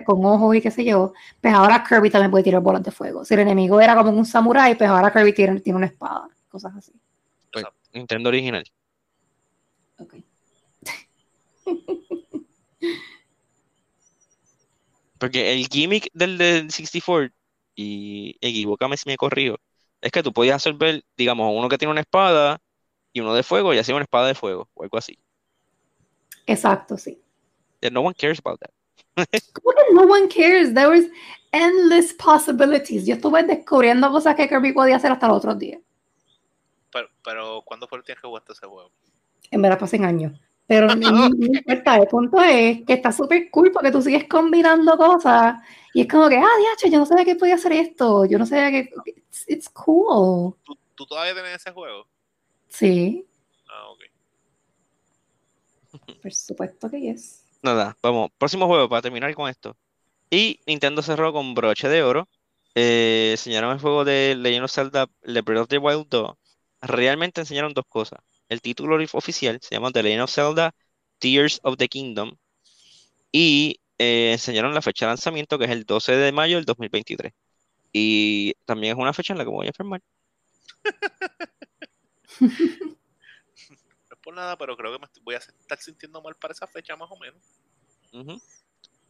con 0.04 0.24
ojos 0.24 0.56
y 0.56 0.60
qué 0.60 0.70
sé 0.70 0.84
yo, 0.84 1.12
pues 1.40 1.54
ahora 1.54 1.84
Kirby 1.86 2.10
también 2.10 2.30
puede 2.30 2.44
tirar 2.44 2.62
bolas 2.62 2.82
de 2.82 2.90
fuego. 2.90 3.24
Si 3.24 3.34
el 3.34 3.40
enemigo 3.40 3.80
era 3.80 3.94
como 3.94 4.10
un 4.10 4.24
samurai, 4.24 4.76
pues 4.76 4.88
ahora 4.88 5.12
Kirby 5.12 5.32
tiene, 5.32 5.60
tiene 5.60 5.76
una 5.76 5.86
espada, 5.86 6.28
cosas 6.48 6.74
así. 6.76 6.92
Pues, 7.52 7.64
Nintendo 7.92 8.28
original. 8.28 8.64
Ok. 9.98 10.14
Porque 15.18 15.52
el 15.52 15.66
gimmick 15.68 16.10
del, 16.12 16.38
del 16.38 16.70
64, 16.70 17.32
y 17.76 18.36
equivócame 18.40 18.96
si 18.96 19.08
me 19.08 19.16
corrijo, 19.16 19.56
es 20.00 20.10
que 20.10 20.22
tú 20.22 20.32
podías 20.32 20.54
absorber, 20.54 21.04
digamos, 21.16 21.52
uno 21.54 21.68
que 21.68 21.78
tiene 21.78 21.92
una 21.92 22.00
espada 22.00 22.58
y 23.12 23.20
uno 23.20 23.34
de 23.34 23.42
fuego 23.42 23.72
y 23.72 23.78
así 23.78 23.92
una 23.92 24.02
espada 24.02 24.26
de 24.26 24.34
fuego 24.34 24.68
o 24.74 24.82
algo 24.82 24.98
así. 24.98 25.18
Exacto, 26.46 26.96
sí. 26.96 27.20
no 27.92 28.00
one 28.00 28.14
cares 28.14 28.40
about 28.44 28.58
that. 28.60 28.70
no 29.92 30.02
one 30.02 30.28
cares? 30.28 30.74
There 30.74 30.88
was 30.88 31.04
endless 31.52 32.14
possibilities. 32.14 33.06
Yo 33.06 33.14
estuve 33.14 33.42
descubriendo 33.42 34.10
cosas 34.10 34.34
que 34.34 34.48
Kirby 34.48 34.72
podía 34.72 34.96
hacer 34.96 35.12
hasta 35.12 35.28
los 35.28 35.38
otros 35.38 35.58
días. 35.58 35.80
Pero, 36.92 37.08
pero 37.22 37.62
¿cuándo 37.64 37.86
fue 37.86 37.98
el 37.98 38.04
tiempo 38.04 38.22
que 38.22 38.28
jugaste 38.28 38.52
ese 38.52 38.66
juego? 38.66 38.90
En 39.50 39.62
verdad, 39.62 39.78
pasen 39.78 40.04
años. 40.04 40.32
Pero 40.66 40.86
no, 40.96 41.26
importa, 41.26 41.96
el 41.96 42.06
punto 42.08 42.40
es 42.40 42.84
que 42.84 42.94
está 42.94 43.12
súper 43.12 43.50
cool 43.50 43.70
porque 43.72 43.92
tú 43.92 44.02
sigues 44.02 44.28
combinando 44.28 44.96
cosas 44.96 45.56
y 45.94 46.02
es 46.02 46.08
como 46.08 46.28
que, 46.28 46.36
ah, 46.36 46.58
diacho, 46.58 46.92
yo 46.92 46.98
no 46.98 47.06
sabía 47.06 47.24
que 47.24 47.36
podía 47.36 47.54
hacer 47.54 47.72
esto, 47.72 48.26
yo 48.26 48.38
no 48.38 48.46
sabía 48.46 48.70
que... 48.70 48.90
It's, 49.46 49.68
cool. 49.68 50.54
¿Tú, 50.64 50.76
¿Tú, 50.94 51.06
todavía 51.06 51.34
tienes 51.34 51.56
ese 51.56 51.72
juego? 51.72 52.06
Sí. 52.68 53.26
Ah, 53.68 53.88
ok. 53.90 54.00
Por 56.22 56.32
supuesto 56.32 56.90
que 56.90 57.00
yes 57.00 57.46
nada, 57.66 57.96
vamos. 58.02 58.30
Próximo 58.38 58.66
juego 58.66 58.88
para 58.88 59.02
terminar 59.02 59.34
con 59.34 59.50
esto. 59.50 59.76
Y 60.30 60.60
Nintendo 60.66 61.02
cerró 61.02 61.32
con 61.32 61.54
broche 61.54 61.88
de 61.88 62.02
oro. 62.02 62.28
Eh, 62.74 63.30
enseñaron 63.32 63.72
el 63.72 63.80
juego 63.80 64.04
de 64.04 64.34
Legend 64.36 64.64
of 64.64 64.72
Zelda 64.72 65.06
The 65.22 65.42
Breath 65.42 65.62
of 65.62 65.68
the 65.68 65.78
Wild 65.78 66.06
2. 66.08 66.32
Realmente 66.82 67.40
enseñaron 67.40 67.74
dos 67.74 67.84
cosas. 67.88 68.20
El 68.48 68.60
título 68.60 68.96
oficial 69.12 69.58
se 69.60 69.74
llama 69.74 69.90
The 69.90 70.02
Legend 70.02 70.22
of 70.22 70.30
Zelda 70.30 70.74
Tears 71.18 71.60
of 71.62 71.76
the 71.76 71.88
Kingdom. 71.88 72.36
Y 73.32 73.80
eh, 73.98 74.32
enseñaron 74.32 74.74
la 74.74 74.82
fecha 74.82 75.06
de 75.06 75.10
lanzamiento 75.10 75.58
que 75.58 75.64
es 75.66 75.70
el 75.70 75.84
12 75.84 76.12
de 76.12 76.32
mayo 76.32 76.56
del 76.56 76.64
2023. 76.64 77.32
Y 77.92 78.54
también 78.64 78.96
es 78.96 78.98
una 78.98 79.12
fecha 79.12 79.32
en 79.32 79.38
la 79.38 79.44
que 79.44 79.50
me 79.50 79.56
voy 79.56 79.66
a 79.66 79.70
enfermar. 79.70 80.02
por 84.22 84.34
nada, 84.34 84.58
pero 84.58 84.76
creo 84.76 84.92
que 84.92 84.98
me 84.98 85.06
voy 85.22 85.34
a 85.36 85.38
estar 85.38 85.78
sintiendo 85.78 86.20
mal 86.20 86.34
para 86.34 86.52
esa 86.52 86.66
fecha 86.66 86.96
más 86.96 87.08
o 87.10 87.16
menos. 87.16 87.40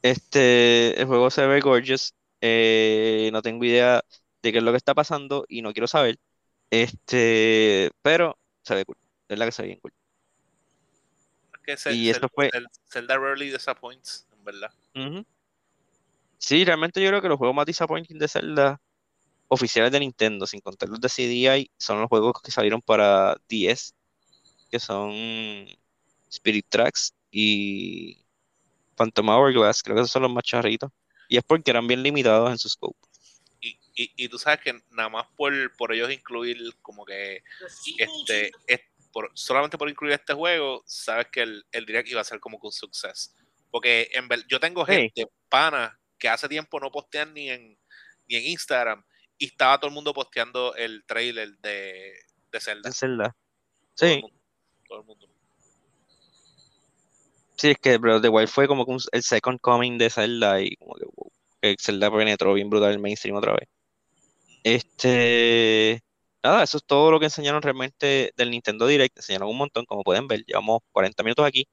Este, 0.03 1.01
el 1.01 1.07
juego 1.07 1.31
se 1.31 1.47
ve 1.47 1.61
gorgeous. 1.61 2.15
Eh, 2.43 3.31
no 3.33 3.41
tengo 3.41 3.65
idea 3.65 4.05
de 4.43 4.53
qué 4.53 4.59
es 4.59 4.65
lo 4.65 4.73
que 4.73 4.77
está 4.77 4.95
pasando 4.95 5.47
y 5.49 5.63
no 5.63 5.73
quiero 5.73 5.87
saber. 5.87 6.19
Este, 6.71 7.91
pero 8.03 8.39
se 8.63 8.75
ve 8.75 8.85
cool. 8.85 8.99
Es 9.29 9.39
la 9.39 9.45
que 9.45 9.53
se 9.53 9.63
ve 9.63 9.69
bien 9.69 9.81
cool. 9.81 9.93
y 11.93 12.11
esto 12.11 12.29
fue. 12.29 12.51
Zelda 12.91 13.17
Rarely 13.17 13.51
Disappoints, 13.51 14.27
en 14.33 14.45
verdad. 14.45 14.73
Sí, 16.39 16.65
realmente 16.65 17.03
yo 17.03 17.09
creo 17.09 17.23
que 17.23 17.29
los 17.29 17.39
juegos 17.39 17.57
más 17.57 17.67
disappointing 17.67 18.19
de 18.19 18.29
Zelda 18.29 18.81
oficiales 19.49 19.93
de 19.93 20.01
Nintendo, 20.01 20.47
sin 20.47 20.61
contar 20.61 20.89
los 20.89 21.01
de 21.01 21.09
CDI, 21.09 21.71
son 21.77 22.01
los 22.01 22.09
juegos 22.09 22.41
que 22.43 22.51
salieron 22.51 22.83
para 22.83 23.37
10 23.49 23.95
que 24.71 24.81
son 24.81 25.67
Spirit 26.29 26.67
Tracks 26.69 27.15
y 27.31 28.25
Phantom 28.97 29.29
Hourglass, 29.29 29.83
creo 29.83 29.97
que 29.97 30.03
esos 30.03 30.11
son 30.11 30.23
los 30.23 30.33
más 30.33 30.45
charritos. 30.45 30.91
Y 31.29 31.37
es 31.37 31.45
porque 31.45 31.71
eran 31.71 31.87
bien 31.87 32.03
limitados 32.03 32.51
en 32.51 32.59
su 32.59 32.69
scope. 32.69 32.99
Y, 33.61 33.79
y, 33.95 34.29
tú 34.29 34.39
sabes 34.39 34.61
que 34.61 34.79
nada 34.91 35.09
más 35.09 35.27
por, 35.37 35.75
por 35.77 35.93
ellos 35.93 36.13
incluir 36.13 36.59
como 36.83 37.07
que 37.07 37.43
este, 37.97 38.53
por, 39.17 39.31
solamente 39.33 39.79
por 39.79 39.89
incluir 39.89 40.13
este 40.13 40.35
juego, 40.35 40.83
sabes 40.85 41.29
que 41.33 41.41
el, 41.41 41.65
el 41.73 41.87
direct 41.87 42.07
iba 42.11 42.21
a 42.21 42.25
ser 42.25 42.39
como 42.39 42.61
que 42.61 42.67
un 42.67 42.73
suceso. 42.73 43.31
Porque 43.71 44.11
en 44.13 44.29
yo 44.47 44.61
tengo 44.61 44.85
gente, 44.85 45.27
pana, 45.49 45.99
que 46.19 46.29
hace 46.29 46.51
tiempo 46.51 46.79
no 46.79 46.91
postean 46.91 47.33
ni 47.33 47.49
en, 47.49 47.79
ni 48.29 48.37
en 48.37 48.45
Instagram 48.45 49.03
y 49.39 49.47
estaba 49.47 49.79
todo 49.81 49.89
el 49.89 49.95
mundo 49.95 50.13
posteando 50.13 50.75
el 50.75 51.03
trailer 51.07 51.57
de, 51.61 52.13
de 52.53 52.61
Zelda. 52.61 52.91
De 52.91 52.95
Zelda. 52.95 53.37
Sí. 53.95 54.23
todo 54.87 54.99
el 55.01 55.07
mundo. 55.07 55.27
Sí, 57.57 57.71
es 57.71 57.79
que 57.79 57.97
Breath 57.97 58.17
of 58.17 58.23
the 58.23 58.29
Wild 58.29 58.49
fue 58.51 58.69
como 58.69 58.85
que 58.85 58.91
un- 58.93 59.01
el 59.13 59.23
second 59.23 59.59
coming 59.63 59.97
de 59.97 60.11
Zelda 60.11 60.61
y 60.61 60.77
como 60.77 60.95
que, 60.95 61.07
wow, 61.07 61.33
que 61.63 61.75
Zelda 61.81 62.11
penetró 62.15 62.53
bien 62.53 62.69
brutal 62.69 62.93
el 62.93 62.99
mainstream 62.99 63.35
otra 63.37 63.55
vez. 63.55 63.67
Este, 64.63 66.03
nada, 66.47 66.63
eso 66.65 66.79
es 66.79 66.85
todo 66.85 67.11
lo 67.11 67.19
que 67.21 67.27
enseñaron 67.27 67.63
realmente 67.63 68.33
del 68.37 68.51
Nintendo 68.51 68.87
Direct. 68.87 69.17
Enseñaron 69.19 69.49
un 69.49 69.59
montón, 69.59 69.85
como 69.87 70.03
pueden 70.05 70.27
ver, 70.29 70.45
llevamos 70.47 70.81
40 70.93 71.23
minutos 71.23 71.47
aquí, 71.47 71.67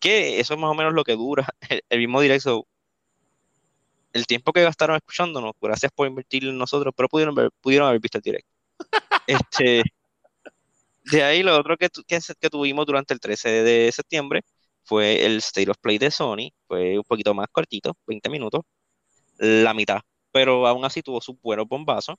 que 0.00 0.40
eso 0.40 0.54
es 0.54 0.60
más 0.60 0.70
o 0.70 0.74
menos 0.74 0.94
lo 0.94 1.04
que 1.04 1.14
dura 1.16 1.48
el, 1.90 1.98
mismo 2.00 2.20
Direct. 2.20 2.46
el 4.12 4.26
tiempo 4.26 4.52
que 4.52 4.62
gastaron 4.62 4.96
escuchándonos, 4.96 5.52
gracias 5.60 5.92
por 5.94 6.06
invertir 6.08 6.44
en 6.44 6.58
nosotros, 6.58 6.92
pero 6.96 7.08
pudieron, 7.08 7.34
ver- 7.34 7.50
pudieron 7.60 7.88
haber 7.88 8.00
visto 8.00 8.18
el 8.18 8.22
Direct. 8.22 8.46
Este, 9.26 9.82
de 11.04 11.22
ahí 11.22 11.42
lo 11.42 11.56
otro 11.58 11.76
que, 11.76 11.88
que 12.40 12.50
tuvimos 12.50 12.86
durante 12.86 13.14
el 13.14 13.20
13 13.20 13.48
de 13.62 13.92
septiembre 13.92 14.42
fue 14.84 15.24
el 15.24 15.36
State 15.38 15.70
of 15.70 15.78
Play 15.80 15.98
de 15.98 16.10
Sony, 16.10 16.50
fue 16.66 16.98
un 16.98 17.04
poquito 17.04 17.34
más 17.34 17.46
cortito, 17.52 17.96
20 18.06 18.28
minutos, 18.30 18.62
la 19.38 19.74
mitad, 19.74 20.00
pero 20.32 20.66
aún 20.66 20.84
así 20.84 21.02
tuvo 21.02 21.20
sus 21.22 21.40
buenos 21.42 21.66
bombazos. 21.68 22.16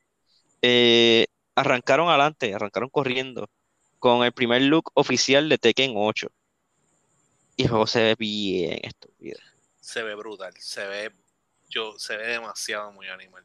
Eh, 0.61 1.27
arrancaron 1.57 2.07
adelante, 2.07 2.53
arrancaron 2.53 2.89
corriendo 2.89 3.49
con 3.97 4.23
el 4.23 4.31
primer 4.31 4.61
look 4.61 4.91
oficial 4.93 5.49
de 5.49 5.57
Tekken 5.57 5.93
8. 5.95 6.27
Y 7.55 7.63
el 7.63 7.69
juego 7.69 7.87
se 7.87 8.03
ve 8.03 8.15
bien 8.15 8.79
estúpido. 8.83 9.39
Se 9.81 10.03
ve 10.03 10.13
brutal, 10.13 10.53
se 10.59 10.85
ve, 10.85 11.11
yo, 11.67 11.97
se 11.97 12.15
ve 12.15 12.27
demasiado 12.27 12.91
muy 12.91 13.07
animal. 13.07 13.43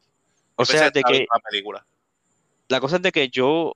O 0.55 0.63
sea, 0.63 0.91
de 0.91 1.01
que 1.01 1.25
la 1.33 1.39
película. 1.49 1.85
la 2.67 2.79
cosa 2.79 2.97
es 2.97 3.01
de 3.01 3.11
que 3.11 3.29
yo, 3.29 3.75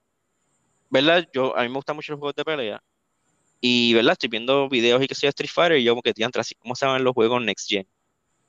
¿verdad? 0.91 1.27
Yo, 1.33 1.57
a 1.57 1.63
mí 1.63 1.69
me 1.69 1.75
gustan 1.75 1.95
mucho 1.95 2.11
los 2.11 2.19
juegos 2.19 2.35
de 2.35 2.45
pelea. 2.45 2.83
Y, 3.59 3.95
¿verdad? 3.95 4.11
Estoy 4.11 4.29
viendo 4.29 4.69
videos 4.69 5.01
y 5.01 5.07
que 5.07 5.15
soy 5.15 5.29
Street 5.29 5.49
Fighter 5.51 5.79
y 5.79 5.83
yo 5.83 5.93
como 5.93 6.03
que, 6.03 6.13
diantre, 6.13 6.41
así 6.41 6.53
como 6.53 6.75
se 6.75 6.85
ven 6.85 7.03
los 7.03 7.15
juegos 7.15 7.41
Next 7.41 7.67
Gen. 7.67 7.87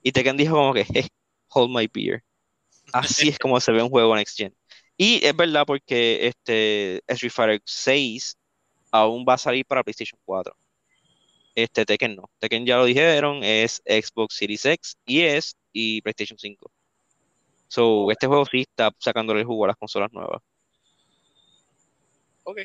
Y 0.03 0.11
Tekken 0.11 0.37
dijo 0.37 0.53
como 0.53 0.75
que, 0.75 0.85
"Eh, 0.93 1.07
hold 1.47 1.75
my 1.75 1.89
beer. 1.91 2.23
Así 2.93 3.29
es 3.29 3.39
como 3.39 3.59
se 3.59 3.71
ve 3.71 3.81
un 3.81 3.89
juego 3.89 4.15
Next 4.15 4.37
Gen. 4.37 4.55
Y 5.01 5.25
es 5.25 5.33
verdad 5.33 5.63
porque 5.65 6.27
este 6.27 7.01
Street 7.07 7.31
Fighter 7.31 7.61
6 7.63 8.37
aún 8.91 9.23
va 9.27 9.35
a 9.35 9.37
salir 9.37 9.65
para 9.65 9.81
PlayStation 9.81 10.19
4. 10.25 10.53
Este 11.55 11.85
Tekken 11.85 12.17
no. 12.17 12.29
Tekken 12.37 12.65
ya 12.65 12.75
lo 12.75 12.83
dijeron, 12.83 13.41
es 13.41 13.81
Xbox 13.85 14.35
Series 14.35 14.65
X 14.65 14.97
y 15.05 15.21
es 15.21 15.55
y 15.71 16.01
PlayStation 16.01 16.37
5. 16.37 16.69
So, 17.69 18.11
este 18.11 18.27
juego 18.27 18.45
sí 18.45 18.61
está 18.69 18.91
sacándole 18.99 19.39
el 19.39 19.45
jugo 19.45 19.63
a 19.63 19.67
las 19.69 19.77
consolas 19.77 20.11
nuevas. 20.11 20.41
Ok. 22.43 22.59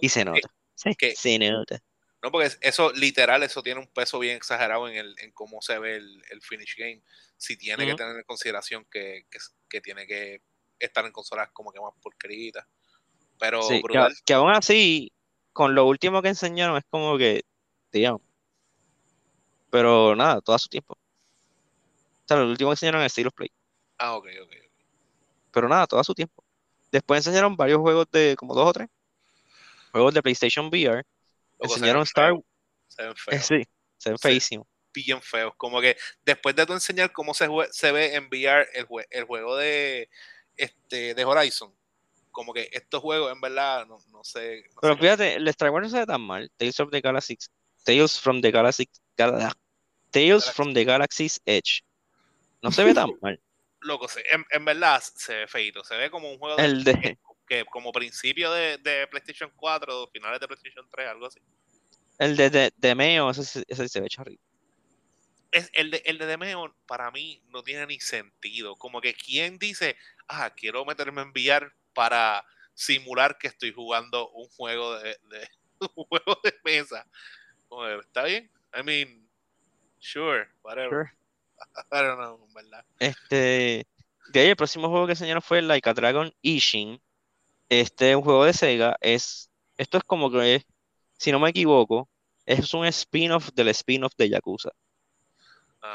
Y 0.00 0.08
se 0.08 0.24
nota. 0.24 0.52
Sí, 0.74 0.96
que- 0.96 1.14
se 1.14 1.38
nota. 1.38 1.80
No, 2.24 2.32
porque 2.32 2.48
es- 2.48 2.58
eso, 2.60 2.90
literal, 2.92 3.44
eso 3.44 3.62
tiene 3.62 3.78
un 3.78 3.86
peso 3.86 4.18
bien 4.18 4.36
exagerado 4.36 4.88
en, 4.88 4.96
el, 4.96 5.14
en 5.20 5.30
cómo 5.30 5.62
se 5.62 5.78
ve 5.78 5.94
el, 5.94 6.24
el 6.32 6.42
finish 6.42 6.74
game. 6.76 7.02
Si 7.36 7.56
tiene 7.56 7.86
que 7.86 7.94
tener 7.94 8.16
en 8.16 8.24
consideración 8.24 8.84
que, 8.90 9.26
que, 9.30 9.38
que 9.68 9.80
tiene 9.80 10.08
que 10.08 10.40
estar 10.84 11.04
en 11.04 11.12
consolas 11.12 11.50
como 11.52 11.72
que 11.72 11.80
más 11.80 11.92
porqueritas. 12.02 12.66
Pero 13.38 13.62
Sí, 13.62 13.82
que, 14.24 14.34
aún 14.34 14.50
así, 14.50 15.12
con 15.52 15.74
lo 15.74 15.86
último 15.86 16.22
que 16.22 16.28
enseñaron 16.28 16.76
es 16.76 16.84
como 16.90 17.18
que, 17.18 17.42
digamos. 17.90 18.22
Pero 19.70 20.14
nada, 20.14 20.40
todo 20.40 20.54
a 20.56 20.58
su 20.58 20.68
tiempo. 20.68 20.94
O 20.94 20.98
sea, 22.28 22.36
lo 22.36 22.48
último 22.48 22.70
que 22.70 22.74
enseñaron 22.74 23.02
es 23.02 23.18
of 23.18 23.34
Play. 23.34 23.50
Ah, 23.98 24.16
ok, 24.16 24.26
ok. 24.42 24.52
Pero 25.50 25.68
nada, 25.68 25.86
todo 25.86 26.00
a 26.00 26.04
su 26.04 26.14
tiempo. 26.14 26.44
Después 26.90 27.26
enseñaron 27.26 27.56
varios 27.56 27.80
juegos 27.80 28.06
de, 28.12 28.36
como 28.36 28.54
dos 28.54 28.68
o 28.68 28.72
tres, 28.72 28.88
juegos 29.92 30.14
de 30.14 30.22
PlayStation 30.22 30.66
VR. 30.66 31.02
Enseñaron 31.58 32.02
Star 32.02 32.30
feos, 32.32 32.44
Se 32.88 33.02
ven 33.02 33.12
Eh, 33.12 33.14
feos. 33.16 33.46
sí, 33.46 33.62
se 33.96 34.10
ven 34.10 34.18
feísimos. 34.18 34.66
Bien 34.94 35.22
feos. 35.22 35.54
Como 35.56 35.80
que 35.80 35.96
después 36.24 36.54
de 36.54 36.66
tú 36.66 36.74
enseñar 36.74 37.12
cómo 37.12 37.32
se 37.34 37.48
ve 37.92 38.14
en 38.14 38.26
VR 38.26 38.68
el, 38.74 38.86
jue- 38.86 39.06
el 39.10 39.24
juego 39.24 39.56
de, 39.56 40.10
este, 40.62 41.14
de 41.14 41.24
Horizon, 41.24 41.74
como 42.30 42.52
que 42.54 42.68
estos 42.72 43.00
juegos 43.00 43.32
en 43.32 43.40
verdad 43.40 43.86
no, 43.86 43.98
no 44.10 44.24
sé. 44.24 44.64
no 44.74 44.80
Pero 44.80 44.94
sé 44.94 45.00
fíjate, 45.00 45.34
el 45.34 45.48
Star 45.48 45.70
Wars 45.70 45.84
no 45.86 45.90
se 45.90 45.98
ve 46.00 46.06
tan 46.06 46.20
mal. 46.22 46.50
Tales 46.56 46.80
of 46.80 46.90
the 46.90 47.00
Galaxy, 47.00 47.36
Tales 47.84 48.18
from 48.20 48.40
the 48.40 48.50
Galaxy, 48.50 48.88
Gal- 49.16 49.52
Tales 50.10 50.50
from 50.50 50.72
the 50.74 50.84
Galaxy's 50.84 51.40
Edge. 51.44 51.82
No 52.62 52.70
se 52.70 52.84
ve 52.84 52.94
tan 52.94 53.10
mal. 53.22 53.40
loco, 53.80 54.08
se- 54.08 54.24
en, 54.32 54.44
en 54.50 54.64
verdad 54.64 55.02
se 55.02 55.34
ve 55.34 55.46
feito, 55.46 55.82
se 55.84 55.96
ve 55.96 56.10
como 56.10 56.30
un 56.30 56.38
juego 56.38 56.56
de- 56.56 56.64
El 56.64 56.84
de, 56.84 56.94
que, 57.00 57.18
que 57.46 57.64
como 57.66 57.92
principio 57.92 58.52
de, 58.52 58.78
de 58.78 59.06
PlayStation 59.08 59.50
4, 59.56 60.08
finales 60.12 60.40
de 60.40 60.46
PlayStation 60.46 60.86
3, 60.90 61.08
algo 61.08 61.26
así. 61.26 61.40
el 62.18 62.36
de, 62.36 62.50
de, 62.50 62.72
de 62.76 62.94
Meo, 62.94 63.30
ese, 63.30 63.64
ese 63.66 63.88
se 63.88 64.00
ve 64.00 64.08
charrito. 64.08 64.42
Es, 65.50 65.68
el, 65.74 65.90
de, 65.90 66.02
el 66.06 66.16
de 66.16 66.24
Demeo 66.24 66.74
para 66.86 67.10
mí 67.10 67.42
no 67.48 67.62
tiene 67.62 67.86
ni 67.86 68.00
sentido. 68.00 68.74
Como 68.76 69.02
que 69.02 69.12
quien 69.12 69.58
dice, 69.58 69.96
ah, 70.32 70.50
quiero 70.50 70.84
meterme 70.84 71.22
en 71.22 71.30
VR 71.30 71.70
para 71.92 72.44
simular 72.74 73.38
que 73.38 73.48
estoy 73.48 73.72
jugando 73.72 74.30
un 74.30 74.48
juego 74.48 74.98
de, 74.98 75.10
de- 75.30 75.48
un 75.96 76.04
juego 76.04 76.40
de 76.42 76.54
mesa. 76.64 77.06
¿Está 78.00 78.24
bien? 78.24 78.50
I 78.74 78.82
mean, 78.82 79.28
sure, 79.98 80.46
whatever. 80.62 81.06
Sure. 81.06 81.12
I 81.92 82.02
don't 82.02 82.18
know, 82.18 82.48
verdad. 82.54 82.84
Este, 82.98 83.86
de 84.32 84.40
ahí 84.40 84.48
el 84.48 84.56
próximo 84.56 84.88
juego 84.88 85.06
que 85.06 85.12
enseñaron 85.12 85.42
fue 85.42 85.62
Like 85.62 85.88
a 85.88 85.94
Dragon 85.94 86.32
Ishin. 86.42 87.00
Este 87.68 88.10
es 88.10 88.16
un 88.16 88.22
juego 88.22 88.44
de 88.44 88.52
Sega. 88.52 88.96
Es, 89.00 89.50
esto 89.76 89.98
es 89.98 90.04
como 90.04 90.30
que, 90.30 90.56
es, 90.56 90.66
si 91.18 91.32
no 91.32 91.38
me 91.38 91.50
equivoco, 91.50 92.08
es 92.44 92.74
un 92.74 92.84
spin-off 92.86 93.50
del 93.54 93.68
spin-off 93.68 94.12
de 94.16 94.28
Yakuza. 94.28 94.70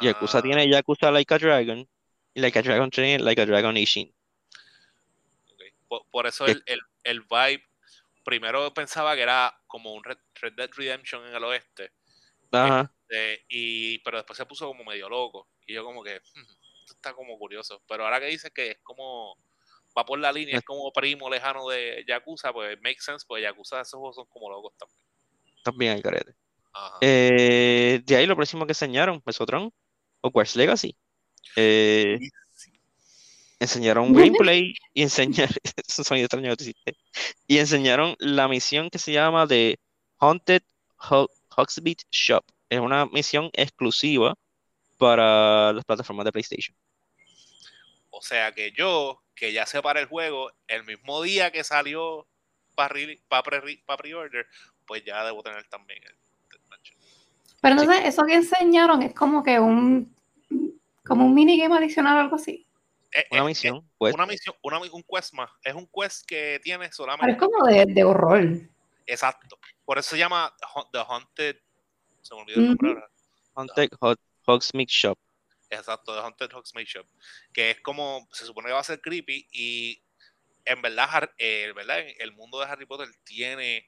Yakuza 0.02 0.40
Ah, 0.40 0.42
tiene 0.42 0.70
Yakuza 0.70 1.12
Like 1.12 1.34
a 1.34 1.38
Dragon 1.38 1.88
y 2.34 2.42
Like 2.42 2.60
a 2.60 2.62
Dragon 2.62 2.90
tiene 2.90 3.20
Like 3.20 3.42
a 3.42 3.46
Dragon 3.46 3.78
Ishin. 3.78 4.14
Por, 5.88 6.08
por 6.10 6.28
eso 6.28 6.46
el, 6.46 6.64
el, 6.66 6.80
el 7.04 7.22
vibe, 7.22 7.64
primero 8.24 8.74
pensaba 8.74 9.16
que 9.16 9.22
era 9.22 9.58
como 9.68 9.94
un 9.94 10.04
Red, 10.04 10.18
Red 10.42 10.54
Dead 10.54 10.70
Redemption 10.76 11.26
en 11.28 11.36
el 11.36 11.44
oeste. 11.44 11.92
Ajá. 12.52 12.92
Eh, 13.10 13.44
y, 13.50 14.00
pero 14.00 14.18
después 14.18 14.38
se 14.38 14.46
puso 14.46 14.68
como 14.68 14.84
medio 14.84 15.10
loco. 15.10 15.50
Y 15.66 15.74
yo 15.74 15.84
como 15.84 16.04
que, 16.04 16.22
"Hmm, 16.34 16.42
esto 16.82 16.94
está 16.94 17.14
como 17.14 17.38
curioso. 17.38 17.82
Pero 17.88 18.06
ahora 18.06 18.20
que 18.20 18.28
dice 18.28 18.52
que 18.52 18.72
es 18.72 18.78
como, 18.84 19.38
va 19.98 20.06
por 20.06 20.20
la 20.20 20.32
línea, 20.32 20.58
es 20.58 20.64
como 20.64 20.92
primo 20.92 21.30
lejano 21.30 21.68
de 21.68 22.06
Yakuza, 22.08 22.54
pues 22.54 22.78
make 22.82 23.00
sense, 23.00 23.26
pues 23.28 23.44
Yakuza 23.44 23.82
esos 23.82 23.98
juegos 23.98 24.16
son 24.16 24.26
como 24.28 24.50
locos 24.50 24.74
también. 24.78 25.00
También 25.64 25.94
hay 25.94 26.02
carete. 26.02 26.36
Eh, 27.02 28.02
de 28.04 28.16
ahí 28.16 28.26
lo 28.26 28.36
próximo 28.36 28.66
que 28.66 28.72
enseñaron, 28.72 29.22
Mesotron, 29.26 29.74
Hogwarts 30.22 30.56
Legacy. 30.56 30.96
Eh, 31.56 32.20
Enseñaron 33.60 34.14
gameplay 34.14 34.76
y 34.94 35.02
enseñaron, 35.02 35.56
es 35.88 36.00
un 36.00 36.06
sonido 36.06 36.26
extraño 36.26 36.56
que 36.56 36.64
hiciste. 36.64 36.98
Y 37.48 37.58
enseñaron 37.58 38.16
la 38.20 38.48
misión 38.48 38.90
que 38.90 39.00
se 39.00 39.12
llama 39.12 39.46
de 39.48 39.80
Haunted 40.20 40.62
Ho- 41.10 41.30
Hogsmeade 41.56 42.04
Shop. 42.12 42.44
Es 42.70 42.80
una 42.80 43.06
misión 43.08 43.50
exclusiva 43.54 44.36
para 44.98 45.74
las 45.74 45.86
plataformas 45.86 46.26
de 46.26 46.32
PlayStation. 46.32 46.76
O 48.10 48.22
sea 48.22 48.52
que 48.52 48.72
yo, 48.72 49.22
que 49.36 49.54
ya 49.54 49.66
separé 49.66 50.02
el 50.02 50.08
juego, 50.08 50.52
el 50.68 50.84
mismo 50.84 51.22
día 51.22 51.52
que 51.52 51.64
salió 51.64 52.28
para 52.76 52.94
pre-order, 53.98 54.48
pues 54.86 55.04
ya 55.04 55.24
debo 55.26 55.42
tener 55.42 55.68
también 55.68 56.02
el, 56.04 56.10
el. 56.12 56.62
Pero 57.62 57.82
entonces, 57.82 58.06
eso 58.06 58.24
que 58.26 58.36
enseñaron 58.36 59.02
es 59.02 59.14
como 59.14 59.44
que 59.44 59.60
un 59.60 60.16
como 61.04 61.26
un 61.26 61.34
minigame 61.34 61.76
adicional 61.78 62.18
o 62.18 62.20
algo 62.20 62.36
así. 62.36 62.67
Eh, 63.18 63.26
Una 63.32 63.42
eh, 63.42 63.46
misión, 63.46 63.78
eh, 63.78 63.92
pues. 63.98 64.14
una 64.14 64.26
misión, 64.28 64.56
una, 64.62 64.80
un 64.80 65.04
quest 65.04 65.34
más. 65.34 65.50
Es 65.64 65.74
un 65.74 65.90
quest 65.92 66.24
que 66.28 66.60
tiene 66.62 66.80
Pero 66.80 66.90
es 66.92 66.96
solamente. 66.96 67.38
como 67.38 67.66
de, 67.66 67.86
de 67.88 68.04
horror. 68.04 68.44
Exacto. 69.08 69.58
Por 69.86 69.98
eso 69.98 70.12
se 70.12 70.20
llama 70.20 70.56
The 70.92 71.00
Haunted. 71.00 71.58
Se 72.22 72.36
me 72.36 72.42
olvidó 72.42 72.60
el 72.60 72.68
nombre 72.68 72.90
ahora. 72.90 73.10
Haunted 73.56 73.90
Ho- 74.02 74.16
Hogsmeade 74.46 74.88
Shop. 74.90 75.18
Exacto, 75.72 76.14
The 76.14 76.20
Haunted 76.22 76.52
Hogsmeade 76.54 76.86
Shop. 76.88 77.08
Que 77.52 77.72
es 77.72 77.82
como, 77.82 78.28
se 78.32 78.46
supone 78.46 78.68
que 78.68 78.74
va 78.74 78.82
a 78.82 78.84
ser 78.84 79.02
creepy 79.02 79.48
y 79.52 80.04
en 80.66 80.82
verdad, 80.82 81.32
eh, 81.40 81.72
¿verdad? 81.76 82.00
el 82.20 82.34
mundo 82.34 82.60
de 82.60 82.66
Harry 82.66 82.86
Potter 82.86 83.08
tiene 83.24 83.88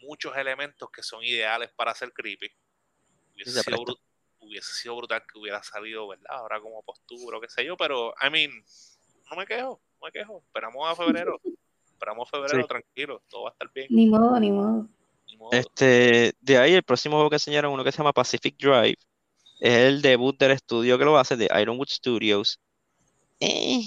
muchos 0.00 0.34
elementos 0.36 0.88
que 0.90 1.02
son 1.02 1.22
ideales 1.24 1.70
para 1.76 1.94
ser 1.94 2.12
creepy. 2.12 2.48
Hubiese 4.46 4.72
sido 4.72 4.96
brutal 4.96 5.22
que 5.30 5.38
hubiera 5.38 5.62
salido, 5.62 6.08
¿verdad? 6.08 6.26
Ahora 6.28 6.60
como 6.60 6.82
postura 6.82 7.38
o 7.38 7.40
qué 7.40 7.48
sé 7.48 7.64
yo, 7.64 7.76
pero, 7.76 8.14
I 8.26 8.30
mean, 8.30 8.50
no 9.30 9.36
me 9.36 9.46
quejo, 9.46 9.80
no 10.00 10.06
me 10.06 10.12
quejo. 10.12 10.42
Esperamos 10.46 10.88
a 10.88 10.94
febrero. 10.94 11.40
Esperamos 11.92 12.28
a 12.28 12.36
febrero, 12.36 12.62
Sí. 12.62 12.68
tranquilo, 12.68 13.22
todo 13.28 13.44
va 13.44 13.50
a 13.50 13.52
estar 13.52 13.70
bien. 13.72 13.88
Ni 13.90 14.06
modo, 14.06 14.38
ni 14.38 14.50
modo. 14.50 14.88
ni 15.26 15.36
modo. 15.36 15.50
Este, 15.52 16.34
de 16.40 16.58
ahí 16.58 16.74
el 16.74 16.82
próximo 16.82 17.16
juego 17.16 17.30
que 17.30 17.36
enseñaron, 17.36 17.72
uno 17.72 17.82
que 17.82 17.90
se 17.92 17.98
llama 17.98 18.12
Pacific 18.12 18.56
Drive, 18.58 18.98
es 19.60 19.72
el 19.78 20.02
debut 20.02 20.38
del 20.38 20.52
estudio 20.52 20.98
que 20.98 21.04
lo 21.04 21.18
hace, 21.18 21.36
de 21.36 21.48
Ironwood 21.60 21.88
Studios. 21.88 22.60
Eh, 23.40 23.82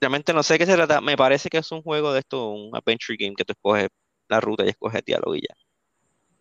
realmente 0.00 0.32
no 0.32 0.42
sé 0.42 0.54
de 0.54 0.58
qué 0.60 0.66
se 0.66 0.74
trata. 0.74 1.00
Me 1.00 1.16
parece 1.16 1.48
que 1.48 1.58
es 1.58 1.70
un 1.72 1.82
juego 1.82 2.12
de 2.12 2.20
esto, 2.20 2.48
un 2.50 2.74
adventure 2.74 3.16
game 3.18 3.34
que 3.36 3.44
tú 3.44 3.52
escoges 3.52 3.88
la 4.28 4.40
ruta 4.40 4.64
y 4.64 4.68
escoges 4.68 5.04
diálogo 5.04 5.34
y 5.34 5.40
ya. 5.40 5.54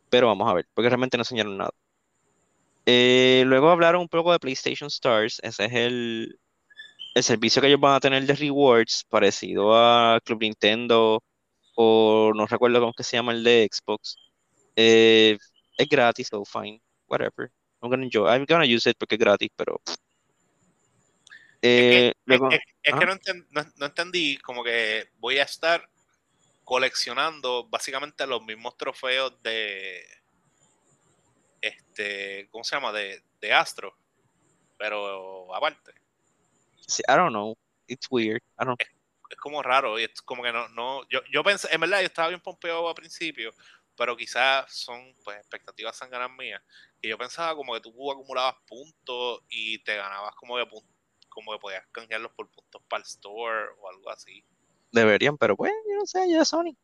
Pero 0.10 0.28
vamos 0.28 0.50
a 0.50 0.54
ver, 0.54 0.68
porque 0.74 0.90
realmente 0.90 1.18
no 1.18 1.22
enseñaron 1.22 1.58
nada. 1.58 1.72
Eh, 2.90 3.44
luego 3.46 3.70
hablaron 3.70 4.00
un 4.02 4.08
poco 4.08 4.32
de 4.32 4.40
PlayStation 4.40 4.88
Stars. 4.88 5.42
Ese 5.44 5.66
es 5.66 5.74
el, 5.74 6.40
el 7.16 7.24
servicio 7.24 7.62
que 7.62 7.68
ellos 7.68 7.82
van 7.82 7.96
a 7.96 8.00
tener 8.00 8.26
de 8.26 8.34
rewards, 8.34 9.04
parecido 9.10 9.76
a 9.76 10.22
Club 10.24 10.40
Nintendo 10.42 11.22
o 11.76 12.32
no 12.34 12.48
recuerdo 12.48 12.80
cómo 12.80 12.94
que 12.94 13.04
se 13.04 13.18
llama 13.18 13.34
el 13.34 13.44
de 13.44 13.68
Xbox. 13.70 14.18
Eh, 14.78 15.38
es 15.78 15.90
gratis, 15.90 16.28
so 16.30 16.46
fine, 16.46 16.82
whatever. 17.10 17.52
I'm 17.82 17.90
gonna 17.90 18.06
enjoy, 18.06 18.26
I'm 18.30 18.46
gonna 18.48 18.64
use 18.64 18.90
it 18.90 18.96
porque 18.98 19.16
es 19.16 19.20
gratis, 19.20 19.50
pero 19.54 19.82
es 19.86 19.98
que, 21.62 22.08
eh, 22.08 22.14
luego, 22.24 22.52
es- 22.52 22.62
es 22.84 22.94
ajá. 22.94 23.00
que 23.02 23.06
no, 23.06 23.14
enten- 23.16 23.48
no- 23.50 23.72
no 23.76 23.86
entendí, 23.86 24.38
como 24.38 24.64
que 24.64 25.10
voy 25.18 25.40
a 25.40 25.44
estar 25.44 25.88
coleccionando 26.64 27.68
básicamente 27.68 28.26
los 28.26 28.42
mismos 28.44 28.78
trofeos 28.78 29.34
de 29.44 30.04
este, 31.62 32.50
¿cómo 32.52 32.64
se 32.64 32.76
llama? 32.76 32.92
De, 32.94 33.24
de 33.42 33.54
Astro, 33.54 33.98
pero 34.78 35.54
aparte. 35.56 35.94
sí, 36.88 37.04
I 37.08 37.14
don't 37.16 37.32
know, 37.32 37.56
it's 37.88 38.08
weird. 38.12 38.42
I 38.60 38.66
don't, 38.66 38.80
Es 39.30 39.38
como 39.38 39.62
raro, 39.62 40.00
y 40.00 40.04
es 40.06 40.22
como 40.22 40.44
que 40.44 40.54
no, 40.54 40.70
no, 40.70 41.08
yo, 41.10 41.20
yo 41.32 41.44
pensé, 41.44 41.68
en 41.74 41.82
verdad 41.82 42.00
yo 42.00 42.06
estaba 42.08 42.30
bien 42.30 42.42
pompeado 42.42 42.88
al 42.88 42.96
principio, 42.96 43.54
pero 43.96 44.16
quizás 44.16 44.72
son 44.74 45.16
pues 45.24 45.38
expectativas 45.38 45.98
sangranas 45.98 46.32
mías, 46.38 46.62
que 47.02 47.10
yo 47.10 47.18
pensaba 47.18 47.56
como 47.56 47.74
que 47.74 47.82
tú 47.82 48.12
acumulabas 48.12 48.56
puntos 48.66 49.42
y 49.50 49.80
te 49.84 49.96
ganabas 49.98 50.34
como 50.36 50.56
que 50.58 50.64
pun- 50.66 50.88
como 51.30 51.52
que 51.54 51.60
podías 51.60 51.86
canjearlos 51.92 52.32
por 52.34 52.50
puntos 52.52 52.82
para 52.90 53.02
el 53.02 53.08
store 53.08 53.70
o 53.80 53.90
algo 53.90 54.10
así. 54.12 54.44
deberían, 54.92 55.38
pero 55.38 55.56
pues, 55.56 55.72
yo 55.90 55.96
no 56.00 56.06
sé, 56.06 56.30
ya 56.30 56.44
Sony. 56.46 56.76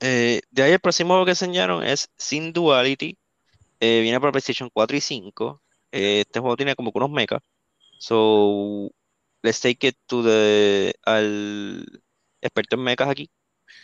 Eh, 0.00 0.40
de 0.50 0.62
ahí 0.62 0.72
el 0.72 0.80
próximo 0.80 1.10
juego 1.10 1.26
que 1.26 1.32
enseñaron 1.32 1.84
es 1.84 2.10
Sin 2.16 2.52
Duality. 2.52 3.18
Eh, 3.80 4.00
viene 4.02 4.18
para 4.20 4.32
PlayStation 4.32 4.70
4 4.72 4.96
y 4.96 5.00
5. 5.00 5.62
Eh, 5.92 6.20
este 6.20 6.40
juego 6.40 6.56
tiene 6.56 6.74
como 6.74 6.92
que 6.92 6.98
unos 6.98 7.10
mechas. 7.10 7.40
So, 7.98 8.90
let's 9.42 9.60
take 9.60 9.88
it 9.88 9.96
to 10.06 10.22
the, 10.22 10.94
al 11.04 12.02
experto 12.40 12.76
en 12.76 12.82
mechas 12.82 13.08
aquí. 13.08 13.30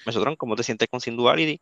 Nosotros, 0.06 0.36
¿cómo 0.38 0.56
te 0.56 0.62
sientes 0.62 0.88
con 0.88 1.00
Sin 1.00 1.16
Duality? 1.16 1.60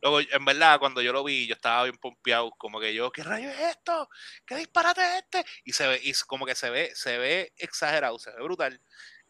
Luego, 0.00 0.20
en 0.20 0.44
verdad, 0.44 0.78
cuando 0.78 1.02
yo 1.02 1.12
lo 1.12 1.24
vi, 1.24 1.46
yo 1.46 1.54
estaba 1.54 1.84
bien 1.84 1.98
pompeado, 1.98 2.50
como 2.52 2.78
que 2.78 2.94
yo, 2.94 3.10
¿qué 3.10 3.24
rayo 3.24 3.48
es 3.48 3.58
esto? 3.58 4.08
¿Qué 4.46 4.56
disparate 4.56 5.00
es 5.00 5.22
este? 5.24 5.44
Y 5.64 5.72
se 5.72 5.86
ve, 5.88 6.00
y 6.02 6.12
como 6.26 6.46
que 6.46 6.54
se 6.54 6.70
ve, 6.70 6.92
se 6.94 7.18
ve 7.18 7.52
exagerado, 7.56 8.18
se 8.18 8.30
ve 8.30 8.42
brutal. 8.42 8.80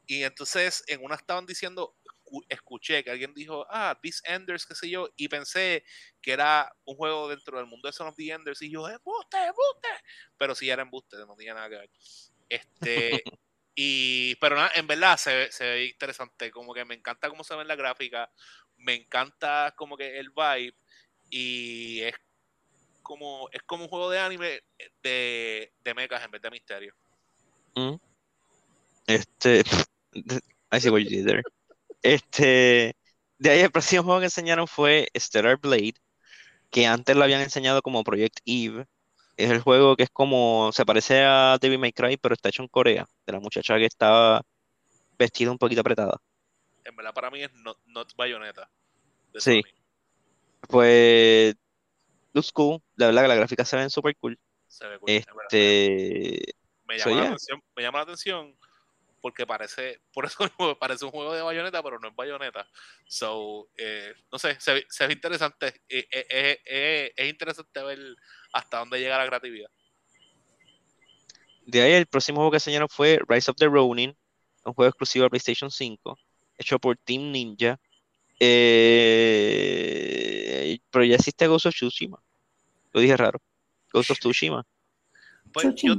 Y 0.07 0.25
entonces 0.25 0.85
en 0.87 1.03
una 1.03 1.17
estaban 1.17 1.47
diciendo, 1.47 1.95
escuché 2.49 3.03
que 3.03 3.11
alguien 3.11 3.35
dijo, 3.35 3.67
ah, 3.71 3.99
These 4.01 4.23
Enders, 4.25 4.67
qué 4.67 4.75
sé 4.75 4.89
yo, 4.89 5.09
y 5.17 5.29
pensé 5.29 5.85
que 6.21 6.33
era 6.33 6.73
un 6.85 6.97
juego 6.97 7.29
dentro 7.29 7.59
del 7.59 7.67
mundo 7.67 7.89
de 7.89 7.93
Son 7.93 8.09
of 8.09 8.17
the 8.17 8.31
Enders, 8.31 8.63
y 8.63 8.71
yo, 8.71 8.89
embuste, 8.89 9.39
embuste. 9.39 9.89
Pero 10.37 10.55
sí 10.55 10.71
era 10.71 10.83
embuste, 10.83 11.17
no 11.19 11.37
tenía 11.37 11.55
nada 11.55 11.69
que 11.69 11.77
ver. 11.77 11.91
Este, 12.49 13.23
y, 13.75 14.35
pero 14.37 14.57
en 14.75 14.87
verdad 14.87 15.17
se 15.17 15.35
ve, 15.35 15.53
se 15.53 15.65
ve 15.65 15.87
interesante, 15.87 16.51
como 16.51 16.75
que 16.75 16.85
me 16.85 16.95
encanta 16.95 17.29
cómo 17.29 17.45
se 17.45 17.55
ve 17.55 17.63
en 17.63 17.69
la 17.69 17.77
gráfica, 17.77 18.31
me 18.77 18.95
encanta 18.95 19.75
como 19.77 19.97
que 19.97 20.19
el 20.19 20.31
vibe, 20.31 20.75
y 21.31 22.01
es 22.03 22.15
como, 23.03 23.49
es 23.53 23.63
como 23.63 23.85
un 23.85 23.89
juego 23.89 24.11
de 24.11 24.19
anime 24.19 24.63
de, 25.03 25.73
de 25.83 25.95
mechas 25.95 26.25
en 26.25 26.31
vez 26.31 26.43
de 26.43 26.51
misterio. 26.51 26.95
Mm. 27.75 27.95
Este, 29.07 29.63
I 30.71 30.79
see 30.79 30.91
what 30.91 31.01
you 31.01 31.09
did 31.09 31.27
there. 31.27 31.43
Este, 32.03 32.95
de 33.39 33.51
ahí 33.51 33.61
el 33.61 33.71
próximo 33.71 34.03
juego 34.05 34.21
que 34.21 34.27
enseñaron 34.27 34.67
fue 34.67 35.09
Stellar 35.17 35.59
Blade, 35.59 35.95
que 36.71 36.87
antes 36.87 37.17
lo 37.17 37.25
habían 37.25 37.41
enseñado 37.41 37.83
como 37.83 38.05
Project 38.05 38.39
Eve. 38.45 38.87
Es 39.37 39.51
el 39.51 39.61
juego 39.61 39.95
que 39.97 40.03
es 40.03 40.11
como, 40.11 40.71
se 40.73 40.85
parece 40.85 41.23
a 41.23 41.59
Devil 41.61 41.79
May 41.79 41.93
Cry, 41.93 42.17
pero 42.17 42.35
está 42.35 42.49
hecho 42.49 42.63
en 42.63 42.69
Corea, 42.69 43.07
de 43.27 43.33
la 43.33 43.39
muchacha 43.41 43.77
que 43.77 43.85
estaba 43.87 44.43
vestida 45.17 45.51
un 45.53 45.59
poquito 45.59 45.81
apretada. 45.81 46.21
En 46.85 46.97
verdad 46.97 47.15
para 47.15 47.31
mí 47.31 47.43
es 47.43 47.53
Not, 47.53 47.79
not 47.87 48.13
Bayonetta. 48.17 48.69
de 49.33 49.41
Sí. 49.41 49.63
Sony. 49.63 49.71
Pues, 50.69 51.55
looks 52.33 52.51
cool, 52.53 52.83
la 52.97 53.07
verdad 53.07 53.23
que 53.23 53.29
las 53.29 53.37
gráficas 53.39 53.69
se 53.69 53.77
ven 53.77 53.91
súper 53.91 54.17
cool. 54.17 54.39
Se 54.67 54.87
ve 54.89 54.99
cool, 54.99 55.11
Este, 55.11 56.55
me 56.87 56.99
So, 56.99 57.11
llama 57.11 57.17
la 57.17 57.23
yeah. 57.23 57.29
atención, 57.29 57.63
me 57.77 57.83
llama 57.83 57.99
la 57.99 58.03
atención 58.03 58.58
porque 59.21 59.47
parece, 59.47 60.01
por 60.13 60.25
eso 60.27 60.45
mismo 60.45 60.79
parece 60.79 61.05
un 61.05 61.11
juego 61.11 61.35
de 61.35 61.43
bayoneta, 61.43 61.83
pero 61.83 61.99
no 61.99 62.09
es 62.09 62.15
bayoneta. 62.15 62.69
So, 63.07 63.69
eh, 63.77 64.15
no 64.33 64.39
sé, 64.39 64.59
se, 64.61 64.75
ve- 64.75 64.87
se 64.89 65.07
ve 65.07 65.13
interesante. 65.13 65.67
eh, 65.89 66.07
eh, 66.11 66.27
eh, 66.31 66.61
eh, 66.67 67.13
es 67.17 67.29
interesante 67.29 67.83
ver 67.83 67.99
hasta 68.53 68.79
dónde 68.79 69.01
llega 69.01 69.19
la 69.19 69.27
creatividad. 69.27 69.71
De 71.67 71.83
ahí 71.83 71.93
el 71.93 72.07
próximo 72.07 72.37
juego 72.39 72.51
que 72.53 72.57
enseñaron 72.57 72.89
fue 72.89 73.19
Rise 73.29 73.51
of 73.51 73.57
the 73.59 73.67
Ronin, 73.67 74.17
un 74.65 74.73
juego 74.75 74.89
exclusivo 74.89 75.25
de 75.25 75.31
PlayStation 75.31 75.71
5, 75.71 76.19
hecho 76.57 76.79
por 76.79 76.97
Team 76.97 77.31
Ninja. 77.31 77.79
Eh, 79.51 80.79
pero 80.91 81.05
ya 81.05 81.17
existe 81.17 81.47
Ghost 81.47 81.67
of 81.67 81.75
Tsushima. 81.75 82.19
Lo 82.93 83.01
dije 83.01 83.17
raro. 83.17 83.41
Ghost 83.93 84.11
of 84.13 84.19
Tsushima. 84.19 84.65
Pues 85.53 85.75
yo. 85.77 85.95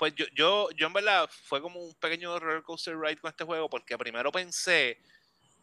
Pues 0.00 0.14
yo, 0.14 0.24
yo, 0.34 0.70
yo 0.76 0.86
en 0.86 0.94
verdad 0.94 1.28
fue 1.44 1.60
como 1.60 1.78
un 1.78 1.94
pequeño 1.96 2.38
roller 2.38 2.62
coaster 2.62 2.98
ride 2.98 3.18
con 3.18 3.28
este 3.28 3.44
juego 3.44 3.68
porque 3.68 3.98
primero 3.98 4.32
pensé, 4.32 4.98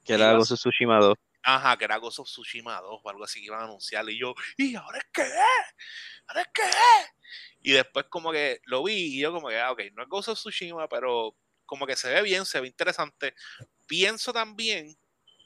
Que 0.05 0.13
era 0.13 0.31
Ghost 0.33 0.51
of 0.51 0.59
Tsushima 0.59 0.99
2. 0.99 1.15
ajá, 1.41 1.75
que 1.75 1.85
era 1.85 1.97
Ghost 1.97 2.19
of 2.19 2.27
Tsushima 2.27 2.79
2 2.81 3.01
o 3.03 3.09
algo 3.09 3.23
así 3.23 3.39
que 3.39 3.47
iban 3.47 3.61
a 3.61 3.63
anunciar 3.63 4.07
y 4.09 4.19
yo, 4.19 4.35
¿y 4.57 4.75
ahora 4.75 4.99
es 4.99 5.05
qué? 5.11 5.23
¿Ahora 6.27 6.41
es 6.41 6.47
qué? 6.53 6.61
Y 7.61 7.71
después 7.71 8.05
como 8.09 8.31
que 8.31 8.61
lo 8.65 8.83
vi 8.83 9.17
y 9.17 9.19
yo 9.21 9.33
como 9.33 9.49
que, 9.49 9.59
ah, 9.59 9.71
ok, 9.71 9.81
no 9.93 10.03
es 10.03 10.07
Ghost 10.09 10.29
of 10.29 10.37
Tsushima, 10.37 10.87
pero 10.87 11.35
como 11.65 11.87
que 11.87 11.95
se 11.95 12.13
ve 12.13 12.21
bien, 12.21 12.45
se 12.45 12.61
ve 12.61 12.67
interesante. 12.67 13.33
Pienso 13.87 14.31
también 14.31 14.95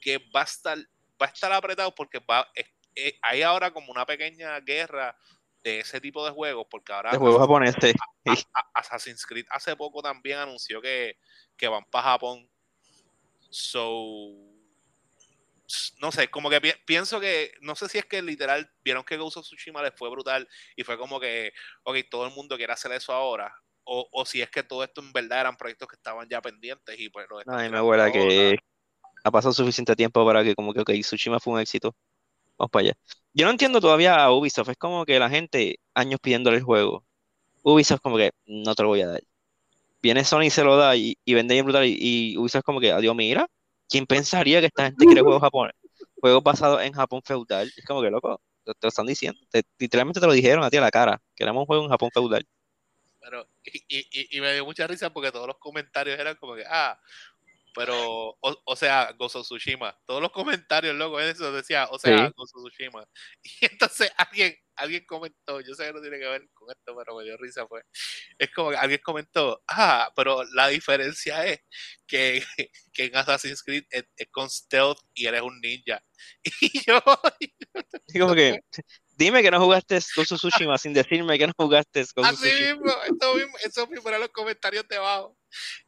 que 0.02 0.18
va 0.36 0.42
a 0.42 0.44
estar, 0.44 0.76
va 1.20 1.26
a 1.26 1.30
estar 1.30 1.50
apretado 1.50 1.94
porque 1.94 2.18
va, 2.18 2.46
es- 2.54 2.70
eh, 2.94 3.18
hay 3.22 3.40
ahora 3.40 3.72
como 3.72 3.90
una 3.90 4.04
pequeña 4.04 4.60
guerra 4.60 5.16
de 5.62 5.80
ese 5.80 6.00
tipo 6.00 6.24
de 6.24 6.32
juegos, 6.32 6.66
porque 6.70 6.92
ahora 6.92 7.12
De 7.12 7.18
juegos 7.18 7.40
japoneses. 7.40 7.94
Assassin's 8.74 9.26
Creed 9.26 9.46
hace 9.50 9.76
poco 9.76 10.02
también 10.02 10.38
anunció 10.38 10.80
que, 10.80 11.18
que 11.56 11.68
van 11.68 11.84
para 11.90 12.10
Japón. 12.10 12.48
So, 13.50 14.52
no 16.00 16.12
sé, 16.12 16.28
como 16.28 16.50
que 16.50 16.60
pi- 16.60 16.74
pienso 16.84 17.20
que, 17.20 17.52
no 17.60 17.74
sé 17.74 17.88
si 17.88 17.98
es 17.98 18.06
que 18.06 18.22
literal 18.22 18.70
vieron 18.82 19.04
que 19.04 19.16
Ghost 19.16 19.38
of 19.38 19.44
Tsushima 19.44 19.82
les 19.82 19.94
fue 19.94 20.10
brutal 20.10 20.48
y 20.76 20.84
fue 20.84 20.98
como 20.98 21.20
que, 21.20 21.52
ok, 21.84 21.96
todo 22.10 22.26
el 22.26 22.34
mundo 22.34 22.56
quiere 22.56 22.72
hacer 22.72 22.92
eso 22.92 23.12
ahora. 23.12 23.54
O, 23.84 24.08
o 24.12 24.24
si 24.24 24.40
es 24.40 24.50
que 24.50 24.62
todo 24.62 24.84
esto 24.84 25.00
en 25.00 25.12
verdad 25.12 25.40
eran 25.40 25.56
proyectos 25.56 25.88
que 25.88 25.96
estaban 25.96 26.28
ya 26.28 26.40
pendientes 26.40 26.98
y 26.98 27.08
pues 27.08 27.26
Ay, 27.46 27.66
tirando 27.66 27.78
abuela, 27.78 28.12
que 28.12 28.56
ha 29.24 29.30
pasado 29.30 29.52
suficiente 29.52 29.96
tiempo 29.96 30.24
para 30.24 30.42
que 30.44 30.54
como 30.54 30.72
que, 30.72 30.80
ok, 30.80 30.90
Tsushima 31.00 31.40
fue 31.40 31.54
un 31.54 31.60
éxito. 31.60 31.94
Vamos 32.62 32.70
para 32.70 32.82
allá. 32.84 32.94
Yo 33.34 33.44
no 33.44 33.50
entiendo 33.50 33.80
todavía 33.80 34.22
a 34.22 34.30
Ubisoft. 34.32 34.68
Es 34.68 34.76
como 34.76 35.04
que 35.04 35.18
la 35.18 35.28
gente, 35.28 35.80
años 35.94 36.20
pidiéndole 36.22 36.58
el 36.58 36.62
juego. 36.62 37.04
Ubisoft 37.64 38.00
como 38.00 38.16
que, 38.16 38.30
no 38.46 38.76
te 38.76 38.84
lo 38.84 38.88
voy 38.90 39.00
a 39.00 39.08
dar. 39.08 39.22
Viene 40.00 40.24
Sony 40.24 40.42
y 40.44 40.50
se 40.50 40.62
lo 40.62 40.76
da 40.76 40.94
y, 40.94 41.16
vende 41.26 41.54
bien 41.54 41.64
brutal. 41.64 41.84
Y, 41.86 41.96
y 42.34 42.38
Ubisoft 42.38 42.62
como 42.62 42.78
que, 42.78 42.92
adiós, 42.92 43.16
mira, 43.16 43.48
¿quién 43.88 44.06
pensaría 44.06 44.60
que 44.60 44.66
esta 44.66 44.84
gente 44.84 45.06
quiere 45.06 45.22
juegos 45.22 45.42
japoneses? 45.42 45.80
Juegos 46.20 46.44
basados 46.44 46.82
en 46.82 46.92
Japón 46.92 47.20
feudal. 47.24 47.72
Es 47.76 47.84
como 47.84 48.00
que, 48.00 48.10
loco, 48.10 48.40
te, 48.64 48.72
lo 48.80 48.88
están 48.88 49.06
diciendo. 49.06 49.40
Te- 49.50 49.64
literalmente 49.78 50.20
te 50.20 50.26
lo 50.28 50.32
dijeron 50.32 50.62
a 50.62 50.70
ti 50.70 50.76
a 50.76 50.82
la 50.82 50.92
cara. 50.92 51.20
Queremos 51.34 51.62
un 51.62 51.66
juego 51.66 51.82
en 51.82 51.90
Japón 51.90 52.10
feudal. 52.14 52.46
Pero, 53.18 53.48
y- 53.64 53.82
y- 53.88 54.38
y 54.38 54.40
me 54.40 54.54
dio 54.54 54.64
mucha 54.64 54.86
risa 54.86 55.12
porque 55.12 55.32
todos 55.32 55.48
los 55.48 55.58
comentarios 55.58 56.16
eran 56.16 56.36
como 56.36 56.54
que, 56.54 56.64
ah, 56.68 56.96
pero, 57.74 58.36
o, 58.40 58.62
o 58.64 58.76
sea, 58.76 59.14
of 59.18 59.32
Tsushima. 59.32 59.96
Todos 60.06 60.20
los 60.22 60.30
comentarios, 60.32 60.94
loco, 60.96 61.20
eso 61.20 61.52
decía, 61.52 61.88
o 61.90 61.98
sea, 61.98 62.26
Sí. 62.26 62.32
Of 62.36 62.50
Tsushima. 62.50 63.04
Y 63.60 63.66
entonces 63.66 64.10
alguien, 64.16 64.56
alguien 64.76 65.04
comentó, 65.06 65.60
yo 65.60 65.74
sé 65.74 65.86
que 65.86 65.92
no 65.92 66.00
tiene 66.02 66.18
que 66.18 66.26
ver 66.28 66.48
con 66.54 66.70
esto, 66.70 66.96
pero 66.96 67.16
me 67.16 67.24
dio 67.24 67.36
risa, 67.38 67.66
fue. 67.66 67.82
Es 68.38 68.50
como 68.52 68.70
que 68.70 68.76
alguien 68.76 69.00
comentó, 69.02 69.62
ah, 69.68 70.12
pero 70.16 70.44
la 70.54 70.68
diferencia 70.68 71.46
es 71.46 71.60
que, 72.06 72.42
que 72.92 73.04
en 73.06 73.16
Assassin's 73.16 73.62
Creed 73.62 73.84
es, 73.90 74.04
es 74.16 74.28
con 74.30 74.50
stealth 74.50 74.98
y 75.14 75.26
eres 75.26 75.42
un 75.42 75.60
ninja. 75.60 76.02
Y 76.60 76.84
yo, 76.86 77.02
Y 78.08 78.18
como 78.18 78.34
que, 78.34 78.60
dime 79.16 79.42
que 79.42 79.50
no 79.50 79.60
jugaste 79.60 79.96
of 79.96 80.04
Tsushima 80.26 80.78
sin 80.78 80.92
decirme 80.92 81.38
que 81.38 81.46
no 81.46 81.52
jugaste 81.56 82.02
of 82.02 82.10
así 82.24 82.36
Tsushima. 82.36 82.74
mismo, 82.74 82.92
eso 83.04 83.34
mismo, 83.34 83.58
eso 83.64 83.86
mismo 83.86 84.08
eran 84.08 84.20
los 84.20 84.30
comentarios 84.30 84.86
debajo. 84.88 85.36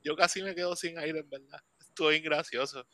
Yo 0.02 0.16
casi 0.16 0.42
me 0.42 0.54
quedo 0.54 0.76
sin 0.76 0.98
aire, 0.98 1.20
en 1.20 1.30
verdad. 1.30 1.60
Estuvo 1.94 2.08
bien 2.08 2.24
gracioso. 2.24 2.84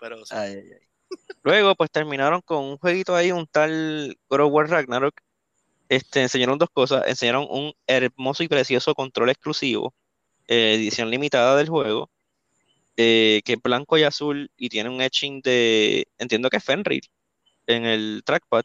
Pero 0.00 0.24
sí. 0.24 0.34
Ay, 0.34 0.54
ay, 0.54 0.70
ay. 0.72 1.18
Luego, 1.42 1.74
pues 1.74 1.90
terminaron 1.90 2.40
con 2.40 2.64
un 2.64 2.78
jueguito 2.78 3.14
ahí, 3.14 3.32
un 3.32 3.46
tal 3.46 4.16
God 4.30 4.40
of 4.40 4.52
War 4.52 4.70
Ragnarok. 4.70 5.20
Este, 5.90 6.22
enseñaron 6.22 6.56
dos 6.56 6.70
cosas. 6.72 7.06
Enseñaron 7.06 7.46
un 7.50 7.74
hermoso 7.86 8.42
y 8.42 8.48
precioso 8.48 8.94
control 8.94 9.28
exclusivo, 9.28 9.92
eh, 10.48 10.74
edición 10.76 11.10
limitada 11.10 11.54
del 11.56 11.68
juego. 11.68 12.10
eh, 12.96 13.42
que 13.44 13.54
es 13.54 13.62
blanco 13.62 13.98
y 13.98 14.02
azul 14.04 14.50
y 14.56 14.68
tiene 14.68 14.90
un 14.90 15.00
etching 15.00 15.40
de, 15.42 16.08
entiendo 16.18 16.50
que 16.50 16.58
es 16.58 16.64
Fenrir 16.64 17.02
en 17.66 17.84
el 17.86 18.22
trackpad. 18.24 18.64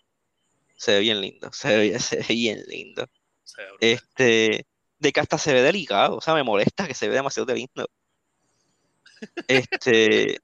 Se 0.77 0.93
ve 0.93 0.99
bien 1.01 1.21
lindo, 1.21 1.51
se 1.53 1.75
ve, 1.77 1.99
se 1.99 2.17
ve 2.17 2.25
bien 2.29 2.63
lindo. 2.67 3.07
Se 3.43 3.61
ve. 3.61 3.93
Este, 3.93 4.67
de 4.99 5.11
que 5.11 5.19
hasta 5.19 5.37
se 5.37 5.53
ve 5.53 5.61
delicado, 5.61 6.17
o 6.17 6.21
sea, 6.21 6.33
me 6.33 6.43
molesta 6.43 6.87
que 6.87 6.93
se 6.93 7.07
ve 7.09 7.15
demasiado 7.15 7.45
de 7.45 7.55
lindo. 7.55 7.89
Este, 9.47 10.39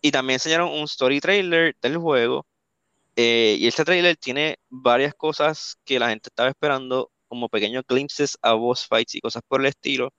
y 0.00 0.10
también 0.10 0.34
enseñaron 0.36 0.70
un 0.70 0.84
story 0.84 1.20
trailer 1.20 1.76
del 1.82 1.96
juego. 1.98 2.46
eh, 3.16 3.56
y 3.58 3.66
este 3.66 3.84
trailer 3.84 4.16
tiene 4.16 4.58
varias 4.68 5.12
cosas 5.14 5.76
que 5.84 5.98
la 5.98 6.08
gente 6.10 6.28
estaba 6.28 6.48
esperando, 6.50 7.10
como 7.26 7.48
pequeños 7.48 7.82
glimpses 7.88 8.38
a 8.42 8.52
boss 8.52 8.86
fights 8.86 9.16
y 9.16 9.20
cosas 9.20 9.42
por 9.48 9.60
el 9.60 9.66
estilo. 9.66 10.12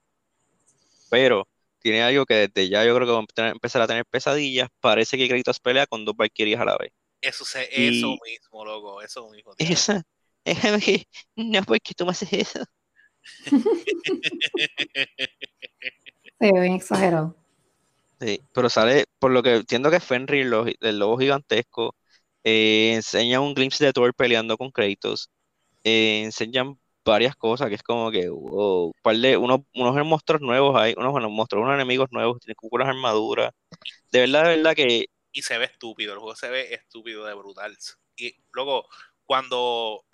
Pero 1.08 1.48
tiene 1.80 2.02
algo 2.02 2.26
que 2.26 2.46
desde 2.48 2.68
ya 2.68 2.84
yo 2.84 2.94
creo 2.94 3.06
que 3.06 3.12
va 3.14 3.20
a 3.20 3.26
tener- 3.34 3.52
empezar 3.52 3.80
a 3.80 3.86
tener 3.86 4.04
pesadillas. 4.04 4.68
Parece 4.80 5.16
que 5.16 5.28
Kratos 5.28 5.58
pelea 5.60 5.86
con 5.86 6.04
dos 6.04 6.14
Valkyrias 6.14 6.60
a 6.60 6.64
la 6.66 6.76
vez. 6.76 6.92
Eso, 7.22 7.44
se, 7.46 7.62
y- 7.74 7.98
eso 7.98 8.16
mismo, 8.24 8.64
loco. 8.66 9.00
Eso 9.02 9.28
mismo. 9.30 9.54
tío. 9.54 9.66
Esa, 9.70 10.02
es 10.44 10.84
que- 10.84 11.06
no, 11.36 11.62
porque 11.64 11.94
tú 11.94 12.04
me 12.04 12.10
haces 12.12 12.32
eso. 12.32 12.64
Se 16.38 16.52
ve 16.52 16.60
bien 16.60 16.74
exagerado. 16.74 17.34
Sí, 18.20 18.40
pero 18.52 18.68
sale, 18.68 19.06
por 19.18 19.30
lo 19.30 19.42
que 19.42 19.54
entiendo 19.56 19.90
que 19.90 20.00
Fenrir, 20.00 20.46
lo- 20.46 20.66
el 20.66 20.98
lobo 20.98 21.16
gigantesco, 21.18 21.96
eh, 22.44 22.92
enseña 22.94 23.40
un 23.40 23.54
glimpse 23.54 23.84
de 23.84 23.92
Thor 23.94 24.14
peleando 24.14 24.58
con 24.58 24.70
Kratos, 24.70 25.30
eh, 25.84 26.22
enseñan 26.24 26.78
varias 27.04 27.36
cosas 27.36 27.68
que 27.70 27.76
es 27.76 27.82
como 27.82 28.10
que, 28.10 28.28
wow, 28.30 28.92
par 29.02 29.16
de- 29.16 29.36
unos, 29.38 29.60
unos 29.74 30.06
monstruos 30.06 30.42
nuevos 30.42 30.76
hay, 30.80 30.94
unos 30.98 31.12
bueno, 31.12 31.30
monstruos, 31.30 31.64
unos 31.64 31.74
enemigos 31.76 32.08
nuevos, 32.12 32.40
tienen 32.40 32.56
como 32.56 32.70
unas 32.74 32.88
armaduras, 32.88 33.52
de 34.12 34.20
verdad, 34.20 34.44
de 34.44 34.56
verdad 34.58 34.74
que, 34.76 35.06
y 35.32 35.42
se 35.42 35.58
ve 35.58 35.66
estúpido. 35.66 36.12
El 36.14 36.20
juego 36.20 36.36
se 36.36 36.50
ve 36.50 36.74
estúpido 36.74 37.24
de 37.26 37.34
brutal. 37.34 37.76
Y 38.16 38.36
luego, 38.52 38.88
cuando 39.24 40.04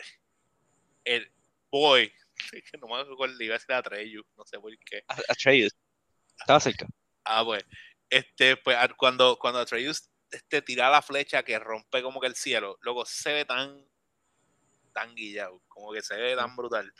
el 1.04 1.30
boy, 1.70 2.12
que 2.52 2.78
no 2.78 2.88
me 2.88 2.96
acuerdo, 3.00 3.42
iba 3.42 3.54
a 3.54 3.58
decir 3.58 3.72
Atreyu, 3.74 4.22
no 4.36 4.44
sé 4.44 4.58
por 4.58 4.76
qué. 4.78 5.02
A- 5.08 5.16
Atreus, 5.32 5.72
estaba 6.40 6.60
cerca, 6.60 6.86
Ah, 7.24 7.44
pues, 7.44 7.64
este, 8.10 8.56
pues 8.56 8.76
cuando, 8.96 9.38
cuando 9.38 9.60
Atreus 9.60 10.10
este, 10.30 10.62
tira 10.62 10.90
la 10.90 11.02
flecha 11.02 11.42
que 11.42 11.58
rompe 11.58 12.02
como 12.02 12.20
que 12.20 12.26
el 12.26 12.34
cielo, 12.36 12.78
luego 12.80 13.04
se 13.06 13.32
ve 13.32 13.44
tan, 13.44 13.84
tan 14.92 15.14
guillado, 15.14 15.62
como 15.68 15.92
que 15.92 16.02
se 16.02 16.16
ve 16.16 16.34
tan 16.36 16.54
brutal. 16.56 16.92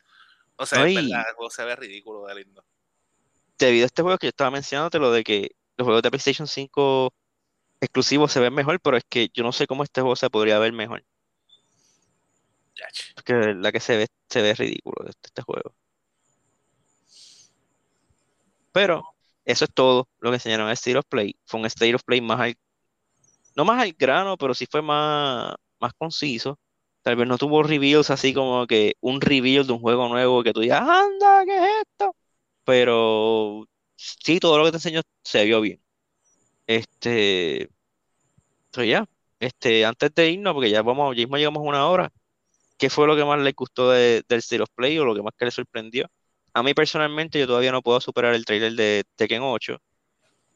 O 0.56 0.66
sea, 0.66 0.80
No, 0.80 0.86
en 0.86 0.90
y- 0.92 0.94
verdad, 1.10 1.26
el 1.28 1.34
juego 1.34 1.50
se 1.50 1.64
ve 1.64 1.76
ridículo 1.76 2.26
de 2.26 2.34
lindo. 2.36 2.64
debido 3.58 3.84
a 3.84 3.86
este 3.86 4.02
juego 4.02 4.18
que 4.18 4.26
yo 4.26 4.30
estaba 4.30 4.50
mencionándote, 4.50 4.98
lo 4.98 5.10
de 5.10 5.24
que 5.24 5.50
los 5.76 5.84
juegos 5.86 6.02
de 6.02 6.10
PlayStation 6.10 6.46
5 6.46 7.12
exclusivos 7.80 8.32
se 8.32 8.40
ven 8.40 8.54
mejor, 8.54 8.80
pero 8.80 8.96
es 8.96 9.04
que 9.08 9.28
yo 9.34 9.42
no 9.42 9.52
sé 9.52 9.66
cómo 9.66 9.82
este 9.82 10.00
juego 10.00 10.16
se 10.16 10.30
podría 10.30 10.58
ver 10.58 10.72
mejor. 10.72 11.04
Porque 13.14 13.32
verdad 13.32 13.72
que 13.72 13.80
se 13.80 13.96
ve, 13.96 14.06
se 14.28 14.42
ve 14.42 14.54
ridículo 14.54 15.08
este, 15.08 15.28
este 15.28 15.42
juego. 15.42 15.74
Pero 18.72 19.15
eso 19.46 19.66
es 19.66 19.72
todo 19.74 20.08
lo 20.20 20.30
que 20.32 20.36
enseñaron 20.36 20.68
en 20.68 20.74
State 20.74 20.98
of 20.98 21.06
Play. 21.08 21.36
Fue 21.46 21.60
un 21.60 21.66
State 21.66 21.96
of 21.96 22.04
Play 22.04 22.22
más 22.22 22.40
al, 22.40 22.56
no 23.56 23.64
más 23.64 23.82
al 23.82 23.92
grano, 23.92 24.36
pero 24.36 24.54
sí 24.54 24.66
fue 24.70 24.82
más, 24.82 25.54
más 25.80 25.92
conciso. 25.98 26.58
Tal 27.02 27.16
vez 27.16 27.28
no 27.28 27.38
tuvo 27.38 27.62
reveals 27.62 28.10
así 28.10 28.34
como 28.34 28.66
que 28.66 28.94
un 29.00 29.20
reveal 29.20 29.66
de 29.66 29.72
un 29.72 29.80
juego 29.80 30.08
nuevo 30.08 30.42
que 30.42 30.52
tú 30.52 30.60
digas, 30.60 30.82
anda, 30.82 31.44
¿qué 31.44 31.56
es 31.56 31.70
esto? 31.82 32.16
Pero 32.64 33.66
sí, 33.96 34.40
todo 34.40 34.58
lo 34.58 34.64
que 34.64 34.72
te 34.72 34.76
enseñó 34.78 35.02
se 35.24 35.44
vio 35.44 35.60
bien. 35.60 35.82
Este, 36.66 37.70
pero 38.72 38.84
ya, 38.84 39.06
este, 39.40 39.84
antes 39.84 40.14
de 40.14 40.30
irnos, 40.30 40.54
porque 40.54 40.70
ya 40.70 40.82
vamos, 40.82 41.14
ya 41.16 41.22
mismo 41.22 41.36
llegamos 41.36 41.60
a 41.60 41.68
una 41.68 41.88
hora. 41.88 42.10
¿Qué 42.78 42.90
fue 42.90 43.06
lo 43.08 43.16
que 43.16 43.24
más 43.24 43.40
les 43.40 43.54
gustó 43.54 43.90
de- 43.90 44.24
del 44.28 44.40
State 44.40 44.62
of 44.62 44.70
Play 44.76 44.98
o 44.98 45.04
lo 45.04 45.14
que 45.14 45.22
más 45.22 45.34
que 45.38 45.46
les 45.46 45.54
sorprendió? 45.54 46.08
A 46.56 46.62
mí 46.62 46.72
personalmente 46.72 47.38
yo 47.38 47.46
todavía 47.46 47.70
no 47.70 47.82
puedo 47.82 48.00
superar 48.00 48.34
el 48.34 48.46
trailer 48.46 48.72
de 48.72 49.04
Tekken 49.16 49.42
8. 49.42 49.78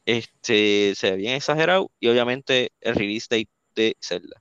Este, 0.07 0.95
se 0.97 1.11
ve 1.11 1.17
bien 1.19 1.35
exagerado 1.35 1.91
y 2.01 2.09
obviamente 2.09 2.73
el 2.81 2.95
release 2.95 3.47
de 3.75 3.97
Zelda. 4.01 4.41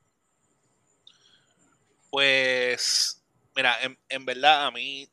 Pues, 2.09 3.21
mira, 3.57 3.75
en, 3.83 3.99
en 4.07 4.23
verdad 4.23 4.67
a 4.67 4.71
mí, 4.71 5.09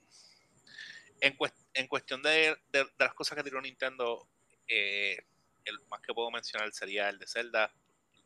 en, 1.21 1.37
cues- 1.37 1.67
en 1.75 1.89
cuestión 1.89 2.23
de, 2.23 2.57
de- 2.71 2.85
de 2.85 2.91
las 3.01 3.15
cosas 3.15 3.37
que 3.37 3.43
tiró 3.43 3.61
Nintendo, 3.61 4.29
eh, 4.69 5.19
el 5.65 5.81
más 5.91 6.01
que 6.01 6.15
puedo 6.15 6.31
mencionar 6.31 6.73
sería 6.73 7.09
el 7.09 7.19
de 7.19 7.27
Zelda, 7.27 7.75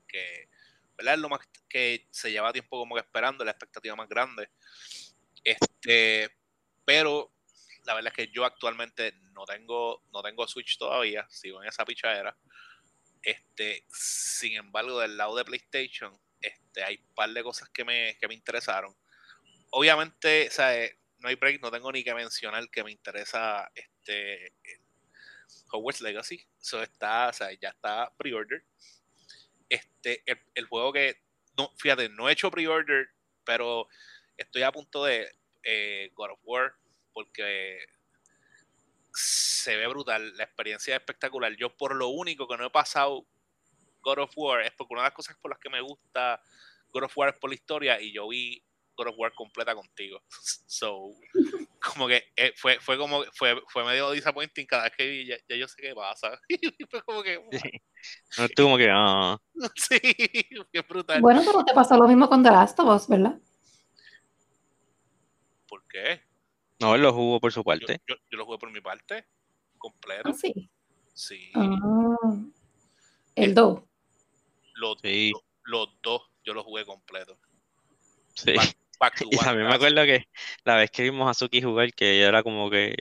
que, 0.06 0.50
¿verdad? 0.98 1.14
Es 1.14 1.20
lo 1.20 1.30
más 1.30 1.40
que 1.70 2.06
se 2.10 2.30
lleva 2.30 2.52
tiempo 2.52 2.78
como 2.78 2.96
que 2.96 3.00
esperando, 3.00 3.46
la 3.46 3.52
expectativa 3.52 3.96
más 3.96 4.10
grande. 4.10 4.50
Este, 5.42 6.28
pero 6.84 7.32
la 7.84 7.94
verdad 7.94 8.12
es 8.16 8.26
que 8.26 8.32
yo 8.32 8.44
actualmente 8.44 9.12
no 9.32 9.44
tengo, 9.44 10.02
no 10.12 10.22
tengo 10.22 10.46
Switch 10.46 10.78
todavía, 10.78 11.26
sigo 11.28 11.62
en 11.62 11.68
esa 11.68 11.84
pichadera. 11.84 12.36
Este, 13.22 13.84
sin 13.88 14.56
embargo, 14.56 15.00
del 15.00 15.16
lado 15.16 15.36
de 15.36 15.44
PlayStation, 15.44 16.18
este, 16.40 16.82
hay 16.82 16.96
un 16.96 17.14
par 17.14 17.30
de 17.30 17.42
cosas 17.42 17.68
que 17.70 17.84
me, 17.84 18.16
que 18.18 18.28
me 18.28 18.34
interesaron. 18.34 18.94
Obviamente, 19.70 20.48
o 20.48 20.50
sea, 20.50 20.76
eh, 20.76 20.98
no 21.18 21.28
hay 21.28 21.34
break, 21.34 21.60
no 21.60 21.70
tengo 21.70 21.92
ni 21.92 22.02
que 22.02 22.14
mencionar 22.14 22.68
que 22.70 22.82
me 22.82 22.90
interesa 22.90 23.70
este 23.74 24.54
Hogwarts 25.70 26.00
Legacy. 26.00 26.44
Eso 26.60 26.82
está, 26.82 27.28
o 27.28 27.32
sea, 27.32 27.52
ya 27.52 27.68
está 27.68 28.12
pre-order. 28.16 28.64
Este, 29.68 30.22
el, 30.26 30.40
el 30.54 30.66
juego 30.66 30.92
que, 30.92 31.22
no, 31.56 31.72
fíjate, 31.78 32.08
no 32.08 32.28
he 32.28 32.32
hecho 32.32 32.50
pre-order, 32.50 33.08
pero 33.44 33.86
estoy 34.36 34.62
a 34.62 34.72
punto 34.72 35.04
de 35.04 35.32
eh, 35.62 36.10
God 36.14 36.30
of 36.30 36.40
War, 36.42 36.74
porque 37.12 37.78
se 39.12 39.76
ve 39.76 39.86
brutal, 39.88 40.36
la 40.36 40.44
experiencia 40.44 40.94
es 40.94 41.00
espectacular. 41.00 41.54
Yo 41.56 41.76
por 41.76 41.94
lo 41.94 42.08
único 42.08 42.46
que 42.46 42.56
no 42.56 42.66
he 42.66 42.70
pasado 42.70 43.26
God 44.02 44.18
of 44.18 44.32
War 44.36 44.62
es 44.62 44.72
porque 44.72 44.94
una 44.94 45.02
de 45.02 45.08
las 45.08 45.14
cosas 45.14 45.36
por 45.40 45.50
las 45.50 45.60
que 45.60 45.70
me 45.70 45.80
gusta 45.80 46.40
God 46.92 47.04
of 47.04 47.16
War 47.16 47.30
es 47.30 47.38
por 47.38 47.50
la 47.50 47.54
historia 47.54 48.00
y 48.00 48.12
yo 48.12 48.28
vi 48.28 48.64
God 48.96 49.08
of 49.08 49.18
War 49.18 49.32
completa 49.34 49.74
contigo. 49.74 50.22
So, 50.72 51.14
como 51.82 52.06
que 52.06 52.32
eh, 52.36 52.52
fue, 52.56 52.78
fue 52.80 52.96
como 52.96 53.24
fue, 53.34 53.60
fue 53.68 53.84
medio 53.84 54.12
disappointing 54.12 54.66
cada 54.66 54.84
vez 54.84 54.92
que 54.96 55.06
vi, 55.06 55.26
ya, 55.26 55.36
ya 55.48 55.56
yo 55.56 55.66
sé 55.66 55.82
qué 55.82 55.94
pasa. 55.94 56.40
Y 56.48 56.86
fue 56.88 57.02
como 57.02 57.22
que 57.22 57.38
No 58.38 58.44
estuvo 58.44 58.66
como 58.66 58.78
que, 58.78 58.88
ah, 58.90 59.36
sí, 59.74 59.98
qué 60.72 60.80
brutal. 60.88 61.20
Bueno, 61.20 61.42
pero 61.44 61.64
te 61.64 61.74
pasó 61.74 61.96
lo 61.96 62.06
mismo 62.06 62.28
con 62.28 62.42
The 62.42 62.50
Last 62.50 62.78
of 62.80 62.88
Us, 62.88 63.08
¿verdad? 63.08 63.38
¿Por 65.68 65.86
qué? 65.88 66.22
No, 66.80 66.94
él 66.94 67.02
lo 67.02 67.12
jugó 67.12 67.40
por 67.40 67.52
su 67.52 67.62
parte. 67.64 68.00
yo, 68.06 68.14
yo 68.30 68.38
lo 68.38 68.44
jugué 68.46 68.58
por 68.58 68.70
mi 68.72 68.80
parte, 68.80 69.26
completo. 69.78 70.30
Ah, 70.30 70.32
sí. 70.34 70.70
Sí, 71.12 71.50
Ah, 71.54 72.16
el 73.34 73.54
2. 73.54 73.82
los, 74.74 74.96
Sí. 75.02 75.32
los, 75.32 75.42
los 75.64 76.02
dos 76.02 76.22
yo 76.44 76.54
los 76.54 76.64
jugué 76.64 76.84
completo. 76.86 77.38
Sí. 78.34 78.54
Back, 78.54 78.76
back 78.98 79.18
to 79.18 79.24
Y 79.30 79.36
también 79.36 79.68
me 79.68 79.74
acuerdo 79.74 80.02
que 80.04 80.24
la 80.64 80.76
vez 80.76 80.90
que 80.90 81.02
vimos 81.02 81.28
a 81.30 81.34
Suki 81.34 81.60
jugar, 81.60 81.92
que 81.92 82.16
ella 82.18 82.28
era 82.28 82.42
como 82.42 82.70
que, 82.70 82.96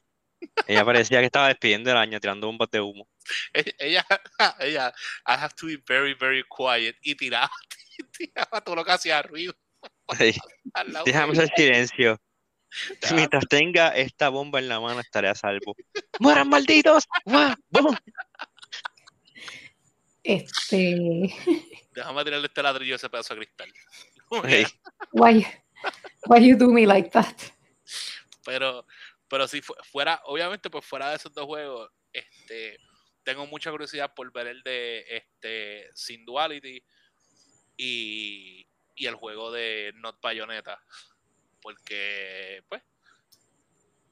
ella 0.67 0.83
parecía 0.83 1.19
que 1.19 1.25
estaba 1.27 1.47
despidiendo 1.47 1.91
el 1.91 1.97
año, 1.97 2.19
tirando 2.19 2.47
bombas 2.47 2.69
de 2.71 2.81
humo. 2.81 3.07
E- 3.53 3.75
ella, 3.79 4.05
ella, 4.59 4.93
I 5.27 5.31
have 5.33 5.53
to 5.55 5.67
be 5.67 5.77
very, 5.87 6.13
very 6.15 6.43
quiet. 6.43 6.97
Y 7.01 7.15
tiraba, 7.15 7.51
tiraba 8.17 8.61
todo 8.61 8.75
lo 8.75 8.83
que 8.85 8.91
hacía 8.91 9.21
ruido. 9.21 9.53
Sí. 10.17 10.33
Déjame 11.05 11.33
hacer 11.33 11.51
silencio. 11.55 12.19
Mientras 13.15 13.47
tenga 13.47 13.89
esta 13.95 14.29
bomba 14.29 14.59
en 14.59 14.69
la 14.69 14.79
mano, 14.79 14.99
estaré 14.99 15.27
a 15.29 15.35
salvo. 15.35 15.75
¡Mueran 16.19 16.49
malditos! 16.49 17.05
¡Guau! 17.25 17.55
¡Bum! 17.69 17.95
Este. 20.23 20.95
Déjame 21.93 22.23
tirarle 22.23 22.47
este 22.47 22.63
ladrillo 22.63 22.93
a 22.93 22.97
ese 22.97 23.09
pedazo 23.09 23.35
de 23.35 23.41
cristal. 23.41 23.71
Sí. 24.47 24.63
Why, 25.11 25.43
why 26.27 26.47
you 26.47 26.55
do 26.55 26.67
me 26.71 26.85
like 26.85 27.09
that? 27.09 27.35
Pero, 28.45 28.85
pero 29.27 29.47
si 29.47 29.59
fu- 29.59 29.73
fuera, 29.91 30.21
obviamente, 30.25 30.69
pues 30.69 30.85
fuera 30.85 31.09
de 31.09 31.15
esos 31.15 31.33
dos 31.33 31.45
juegos, 31.47 31.89
este, 32.13 32.77
tengo 33.23 33.47
mucha 33.47 33.71
curiosidad 33.71 34.13
por 34.13 34.31
ver 34.31 34.45
el 34.45 34.61
de 34.61 35.03
este 35.09 35.89
Sin 35.95 36.25
Duality 36.25 36.83
y, 37.75 38.67
y 38.95 39.05
el 39.07 39.15
juego 39.15 39.51
de 39.51 39.93
Not 39.95 40.21
Bayonetta. 40.21 40.79
Porque, 41.61 42.63
pues, 42.69 42.81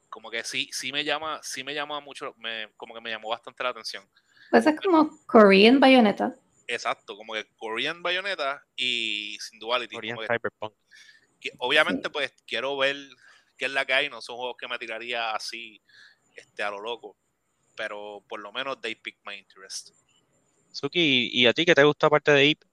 como 0.09 0.29
que 0.31 0.43
sí, 0.43 0.69
sí 0.71 0.91
me 0.91 1.03
llama, 1.03 1.39
sí 1.43 1.63
me 1.63 1.73
llama 1.73 1.99
mucho, 1.99 2.33
me, 2.37 2.69
como 2.77 2.93
que 2.93 3.01
me 3.01 3.09
llamó 3.09 3.29
bastante 3.29 3.63
la 3.63 3.69
atención. 3.69 4.03
Pues 4.49 4.65
es 4.65 4.79
como 4.79 5.09
Korean 5.25 5.79
Bayonetta. 5.79 6.35
Exacto, 6.67 7.15
como 7.15 7.33
que 7.33 7.47
Korean 7.57 8.01
Bayonetta 8.01 8.65
y 8.75 9.37
Sin 9.39 9.59
Duality. 9.59 9.95
Korean 9.95 10.17
Cyberpunk. 10.17 10.73
que 11.39 11.51
obviamente 11.59 12.09
pues 12.09 12.33
quiero 12.45 12.77
ver 12.77 12.97
qué 13.57 13.65
es 13.65 13.71
la 13.71 13.85
que 13.85 13.93
hay, 13.93 14.09
no 14.09 14.21
son 14.21 14.37
juegos 14.37 14.57
que 14.57 14.67
me 14.67 14.77
tiraría 14.77 15.31
así 15.31 15.81
este 16.35 16.63
a 16.63 16.71
lo 16.71 16.79
loco. 16.79 17.17
pero 17.75 18.23
por 18.27 18.39
lo 18.39 18.51
menos 18.51 18.81
they 18.81 18.95
pick 18.95 19.17
my 19.23 19.35
interest. 19.35 19.91
Suki, 20.71 21.29
¿y 21.31 21.45
a 21.45 21.53
ti 21.53 21.63
qué 21.63 21.75
te 21.75 21.83
gusta 21.83 22.07
aparte 22.07 22.31
de 22.31 22.45
IP? 22.47 22.63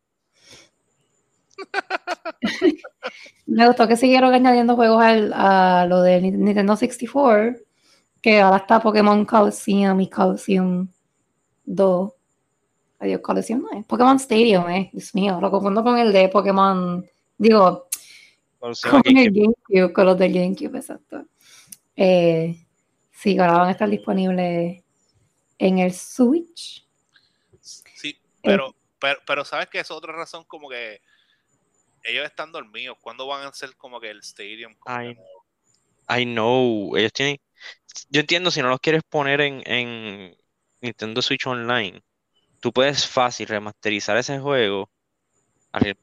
Me 3.46 3.66
gustó 3.66 3.86
que 3.86 3.96
siguieron 3.96 4.32
añadiendo 4.34 4.76
juegos 4.76 5.02
al- 5.02 5.32
a 5.34 5.86
lo 5.86 6.02
de 6.02 6.20
Nintendo 6.20 6.76
64, 6.76 7.56
que 8.22 8.40
ahora 8.40 8.58
está 8.58 8.80
Pokémon 8.80 9.24
Coliseum 9.24 10.00
y 10.00 10.08
Coliseum 10.08 10.88
2. 11.64 12.12
Adiós, 13.00 13.20
Coliseum 13.20 13.60
no 13.62 13.78
es. 13.78 13.84
Pokémon 13.86 14.16
Stadium, 14.16 14.68
eh. 14.70 14.90
Dios 14.92 15.14
mío, 15.14 15.38
lo 15.40 15.50
confundo 15.50 15.82
con 15.82 15.98
el 15.98 16.12
de 16.12 16.28
Pokémon. 16.28 17.04
Digo, 17.36 17.88
con 18.58 19.02
el 19.18 19.30
GameCube. 19.30 19.92
Con 19.92 20.06
los 20.06 20.18
del 20.18 20.32
GameCube, 20.32 20.78
exacto. 20.78 21.26
Eh, 21.96 22.56
sí, 23.12 23.38
ahora 23.38 23.58
van 23.58 23.68
a 23.68 23.72
estar 23.72 23.88
disponibles 23.90 24.82
en 25.58 25.78
el 25.78 25.92
Switch. 25.92 26.86
Sí, 27.60 28.16
pero, 28.42 28.74
pero, 28.98 29.20
pero 29.26 29.44
sabes 29.44 29.68
que 29.68 29.80
es 29.80 29.90
otra 29.90 30.12
razón 30.14 30.44
como 30.46 30.68
que 30.68 31.00
ellos 32.04 32.24
están 32.24 32.52
dormidos. 32.52 32.96
¿Cuándo 33.00 33.26
van 33.26 33.46
a 33.46 33.52
ser 33.52 33.74
como 33.76 34.00
que 34.00 34.10
el 34.10 34.20
stadium? 34.20 34.74
nuevo? 34.86 35.44
I 36.08 36.24
know, 36.24 36.96
ellos 36.96 37.12
tienen. 37.12 37.38
Yo 38.10 38.20
entiendo 38.20 38.50
si 38.50 38.60
no 38.60 38.68
los 38.68 38.80
quieres 38.80 39.02
poner 39.08 39.40
en, 39.40 39.62
en 39.64 40.36
Nintendo 40.80 41.22
Switch 41.22 41.46
Online, 41.46 42.02
tú 42.60 42.72
puedes 42.72 43.06
fácil 43.06 43.46
remasterizar 43.46 44.16
ese 44.16 44.38
juego, 44.38 44.90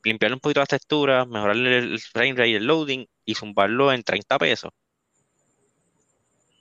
limpiarle 0.03 0.35
un 0.35 0.39
poquito 0.39 0.59
las 0.59 0.69
texturas, 0.69 1.27
mejorarle 1.27 1.77
el 1.77 1.99
frame 1.99 2.33
rate 2.33 2.49
y 2.49 2.55
el 2.55 2.65
loading 2.65 3.05
y 3.25 3.35
zumbarlo 3.35 3.91
en 3.91 4.03
30 4.03 4.37
pesos. 4.39 4.71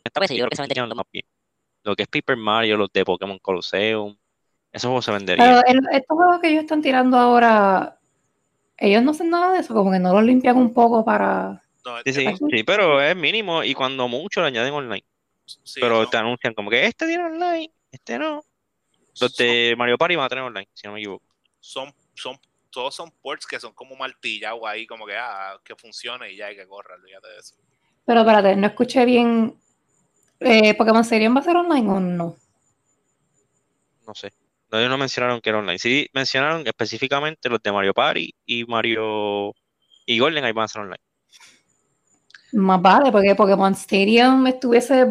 30 0.05 0.21
pesos, 0.21 0.37
yo 0.37 0.43
creo 0.43 0.51
que 0.51 0.57
se 0.57 0.63
venderían 0.63 0.89
más 0.89 1.07
bien. 1.11 1.25
Lo 1.83 1.97
que 1.97 2.03
es 2.03 2.09
Paper 2.09 2.37
Mario, 2.37 2.77
los 2.77 2.93
de 2.93 3.05
Pokémon 3.05 3.39
Colosseum, 3.39 4.17
esos 4.73 4.89
juegos 4.89 5.05
se 5.05 5.13
venderían. 5.13 5.63
Pero 5.67 5.81
estos 5.91 6.17
juegos 6.17 6.41
que 6.41 6.49
ellos 6.49 6.63
están 6.63 6.83
tirando 6.83 7.17
ahora, 7.19 8.00
ellos 8.81 9.03
no 9.03 9.11
hacen 9.11 9.31
nada 9.31 9.53
de 9.53 9.61
eso, 9.61 9.75
como 9.75 9.93
que 9.93 9.99
no 9.99 10.15
los 10.15 10.25
limpian 10.25 10.57
un 10.57 10.73
poco 10.73 11.05
para... 11.05 11.63
No, 11.85 11.99
Sí, 12.05 12.13
sí, 12.13 12.27
sí, 12.51 12.63
pero 12.65 13.01
es 13.01 13.17
mínimo 13.17 13.63
y 13.63 13.75
cuando 13.75 14.09
mucho 14.09 14.41
lo 14.41 14.47
añaden 14.47 14.73
online. 14.75 15.05
sí, 15.45 15.81
Pero 15.81 16.03
no, 16.03 16.09
te 16.09 16.17
anuncian 16.17 16.55
como 16.55 16.71
que 16.71 16.87
este 16.87 17.07
tiene 17.07 17.25
online, 17.25 17.71
este 17.91 18.19
no. 18.19 18.43
Los 19.21 19.37
de 19.37 19.75
Mario 19.77 19.99
Party 19.99 20.17
van 20.17 20.27
a 20.27 20.29
tener 20.29 20.45
online, 20.45 20.69
si 20.73 20.87
no 20.87 20.95
me 20.95 21.01
equivoco. 21.01 21.25
son, 21.59 21.93
son, 22.15 22.39
todos 22.71 22.95
son 22.95 23.11
ports 23.23 23.47
que 23.47 23.61
son 23.61 23.73
como 23.73 23.97
martillados 23.97 24.63
ahí, 24.67 24.87
como 24.87 25.07
que, 25.07 25.15
ah, 25.17 25.59
que 25.65 25.75
funcione 25.77 26.33
y 26.33 26.37
ya 26.37 26.47
hay 26.47 26.57
que 26.57 26.67
correr, 26.67 26.99
olvídate 26.99 27.29
de 27.29 27.39
eso. 27.39 27.55
Pero 28.07 28.21
espérate, 28.21 28.57
no 28.57 28.67
escuché 28.67 29.05
bien. 29.05 29.55
Eh, 30.41 30.75
¿Pokémon 30.75 31.03
Stadium 31.03 31.37
va 31.37 31.41
a 31.41 31.45
ser 31.45 31.57
online 31.57 31.91
o 31.91 32.01
no? 32.01 32.37
No 34.07 34.15
sé. 34.15 34.33
No, 34.71 34.79
ellos 34.79 34.91
no 34.91 34.99
mencionaron 34.99 35.41
que 35.41 35.51
era 35.51 35.59
online. 35.59 35.79
Sí 35.79 36.09
mencionaron 36.13 36.67
específicamente 36.67 37.49
los 37.49 37.63
de 37.63 37.73
Mario 37.73 37.93
Party 37.93 38.35
y 38.47 38.65
Mario 38.65 39.55
y 40.07 40.19
Golden 40.19 40.45
ahí 40.45 40.53
van 40.53 40.65
a 40.65 40.69
ser 40.69 40.83
online. 40.83 41.01
Más 42.53 42.81
vale, 42.81 43.13
porque 43.13 43.35
Pokémon 43.35 43.73
Stadium 43.73 44.47
estuviese 44.47 45.07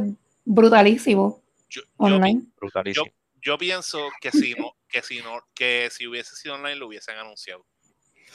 brutalísimo 0.46 1.42
Yo, 1.70 1.82
yo, 1.82 1.88
online. 1.98 2.44
Brutalísimo. 2.58 3.06
yo 3.42 3.58
pienso 3.58 4.10
que 4.22 4.32
si 4.32 4.54
no, 4.56 4.74
que 4.90 5.02
si 5.02 5.22
no, 5.22 5.42
que 5.54 5.90
si 5.92 6.08
hubiese 6.08 6.36
sido 6.36 6.56
online 6.56 6.76
lo 6.76 6.88
hubiesen 6.88 7.18
anunciado. 7.18 7.66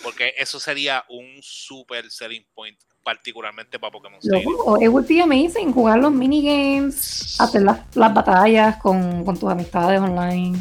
Porque 0.02 0.34
eso 0.38 0.58
sería 0.58 1.04
un 1.08 1.38
super 1.40 2.10
selling 2.10 2.44
point, 2.54 2.78
particularmente 3.02 3.78
para 3.78 3.92
Pokémon 3.92 4.18
Stadium. 4.20 4.82
It 4.82 4.88
would 4.88 5.06
be 5.06 5.20
amazing 5.20 5.72
jugar 5.72 5.98
los 6.00 6.12
minigames, 6.12 7.40
hacer 7.40 7.62
las, 7.62 7.80
las 7.94 8.12
batallas 8.12 8.76
con, 8.78 9.24
con 9.24 9.38
tus 9.38 9.50
amistades 9.50 10.00
online. 10.00 10.58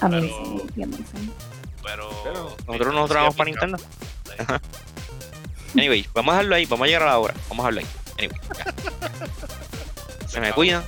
Amazing, 0.00 0.62
Pero- 0.74 0.84
amazing. 0.84 1.32
Pero, 1.82 2.10
Pero 2.22 2.42
nosotros 2.66 2.94
nos 2.94 3.08
trabajamos 3.08 3.36
para 3.36 3.50
Nintendo. 3.50 3.78
Anyway, 5.74 6.06
vamos 6.14 6.32
a 6.32 6.36
dejarlo 6.38 6.54
ahí, 6.56 6.66
vamos 6.66 6.84
a 6.84 6.86
llegar 6.86 7.02
a 7.02 7.06
la 7.06 7.18
hora. 7.18 7.34
Vamos 7.48 7.64
a 7.66 7.70
dejarlo 7.70 7.80
ahí. 7.80 7.86
Anyway, 8.18 8.40
ya. 8.58 10.28
Se 10.28 10.40
me 10.40 10.52
cuidan, 10.52 10.84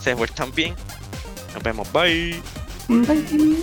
se 0.00 0.12
vuelvan 0.14 0.52
bien. 0.54 0.74
Nos 1.54 1.62
vemos, 1.62 1.90
bye. 1.92 2.40
Bye. 2.88 3.56